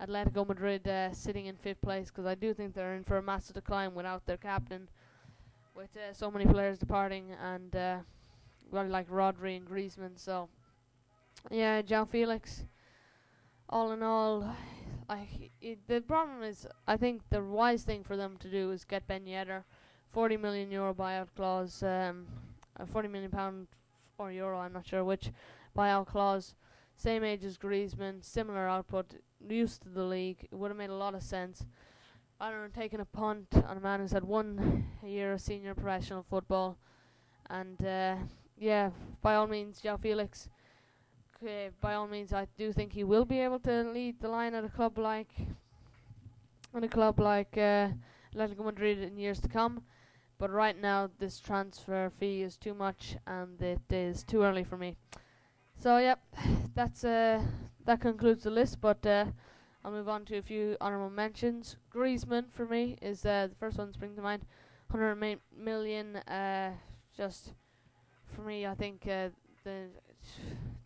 Atletico 0.00 0.46
Madrid 0.46 0.86
uh, 0.86 1.12
sitting 1.12 1.46
in 1.46 1.56
fifth 1.56 1.80
place 1.80 2.08
because 2.08 2.26
I 2.26 2.34
do 2.34 2.52
think 2.52 2.74
they're 2.74 2.94
in 2.94 3.04
for 3.04 3.16
a 3.16 3.22
massive 3.22 3.54
decline 3.54 3.94
without 3.94 4.26
their 4.26 4.36
captain, 4.36 4.88
with 5.74 5.96
uh, 5.96 6.12
so 6.12 6.30
many 6.30 6.44
players 6.44 6.78
departing 6.78 7.32
and 7.42 7.74
uh, 7.74 7.98
well, 8.70 8.86
like 8.86 9.08
Rodri 9.08 9.56
and 9.56 9.66
Griezmann. 9.66 10.16
So 10.16 10.48
yeah, 11.50 11.82
João 11.82 12.08
Felix. 12.08 12.64
All 13.68 13.90
in 13.92 14.02
all, 14.02 14.54
I 15.08 15.26
the 15.88 16.00
problem 16.00 16.42
is 16.42 16.66
I 16.86 16.96
think 16.96 17.22
the 17.30 17.42
wise 17.42 17.82
thing 17.82 18.04
for 18.04 18.16
them 18.16 18.36
to 18.40 18.48
do 18.48 18.70
is 18.70 18.84
get 18.84 19.06
Ben 19.08 19.24
Yedder, 19.24 19.64
forty 20.12 20.36
million 20.36 20.70
euro 20.70 20.94
buyout 20.94 21.28
clause, 21.34 21.82
um, 21.82 22.26
a 22.76 22.86
forty 22.86 23.08
million 23.08 23.30
pound 23.30 23.66
or 24.18 24.30
euro, 24.30 24.58
I'm 24.58 24.72
not 24.72 24.86
sure 24.86 25.04
which 25.04 25.30
buyout 25.76 26.06
clause. 26.06 26.54
Same 26.96 27.24
age 27.24 27.44
as 27.44 27.58
Griezmann, 27.58 28.24
similar 28.24 28.66
output, 28.68 29.16
used 29.48 29.82
to 29.82 29.88
the 29.88 30.04
league. 30.04 30.48
It 30.50 30.54
would 30.54 30.70
have 30.70 30.78
made 30.78 30.90
a 30.90 30.94
lot 30.94 31.14
of 31.14 31.22
sense. 31.22 31.64
I 32.40 32.50
don't 32.50 32.62
know, 32.62 32.68
taking 32.74 33.00
a 33.00 33.04
punt 33.04 33.48
on 33.66 33.76
a 33.76 33.80
man 33.80 34.00
who's 34.00 34.12
had 34.12 34.24
one 34.24 34.86
year 35.02 35.32
of 35.32 35.40
senior 35.40 35.74
professional 35.74 36.22
football, 36.28 36.76
and 37.48 37.82
uh, 37.84 38.16
yeah, 38.58 38.90
by 39.22 39.36
all 39.36 39.46
means, 39.46 39.80
João 39.80 40.00
Felix 40.00 40.48
by 41.80 41.94
all 41.94 42.06
means, 42.06 42.32
I 42.32 42.46
do 42.56 42.72
think 42.72 42.92
he 42.92 43.04
will 43.04 43.24
be 43.24 43.40
able 43.40 43.58
to 43.60 43.82
lead 43.82 44.20
the 44.20 44.28
line 44.28 44.54
at 44.54 44.64
a 44.64 44.68
club 44.68 44.98
like, 44.98 45.32
at 46.74 46.84
a 46.84 46.88
club 46.88 47.20
like 47.20 47.56
uh, 47.56 47.88
Atletico 48.34 48.64
Madrid 48.64 49.02
in 49.02 49.16
years 49.16 49.40
to 49.40 49.48
come. 49.48 49.82
But 50.38 50.50
right 50.50 50.78
now, 50.78 51.10
this 51.18 51.40
transfer 51.40 52.10
fee 52.18 52.42
is 52.42 52.56
too 52.56 52.74
much, 52.74 53.16
and 53.26 53.60
it 53.62 53.80
is 53.90 54.22
too 54.22 54.42
early 54.42 54.64
for 54.64 54.76
me. 54.76 54.96
So, 55.78 55.98
yep, 55.98 56.20
that's 56.74 57.04
uh, 57.04 57.42
that 57.86 58.00
concludes 58.00 58.44
the 58.44 58.50
list. 58.50 58.80
But 58.80 59.04
uh, 59.06 59.26
I'll 59.84 59.92
move 59.92 60.08
on 60.08 60.24
to 60.26 60.36
a 60.36 60.42
few 60.42 60.76
honorable 60.80 61.10
mentions. 61.10 61.76
Griezmann 61.94 62.50
for 62.52 62.66
me 62.66 62.98
is 63.00 63.24
uh, 63.24 63.48
the 63.48 63.56
first 63.56 63.78
one 63.78 63.92
spring 63.92 64.14
to 64.16 64.22
mind. 64.22 64.44
108 64.90 65.38
million. 65.56 66.16
Uh, 66.16 66.72
just 67.16 67.54
for 68.34 68.42
me, 68.42 68.66
I 68.66 68.74
think 68.74 69.06
uh, 69.08 69.30
the 69.64 69.86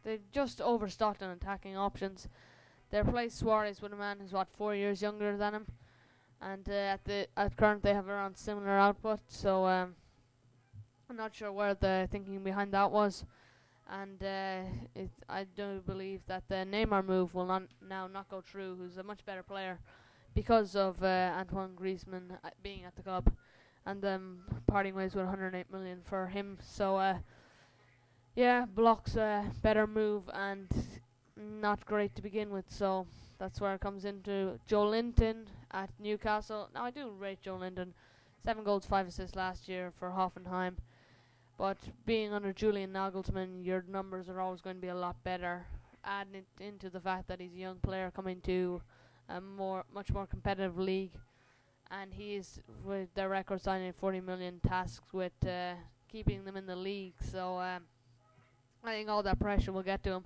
they 0.03 0.19
just 0.33 0.61
overstocked 0.61 1.23
on 1.23 1.31
attacking 1.31 1.77
options. 1.77 2.29
They 2.91 2.99
replaced 3.03 3.39
Suarez 3.39 3.83
with 3.83 3.93
a 3.93 3.97
man 3.97 4.19
who's 4.21 4.33
what 4.33 4.49
four 4.57 4.75
years 4.75 5.03
younger 5.03 5.37
than 5.37 5.55
him, 5.55 5.67
and 6.41 6.69
uh, 6.69 6.73
at 6.73 7.05
the 7.05 7.27
at 7.37 7.57
current 7.57 7.83
they 7.83 7.95
have 7.95 8.09
around 8.09 8.37
similar 8.37 8.71
output. 8.71 9.21
So 9.29 9.67
um, 9.67 9.95
I'm 11.09 11.17
not 11.17 11.35
sure 11.35 11.53
where 11.53 11.75
the 11.75 12.09
thinking 12.11 12.43
behind 12.43 12.73
that 12.73 12.91
was, 12.91 13.25
and 13.91 14.23
uh, 14.23 14.63
it, 14.95 15.11
I 15.29 15.45
do 15.45 15.83
believe 15.85 16.21
that 16.27 16.45
the 16.49 16.67
Neymar 16.67 17.05
move 17.05 17.35
will 17.35 17.47
not 17.47 17.63
now 17.87 18.07
not 18.07 18.29
go 18.29 18.41
through. 18.41 18.77
Who's 18.77 18.97
a 18.97 19.03
much 19.03 19.25
better 19.27 19.43
player 19.43 19.79
because 20.35 20.77
of 20.77 21.03
uh, 21.03 21.33
Antoine 21.39 21.75
Griezmann 21.75 22.33
uh, 22.45 22.51
being 22.63 22.85
at 22.85 22.97
the 22.97 23.03
club, 23.03 23.33
and 23.87 24.01
them 24.01 24.45
parting 24.67 24.95
ways 24.95 25.15
with 25.15 25.25
108 25.25 25.71
million 25.71 26.01
for 26.05 26.27
him. 26.29 26.59
So. 26.63 26.97
Uh, 26.97 27.19
yeah, 28.37 28.65
blocks 28.65 29.17
a 29.17 29.51
better 29.63 29.87
move 29.87 30.31
and 30.33 30.69
not 31.37 31.85
great 31.85 32.15
to 32.15 32.23
begin 32.23 32.51
with, 32.51 32.67
so 32.69 33.07
that's 33.39 33.61
where 33.61 33.75
it 33.75 33.81
comes 33.81 34.05
into 34.05 34.59
Joelinton 34.69 35.47
at 35.73 35.91
Newcastle. 35.99 36.69
Now 36.73 36.85
I 36.85 36.91
do 36.91 37.11
rate 37.11 37.41
Joelinton, 37.45 37.93
seven 38.45 38.63
goals, 38.63 38.87
five 38.87 39.09
assists 39.09 39.37
last 39.37 39.69
year 39.69 39.93
for 39.99 40.11
Hoffenheim, 40.11 40.77
but 41.61 41.77
being 42.07 42.33
under 42.33 42.55
Julian 42.55 42.93
Nagelsmann, 42.93 43.67
your 43.67 43.85
numbers 43.87 44.31
are 44.31 44.41
always 44.41 44.63
going 44.63 44.77
to 44.77 44.83
be 44.83 44.89
a 44.89 44.95
lot 44.95 45.23
better. 45.23 45.67
Adding 46.03 46.37
it 46.37 46.65
into 46.65 46.89
the 46.89 47.01
fact 47.01 47.29
that 47.29 47.39
he's 47.39 47.53
a 47.53 47.59
young 47.59 47.77
player 47.83 48.11
coming 48.11 48.41
to 48.45 48.81
a 49.29 49.43
more, 49.43 49.85
much 49.93 50.11
more 50.11 50.27
competitive 50.27 50.79
league, 50.79 51.13
and 51.91 52.15
he's 52.15 52.61
with 52.83 53.13
their 53.15 53.29
record 53.29 53.61
signing 53.61 53.93
40 53.93 54.23
million 54.23 54.61
tasks 54.67 55.13
with 55.13 55.35
uh, 55.47 55.75
keeping 56.09 56.45
them 56.45 56.57
in 56.57 56.67
the 56.67 56.77
league. 56.77 57.15
So. 57.31 57.61
Um, 57.61 57.83
I 58.83 58.93
think 58.93 59.09
all 59.09 59.23
that 59.23 59.39
pressure 59.39 59.73
will 59.73 59.83
get 59.83 60.03
to 60.05 60.11
him, 60.13 60.25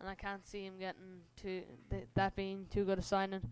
and 0.00 0.08
I 0.08 0.14
can't 0.14 0.46
see 0.46 0.64
him 0.64 0.78
getting 0.78 1.20
to 1.42 1.62
th- 1.90 2.08
that 2.14 2.34
being 2.34 2.66
too 2.70 2.84
good 2.84 2.98
a 2.98 3.02
signing. 3.02 3.42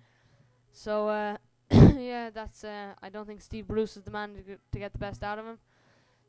So 0.73 1.09
uh, 1.09 1.37
yeah, 1.71 2.31
that's. 2.31 2.65
Uh, 2.65 2.95
I 3.03 3.11
don't 3.11 3.27
think 3.27 3.43
Steve 3.43 3.69
Bruce 3.69 3.97
is 3.97 4.05
the 4.05 4.11
man 4.11 4.35
to, 4.35 4.57
to 4.73 4.79
get 4.79 4.93
the 4.93 4.99
best 4.99 5.23
out 5.23 5.39
of 5.39 5.45
him. 5.45 5.59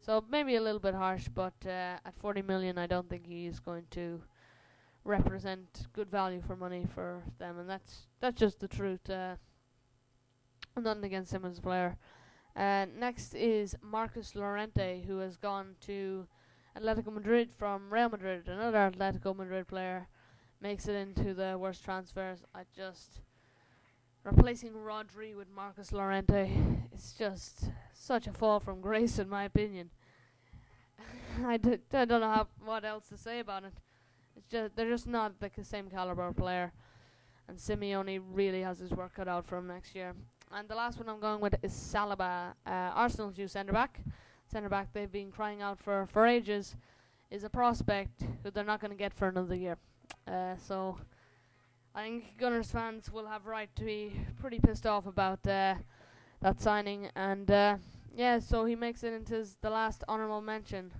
So 0.02 0.24
maybe 0.30 0.56
a 0.56 0.62
little 0.62 0.80
bit 0.80 0.94
harsh, 0.94 1.28
but 1.28 1.54
uh, 1.66 1.98
at 2.06 2.18
40 2.20 2.42
million, 2.44 2.78
I 2.78 2.88
don't 2.88 3.10
think 3.10 3.28
he 3.28 3.46
is 3.48 3.60
going 3.60 3.86
to 3.92 4.22
represent 5.04 5.88
good 5.94 6.10
value 6.10 6.42
for 6.46 6.56
money 6.56 6.86
for 6.94 7.24
them, 7.38 7.60
and 7.60 7.70
that's 7.70 8.08
that's 8.20 8.40
just 8.40 8.60
the 8.60 8.68
truth. 8.68 9.10
Uh, 9.10 9.36
nothing 10.78 11.04
against 11.04 11.34
him 11.34 11.46
as 11.46 11.58
a 11.58 11.62
player. 11.62 11.98
Uh, 12.56 12.86
next 12.98 13.34
is 13.36 13.76
Marcus 13.82 14.36
Llorente, 14.36 15.04
who 15.06 15.20
has 15.20 15.38
gone 15.38 15.76
to 15.82 16.28
Atletico 16.78 17.14
Madrid 17.14 17.52
from 17.52 17.94
Real 17.94 18.10
Madrid, 18.10 18.48
another 18.48 18.92
Atletico 18.92 19.36
Madrid 19.36 19.68
player, 19.68 20.08
makes 20.62 20.88
it 20.88 20.96
into 20.96 21.34
the 21.34 21.58
worst 21.58 21.84
transfers. 21.84 22.44
I 22.56 22.64
just 22.76 23.22
replacing 24.24 24.72
Rodri 24.74 25.36
with 25.36 25.48
Marcus 25.56 25.92
Llorente. 25.92 26.52
It's 26.94 27.14
just 27.14 27.66
such 27.94 28.28
a 28.28 28.34
fall 28.34 28.60
from 28.60 28.82
grace, 28.82 29.20
in 29.20 29.30
my 29.30 29.44
opinion. 29.44 29.90
I 31.46 31.58
d- 31.58 31.80
I 31.94 32.06
don't 32.06 32.22
know 32.22 32.32
how, 32.32 32.48
what 32.64 32.86
else 32.86 33.08
to 33.10 33.18
say 33.18 33.40
about 33.40 33.64
it. 33.64 33.74
It's 34.36 34.48
just 34.50 34.76
they're 34.76 34.90
just 34.90 35.08
not 35.08 35.40
the 35.40 35.50
same 35.64 35.90
caliber 35.90 36.32
player, 36.34 36.72
and 37.48 37.58
Simeone 37.58 38.22
really 38.32 38.62
has 38.62 38.80
his 38.80 38.92
work 38.92 39.16
cut 39.16 39.28
out 39.28 39.46
for 39.46 39.58
him 39.58 39.68
next 39.68 39.96
year. 39.96 40.14
And 40.52 40.68
the 40.68 40.76
last 40.76 40.98
one 40.98 41.10
I'm 41.10 41.20
going 41.20 41.42
with 41.42 41.56
is 41.62 41.72
Saliba, 41.72 42.54
uh, 42.66 42.70
Arsenal's 42.70 43.38
new 43.38 43.48
centre 43.48 43.74
back 43.74 44.00
centre 44.52 44.70
back 44.70 44.92
they've 44.94 45.12
been 45.12 45.32
crying 45.32 45.62
out 45.62 45.80
for 45.80 46.08
for 46.08 46.26
ages 46.26 46.76
is 47.30 47.44
a 47.44 47.50
prospect 47.50 48.24
who 48.44 48.50
they're 48.50 48.64
not 48.64 48.82
going 48.82 48.90
to 48.92 48.98
get 48.98 49.14
for 49.14 49.28
another 49.28 49.56
year. 49.56 49.78
Uh, 50.28 50.56
so 50.58 50.98
I 51.96 52.04
think 52.04 52.38
Gunners 52.38 52.72
fans 52.72 53.12
will 53.12 53.28
have 53.28 53.46
right 53.46 53.70
to 53.76 53.84
be 53.84 54.14
pretty 54.40 54.60
pissed 54.60 54.86
off 54.86 55.06
about 55.06 55.46
uh, 55.48 55.76
that 56.42 56.62
signing. 56.62 57.10
And 57.16 57.50
uh, 57.50 57.78
yeah, 58.16 58.40
so 58.40 58.66
he 58.66 58.76
makes 58.76 59.04
it 59.04 59.14
into 59.14 59.46
the 59.62 59.70
last 59.70 60.04
honourable 60.08 60.42
mention. 60.42 60.92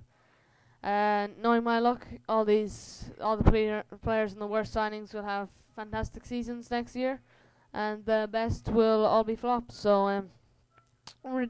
Uh, 0.84 1.28
knowing 1.42 1.64
my 1.64 1.80
luck, 1.80 2.08
all 2.28 2.46
these 2.46 3.12
all 3.20 3.36
the 3.36 3.44
player 3.44 3.84
players 4.02 4.34
in 4.34 4.40
the 4.40 4.48
worst 4.48 4.74
signings 4.74 5.14
will 5.14 5.24
have 5.24 5.50
fantastic 5.76 6.26
seasons 6.26 6.72
next 6.72 6.96
year, 6.96 7.20
and 7.74 8.06
the 8.06 8.30
best 8.32 8.70
will 8.70 9.06
all 9.06 9.26
be 9.26 9.36
flops. 9.36 9.76
So 9.76 10.08
um, 10.08 10.30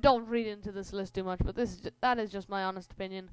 don't 0.01 0.27
read 0.27 0.47
into 0.47 0.71
this 0.71 0.93
list 0.93 1.13
too 1.13 1.23
much, 1.23 1.39
but 1.43 1.55
this 1.55 1.73
is 1.73 1.81
that 2.01 2.17
is 2.17 2.31
just 2.31 2.49
my 2.49 2.63
honest 2.63 2.91
opinion 2.91 3.29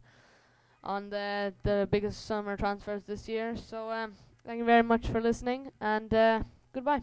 on 0.85 1.09
the 1.09 1.55
the 1.63 1.89
biggest 1.91 2.27
summer 2.27 2.57
transfers 2.57 3.05
this 3.05 3.27
year. 3.27 3.57
So 3.57 3.91
um, 3.91 4.13
thank 4.47 4.59
you 4.59 4.65
very 4.65 4.83
much 4.83 5.07
for 5.09 5.21
listening, 5.21 5.71
and 5.81 6.13
uh, 6.15 6.43
goodbye. 6.73 7.03